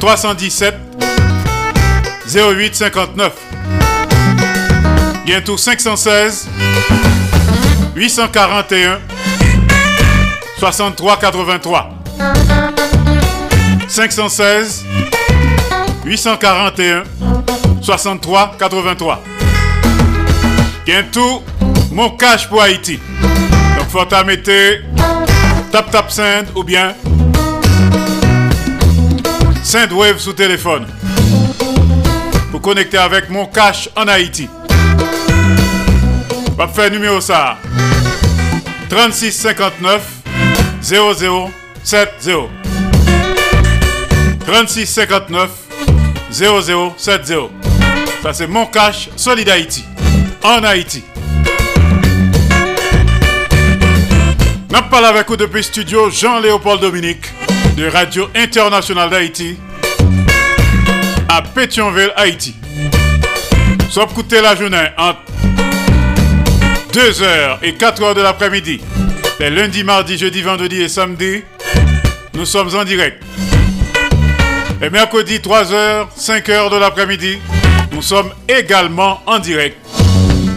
[0.00, 0.74] 317
[2.26, 3.32] 0859
[5.24, 6.48] Bientôt 516
[7.94, 8.98] 841
[10.58, 11.99] 63 83
[13.90, 14.84] 516
[16.04, 17.02] 841
[17.82, 19.24] 63 83
[20.86, 21.42] Bientôt
[21.90, 23.00] mon cash pour Haïti.
[23.76, 24.52] Donc faut mettre
[25.72, 26.94] tap tap send ou bien
[29.64, 30.86] send wave sous téléphone.
[32.52, 34.48] Pour connecter avec mon cash en Haïti.
[36.56, 37.58] Va faire numéro ça.
[38.88, 40.02] 36 59
[40.80, 41.50] 00
[41.82, 42.59] 70
[44.50, 45.48] 36 59
[46.32, 47.34] 00 70
[48.20, 49.84] Ça c'est mon cash Solid Haïti
[50.42, 51.04] en Haïti.
[54.68, 57.26] N'a parlé avec vous depuis studio Jean-Léopold Dominique
[57.76, 59.56] de Radio Internationale d'Haïti
[61.28, 62.56] à Pétionville, Haïti.
[63.88, 65.20] Soit écouter la journée entre
[66.92, 68.80] 2h et 4h de l'après-midi.
[69.38, 71.44] Les lundis, mardis, jeudi, vendredi et samedi,
[72.34, 73.22] nous sommes en direct.
[74.82, 77.38] Et mercredi, 3h, 5h de l'après-midi,
[77.92, 79.76] nous sommes également en direct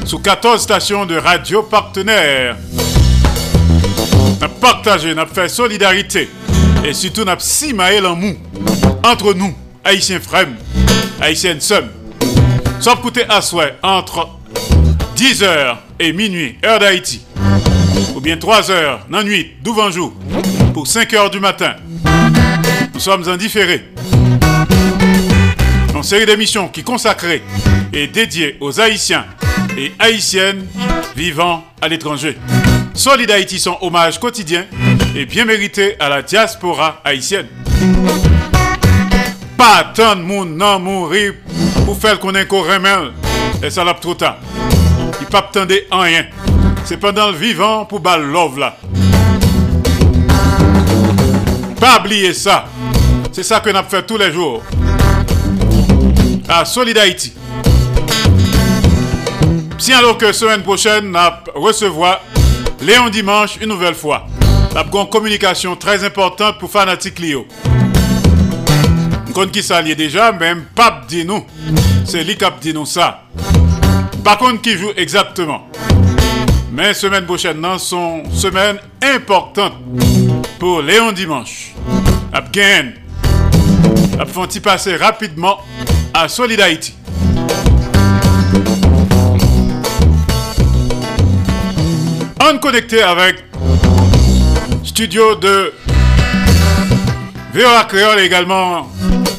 [0.05, 2.55] sous 14 stations de radio partenaires.
[4.41, 6.29] Nous partagé, nous fait solidarité
[6.85, 8.37] et surtout nous avons si maël en mou
[9.03, 10.47] entre nous, Haïtiens frères,
[11.19, 11.89] Haïtiennes sœurs.
[12.79, 14.29] Sauf coûter à souhait entre
[15.17, 17.25] 10h et minuit, heure d'Haïti,
[18.15, 20.13] ou bien 3h, dans la nuit, d'où jour,
[20.73, 21.75] pour 5h du matin.
[22.93, 23.85] Nous sommes en différé.
[25.95, 27.41] Une série d'émissions qui consacrée
[27.91, 29.25] et dédiée aux Haïtiens
[29.77, 30.65] et Haïtiennes
[31.15, 32.37] vivant à l'étranger.
[32.93, 34.65] Solid Haïti, son hommage quotidien
[35.15, 37.47] et bien mérité à la diaspora haïtienne.
[39.57, 41.33] Pas tant de monde non mourir
[41.85, 43.11] pour faire qu'on ait remel
[43.63, 44.37] et ça l'a trop tard.
[45.19, 46.25] Il pas attendre en rien.
[46.85, 48.77] C'est pendant le vivant pour bal love là.
[51.79, 52.65] Pas oublier ça.
[53.33, 54.61] C'est ça que nous fait tous les jours.
[56.47, 57.33] À Solid Haïti.
[59.79, 62.21] Si alors que semaine prochaine, nous recevoir
[62.79, 64.27] Léon Dimanche une nouvelle fois.
[64.71, 67.47] Nous avons une communication très importante pour Fanatic Lio.
[69.33, 71.43] Qu'on qui s'allie déjà, même Pape dit nous.
[72.05, 73.23] C'est lui qui dit nous ça.
[74.23, 75.67] Par contre, qui joue exactement?
[76.71, 79.73] Mais semaine prochaine, non, sont semaine importante
[80.59, 81.73] pour Léon Dimanche.
[82.31, 83.02] Abgain.
[84.27, 85.59] Font passer rapidement
[86.13, 86.93] à Solid Haïti.
[92.41, 93.37] On connecté avec
[94.83, 95.73] studio de
[97.53, 98.89] VOA Créole et également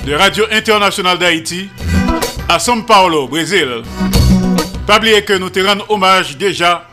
[0.07, 1.69] de Radio Internationale d'Haïti
[2.49, 3.83] à São Paulo, Brésil.
[4.87, 6.89] Pas que nous te rendons hommage déjà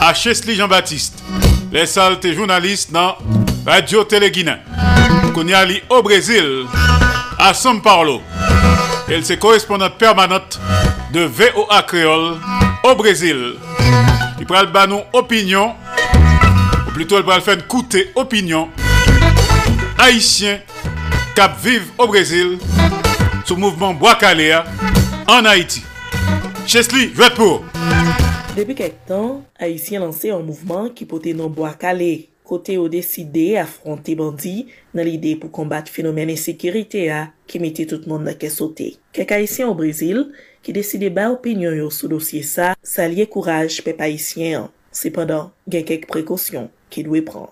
[0.00, 1.22] à Chesley Jean-Baptiste,
[1.72, 3.16] les salles journalistes dans
[3.66, 4.04] Radio
[5.48, 6.66] y a au Brésil,
[7.42, 8.22] à São Paulo.
[9.08, 10.60] Elle est correspondante permanente
[11.12, 12.36] de VOA Créole
[12.84, 13.54] au Brésil.
[14.38, 15.74] Il le nous opinion,
[16.86, 18.68] ou plutôt il prend faire coûter opinion,
[19.98, 20.60] haïtien
[21.34, 22.58] cap vive au Brésil,
[23.44, 24.64] sous mouvement Bois Caléa
[25.26, 25.82] en Haïti.
[26.64, 27.64] Chesley, je pour.
[28.56, 32.28] Depuis quelque temps, Haïtien lancé un mouvement qui portait non Bois Calais.
[32.52, 38.04] kote yo deside afronte bandi nan lide pou kombat fenomen ensekirite a ki mette tout
[38.10, 38.92] moun na kesote.
[39.16, 40.26] Kek Haitien ou Brazil
[40.60, 44.70] ki deside ba opinyon yo sou dosye sa, sa liye kouraj pep Haitien an.
[44.92, 47.48] Sependan, gen kek prekosyon ki dwe pran.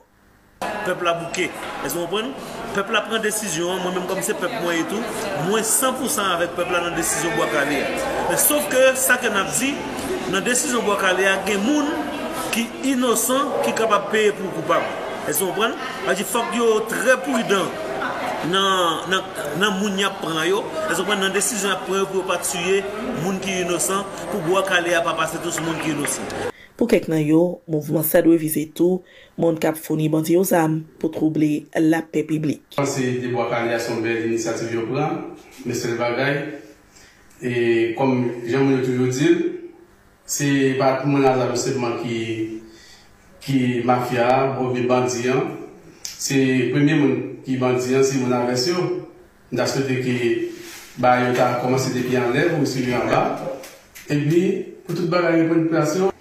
[0.85, 2.29] Pepl a bouke, e zon pren,
[2.77, 5.01] pepl a pren desisyon, mwen menm kom se pep mwen etou,
[5.47, 8.37] mwen 100% avèk pepl a nan desisyon Bwakalea.
[8.37, 9.73] Sof ke sa ke nan di,
[10.29, 11.89] nan desisyon Bwakalea gen moun
[12.55, 14.85] ki inosan ki kapap peye pou koupap.
[15.29, 15.75] E son pran?
[16.09, 17.69] A di fok yo tre prudan
[18.51, 19.27] nan, nan,
[19.61, 20.63] nan moun yap pran yo.
[20.89, 22.81] E son pran nan desisyon ap pran yo pou pa tuye
[23.21, 26.51] moun ki inosan pou gwa kale ap apase tous moun ki inosan.
[26.81, 29.03] Po kek nan yo, mouvman sa dwe vize tou,
[29.37, 32.65] moun kap founi bandi yo zam pou trouble la pe piblik.
[32.81, 35.19] Anse debwa kane a son bel inisiativ yo pran,
[35.69, 36.41] mesel bagay,
[37.45, 37.53] e
[38.01, 39.60] kom jen moun yo toujou dil,
[40.31, 42.17] Se pa kouman azave sepman ki,
[43.43, 45.57] ki mafya, bove bandiyan,
[46.07, 46.37] se
[46.71, 48.85] premye moun ki bandiyan se moun avesyo,
[49.51, 50.15] da sote ki
[51.03, 53.25] ba yo ta komanse depi an lev ou si li an ba,
[54.07, 54.43] e bi
[54.87, 56.15] pou tout bagay yon koniplasyon.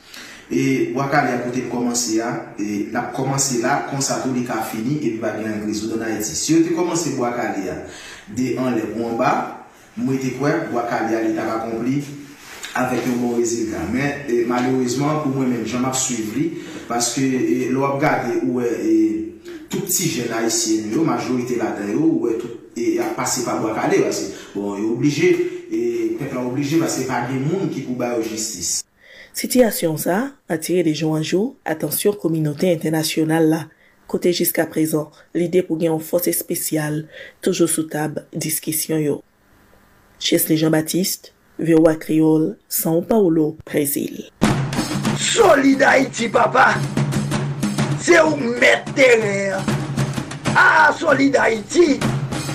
[0.49, 5.11] E wakal ya kote komanse ya, e la komanse la konsato li ka fini e
[5.11, 6.33] bi bagay an grizou donan eti.
[6.33, 7.77] Si yo te komanse wakal ya
[8.33, 9.35] de an lev ou an ba,
[10.01, 12.01] mwen te kwe wakal ya li ta akompli.
[12.77, 13.81] avèk yon mou rezilka.
[13.93, 16.49] Men, e, malouizman, pou mwen men, jan map suivri,
[16.89, 18.97] paske e, lou ap gade ou e e,
[19.69, 23.45] tout ti jen la yo, majorite la den yo, ou e tout, e, a pase
[23.45, 25.31] pa bo akade, wase, bon, yo oblije,
[25.69, 25.81] e,
[26.19, 28.79] pepla oblije, wase, pa gen moun ki pou bayo jistis.
[29.37, 30.19] Sityasyon sa,
[30.51, 33.63] atire de joun anjou, atensyon kominote internasyonal la,
[34.09, 37.03] kote jiska prezon, lide pou gen yon fose spesyal,
[37.45, 39.19] toujou sou tab, diskisyon yo.
[40.19, 44.29] Chesle Jean-Baptiste, VOA Kriol, São Paulo, Brésil.
[45.17, 46.75] Solid Haïti, papa.
[47.99, 49.57] C'est où mettre terrain.
[50.55, 51.99] Ah, Solid Haïti.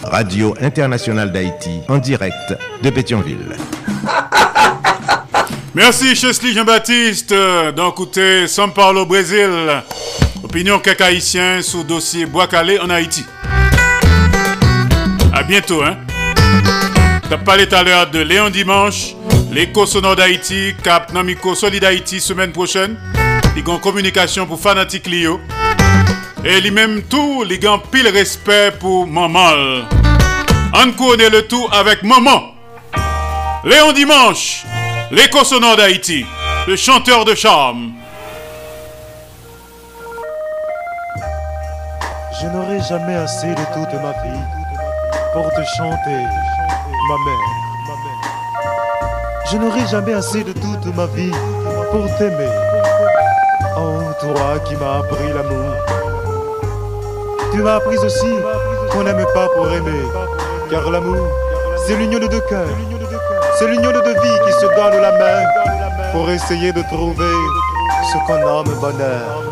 [0.02, 3.56] Radio Internationale d'Haïti, en direct de Pétionville.
[5.74, 9.50] Merci Chesley Jean-Baptiste euh, d'écouter São Paulo Brésil.
[10.42, 13.24] Opinion quelques haïtiens sur le dossier Bois Calais en Haïti.
[15.32, 15.96] À bientôt, hein.
[17.34, 19.16] T'as parlé tout à l'heure de Léon Dimanche,
[19.50, 22.96] l'écho sonore d'Haïti, Cap Namico Solid Haïti semaine prochaine.
[23.56, 25.40] Il y communication pour fanatique Lio.
[26.44, 29.82] Et lui-même tout, il y a pile respect pour maman.
[30.74, 32.54] On connaît le tout avec maman.
[33.64, 34.64] Léon Dimanche,
[35.10, 36.24] l'écho sonore d'Haïti,
[36.68, 37.94] le chanteur de charme.
[42.40, 44.53] Je n'aurai jamais assez de toute ma vie
[45.34, 46.22] pour te chanter,
[47.08, 47.50] ma mère.
[49.50, 51.32] Je n'aurai jamais assez de toute ma vie
[51.90, 52.54] pour t'aimer.
[53.76, 55.74] Oh, toi qui m'as appris l'amour.
[57.52, 58.34] Tu m'as appris aussi
[58.92, 60.04] qu'on n'aime pas pour aimer,
[60.70, 61.26] car l'amour,
[61.84, 62.78] c'est l'union de deux cœurs.
[63.58, 65.42] C'est l'union de deux vies qui se donnent la main
[66.12, 67.34] pour essayer de trouver
[68.12, 69.42] ce qu'on nomme bonheur.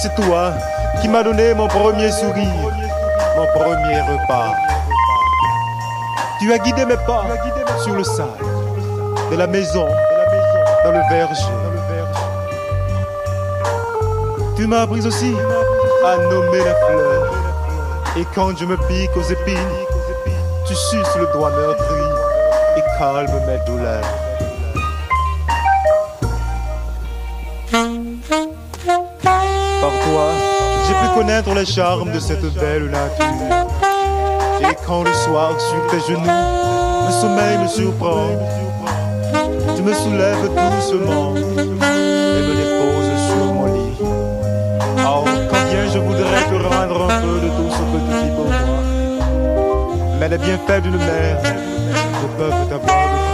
[0.00, 0.52] C'est toi
[1.02, 2.72] qui m'as donné mon premier sourire,
[3.36, 4.52] mon premier repas.
[6.40, 7.24] Tu as guidé mes pas
[7.82, 8.28] sur le sable
[9.30, 9.86] de la maison,
[10.84, 11.42] dans le verger.
[14.56, 15.34] Tu m'as appris aussi
[16.06, 17.34] à nommer les fleurs.
[18.16, 19.58] Et quand je me pique aux épines,
[20.66, 22.00] tu suces le doigt meurtri
[22.76, 24.04] et calmes mes douleurs.
[31.34, 33.26] Connaître les charmes de cette belle nature.
[34.60, 38.28] Et quand le soir sur tes genoux, le sommeil me surprend,
[39.74, 43.96] tu me soulèves doucement et me déposes sur mon lit.
[44.00, 48.46] Oh, combien je voudrais te rendre un peu de tout ce que tu fais pour
[48.46, 48.78] moi.
[50.20, 53.24] Mais les bienfaits d'une mère ne peuvent avoir de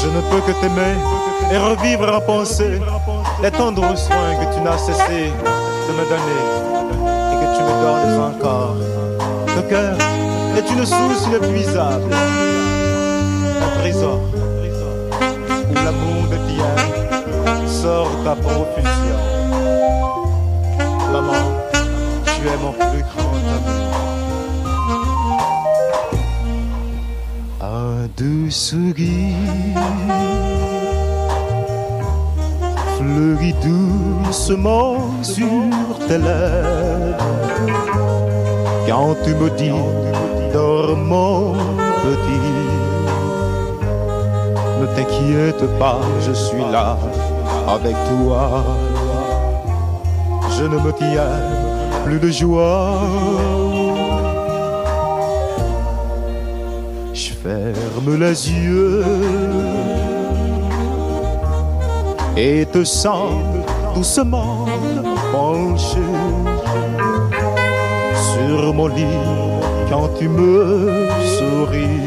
[0.00, 2.80] Je ne peux que t'aimer et revivre en pensée
[3.42, 5.32] les tendres soins que tu n'as cessé
[5.88, 6.42] de me donner
[7.32, 8.76] et que tu me donnes encore.
[9.56, 9.96] Le cœur
[10.56, 12.12] est une source inépuisable,
[13.62, 14.20] un trésor
[15.70, 16.78] où l'amour devient
[17.66, 19.20] sort à profusion.
[21.12, 21.44] Maman,
[22.24, 23.94] tu es mon plus grand amour.
[27.60, 28.08] Un
[33.34, 37.18] fleurit doucement sur tes lèvres.
[38.86, 39.70] Quand tu me dis,
[40.52, 41.54] dors mon
[42.02, 42.52] petit,
[44.80, 46.96] ne t'inquiète pas, je suis là
[47.68, 48.64] avec toi.
[50.58, 51.40] Je ne me tiens
[52.04, 53.00] plus de joie.
[57.12, 60.03] Je ferme les yeux
[62.36, 63.32] et te sens
[63.94, 64.66] doucement
[65.32, 66.02] penché
[68.32, 69.20] sur mon lit
[69.88, 71.06] quand tu me
[71.36, 72.00] souris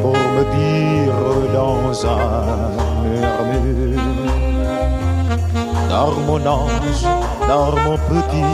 [0.00, 1.14] pour me dire
[1.52, 2.70] dans un
[3.02, 4.00] murmure.
[5.88, 7.04] Dors mon ange,
[7.48, 8.44] dors mon petit.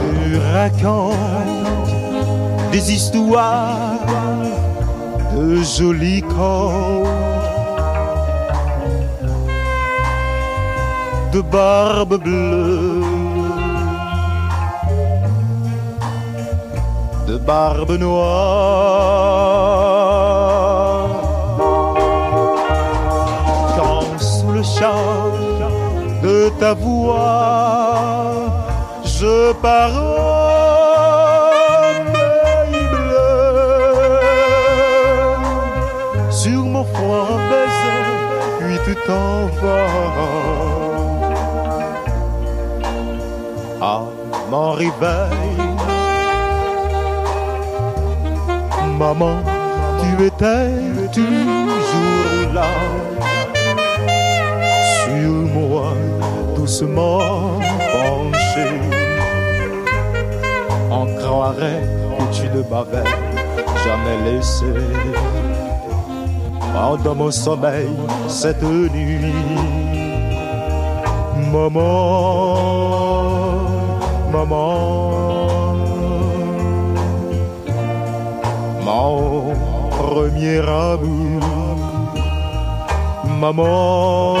[0.00, 1.14] Tu racontes
[2.72, 3.98] des histoires
[5.38, 7.06] de jolis corps,
[11.32, 13.02] de barbe bleue,
[17.28, 18.18] de barbe noire.
[23.76, 27.18] Quand sous le charme de ta voix,
[29.04, 30.17] je parle
[39.08, 39.88] t'en vas.
[43.80, 44.02] À
[44.50, 45.56] mon réveil,
[48.98, 49.36] maman,
[50.00, 50.68] tu étais
[51.18, 52.70] toujours là.
[54.96, 55.92] Sur moi,
[56.56, 57.58] doucement
[57.92, 58.68] penché,
[60.90, 61.82] on croirait
[62.16, 63.10] que tu ne m'avais
[63.84, 64.66] jamais laissé
[66.78, 67.88] pendant mon sommeil
[68.28, 69.34] cette nuit.
[71.52, 72.54] Maman,
[74.32, 75.74] maman,
[78.84, 79.52] mon
[79.98, 81.78] premier amour,
[83.40, 84.36] maman,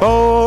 [0.00, 0.37] mon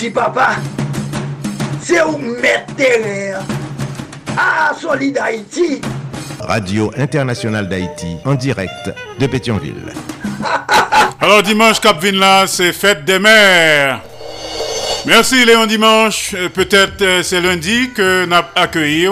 [0.00, 0.56] Haïti, papa.
[1.82, 3.40] C'est où mettre terrain.
[4.34, 5.82] Ah, Solid Haïti.
[6.40, 9.92] Radio Internationale d'Haïti, en direct de Pétionville.
[11.20, 14.00] Alors dimanche Cap Vin là, c'est fête des mères.
[15.04, 16.34] Merci Léon Dimanche.
[16.34, 19.06] Euh, Peut-être euh, c'est lundi que nous accueilli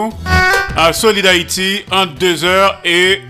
[0.74, 3.20] à Solid Haïti entre 2h et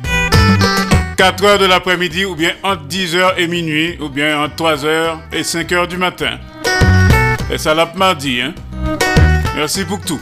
[1.16, 5.89] 4h de l'après-midi ou bien entre 10h et minuit ou bien entre 3h et 5h
[5.89, 6.39] du matin.
[7.50, 8.54] Et ça l'a mardi, hein?
[9.56, 10.20] Merci pour tout.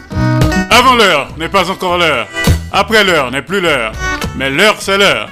[0.71, 2.29] Avant l'heure n'est pas encore l'heure.
[2.73, 3.93] Après l'heure n'est plus l'heure.
[4.37, 5.29] Mais l'heure, c'est l'heure.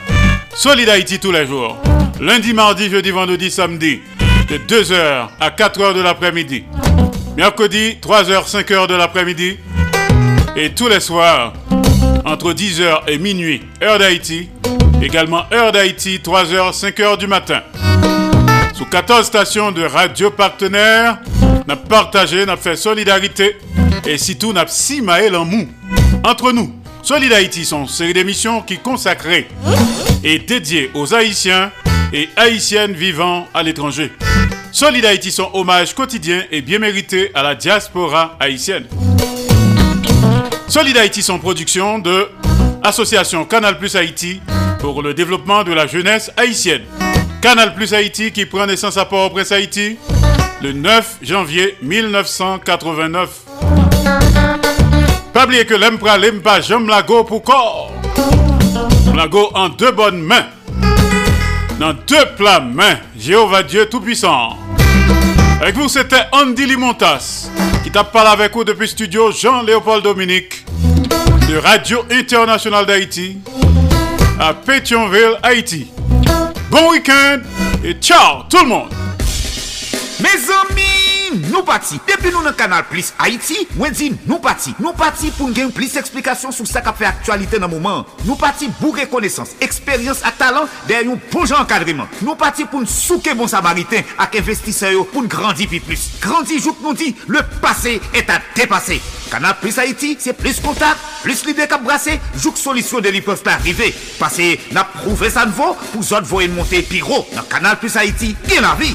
[0.54, 1.76] Solid Haïti tous les jours.
[2.20, 4.00] Lundi, mardi, jeudi, vendredi, samedi.
[4.48, 6.64] De 2h à 4h de l'après-midi.
[7.36, 9.58] Mercredi, 3h, 5h de l'après-midi.
[10.56, 11.52] Et tous les soirs,
[12.24, 14.48] entre 10h et minuit, heure d'Haïti.
[15.02, 17.62] Également heure d'Haïti, 3h, 5h du matin.
[18.74, 21.18] Sous 14 stations de radio partenaires,
[21.66, 23.56] n'a partagé, n'a fait solidarité
[24.06, 25.68] et surtout n'a si maël en mou.
[26.24, 26.72] Entre nous,
[27.02, 29.48] Solid Haïti sont une série d'émissions qui consacrées
[30.22, 31.70] et dédiées aux Haïtiens
[32.12, 34.12] et Haïtiennes vivant à l'étranger.
[34.72, 38.86] Solid Haïti sont hommage quotidien et bien mérité à la diaspora haïtienne.
[40.66, 42.28] Solid Haïti sont production de
[42.82, 44.40] Association Canal Plus Haïti
[44.80, 46.82] pour le développement de la jeunesse haïtienne.
[47.44, 49.98] Canal Plus Haïti qui prend naissance à Port-au-Prince Haïti
[50.62, 53.28] le 9 janvier 1989.
[55.34, 57.92] Pas oublier que l'aime pra l'aime pas j'aime la go pour corps.
[59.14, 60.46] La go en deux bonnes mains.
[61.78, 62.96] Dans deux plats mains.
[63.14, 64.56] Jéhovah Dieu Tout-Puissant.
[65.60, 67.50] Avec vous, c'était Andy Limontas
[67.82, 70.64] qui t'a parlé avec vous depuis studio Jean-Léopold Dominique
[71.46, 73.36] de Radio Internationale d'Haïti
[74.40, 75.88] à Pétionville, Haïti.
[76.74, 77.38] Bon week-end
[77.84, 78.88] et ciao tout le monde.
[80.18, 81.03] Mes amis,
[81.48, 81.98] nou pati.
[82.08, 84.74] Depi nou nan kanal Plus Haiti, mwen di nou pati.
[84.80, 88.04] Nou pati pou gen plis eksplikasyon sou sa ka fe aktualite nan mouman.
[88.24, 92.10] Nou pati bou rekonesans, eksperyans ak talan den yon bon jan kadriman.
[92.22, 96.10] Nou pati pou n souke bon samariten ak investiseyo pou n grandi pi plus.
[96.22, 99.00] Grandi jouk nou di, le pase et a depase.
[99.30, 103.42] Kanal Plus Haiti, se plis kontak, plis lide kap brase, jouk solisyon de li peuf
[103.46, 103.90] pa arrive.
[104.20, 107.24] Pase na prouve sa nvo pou zot voyen monte pi ro.
[107.34, 108.94] Nan Kanal Plus Haiti, gen la vi.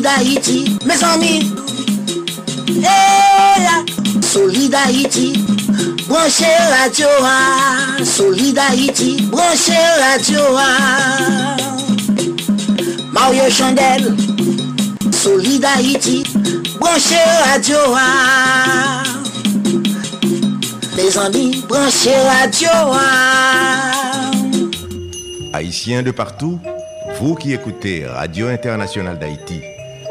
[0.00, 1.52] Solid Haïti, mes amis.
[2.82, 3.66] Hey,
[4.22, 5.44] Solid Haïti.
[6.08, 6.46] Branchez
[6.80, 9.28] radio à Solid Haïti.
[9.30, 10.40] Branchez radio
[13.12, 14.16] Mario Chandel.
[15.12, 16.22] Solid Haïti.
[16.80, 17.16] Branchez
[17.52, 19.02] radio à
[20.96, 22.70] Les amis, branchez radio
[25.52, 26.58] Haïtiens de partout,
[27.18, 29.60] vous qui écoutez Radio Internationale d'Haïti,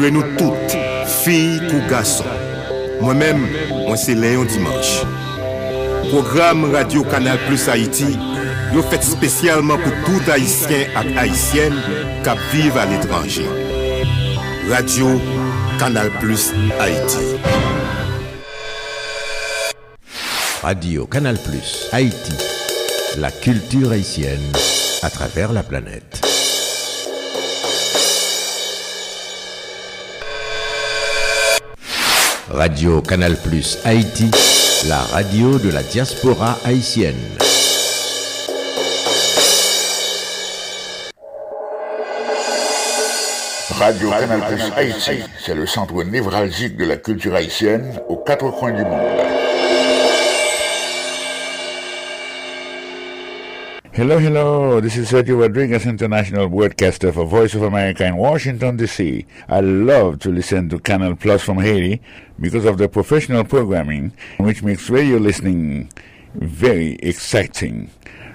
[0.00, 0.74] Map salwe nou tout,
[1.20, 2.28] fi kou gason.
[3.02, 3.40] Mwen men,
[3.82, 5.04] mwen se Léon Dimanche.
[6.08, 8.08] Program Radio Kanal Plus Haïti,
[8.72, 11.76] yo fet spesyalman pou tout Haïtien ak Haïtien
[12.24, 13.44] kap vive al etranje.
[14.70, 15.12] Radio
[15.82, 16.48] Kanal Plus
[16.80, 17.26] Haïti.
[20.62, 22.40] Radio Canal Plus Haïti,
[23.18, 24.48] la culture haïtienne
[25.02, 26.19] à travers la planète.
[32.52, 34.28] Radio Canal Plus Haïti,
[34.88, 37.14] la radio de la diaspora haïtienne.
[43.78, 48.72] Radio Canal Plus Haïti, c'est le centre névralgique de la culture haïtienne aux quatre coins
[48.72, 49.29] du monde.
[54.00, 54.80] Hello, hello.
[54.80, 59.26] This is Sergio Rodriguez, international broadcaster for Voice of America in Washington, D.C.
[59.46, 62.00] I love to listen to Canal Plus from Haiti
[62.40, 65.92] because of the professional programming, which makes radio listening
[66.32, 67.90] very exciting.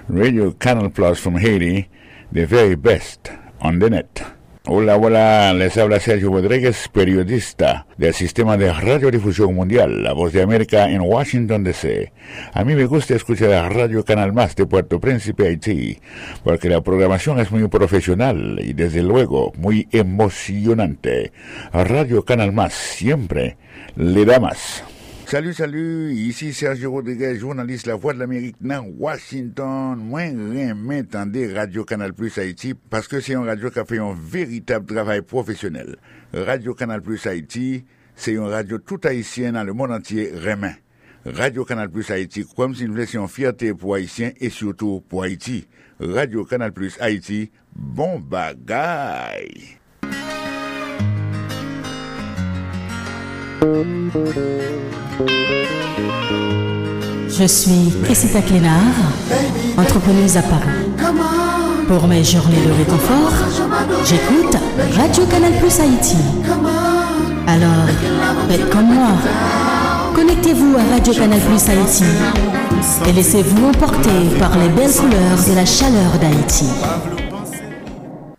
[0.06, 1.88] Radio Canal Plus from Haiti,
[2.30, 4.35] the very best on the net.
[4.68, 10.42] Hola, hola, les habla Sergio Rodríguez, periodista del Sistema de Radiodifusión Mundial, La Voz de
[10.42, 12.12] América en Washington, D.C.
[12.52, 16.00] A mí me gusta escuchar a Radio Canal Más de Puerto Príncipe, Haití,
[16.42, 21.30] porque la programación es muy profesional y desde luego muy emocionante.
[21.72, 23.56] Radio Canal Más siempre
[23.94, 24.82] le da más.
[25.26, 29.98] Salut, salut, ici Sergio Rodriguez, journaliste La Voix de l'Amérique dans Washington.
[29.98, 33.98] Moi, remets tendez Radio Canal Plus Haïti parce que c'est un radio qui a fait
[33.98, 35.96] un véritable travail professionnel.
[36.32, 37.84] Radio Canal Plus Haïti,
[38.14, 40.76] c'est une radio tout haïtienne dans le monde entier remet.
[41.24, 45.66] Radio Canal Plus Haïti, comme si nous laissions fierté pour Haïtiens et surtout pour Haïti.
[45.98, 49.75] Radio Canal Plus Haïti, bon bagaille.
[57.28, 58.72] Je suis Cressita Clénard,
[59.78, 60.62] entrepreneuse à Paris.
[61.88, 63.32] Pour mes journées de réconfort,
[64.04, 64.56] j'écoute
[64.94, 66.16] Radio Canal Plus Haïti.
[67.46, 67.88] Alors,
[68.48, 69.12] faites comme moi.
[70.14, 72.04] Connectez-vous à Radio Canal Plus Haïti
[73.08, 76.66] et laissez-vous emporter par les belles couleurs de la chaleur d'Haïti.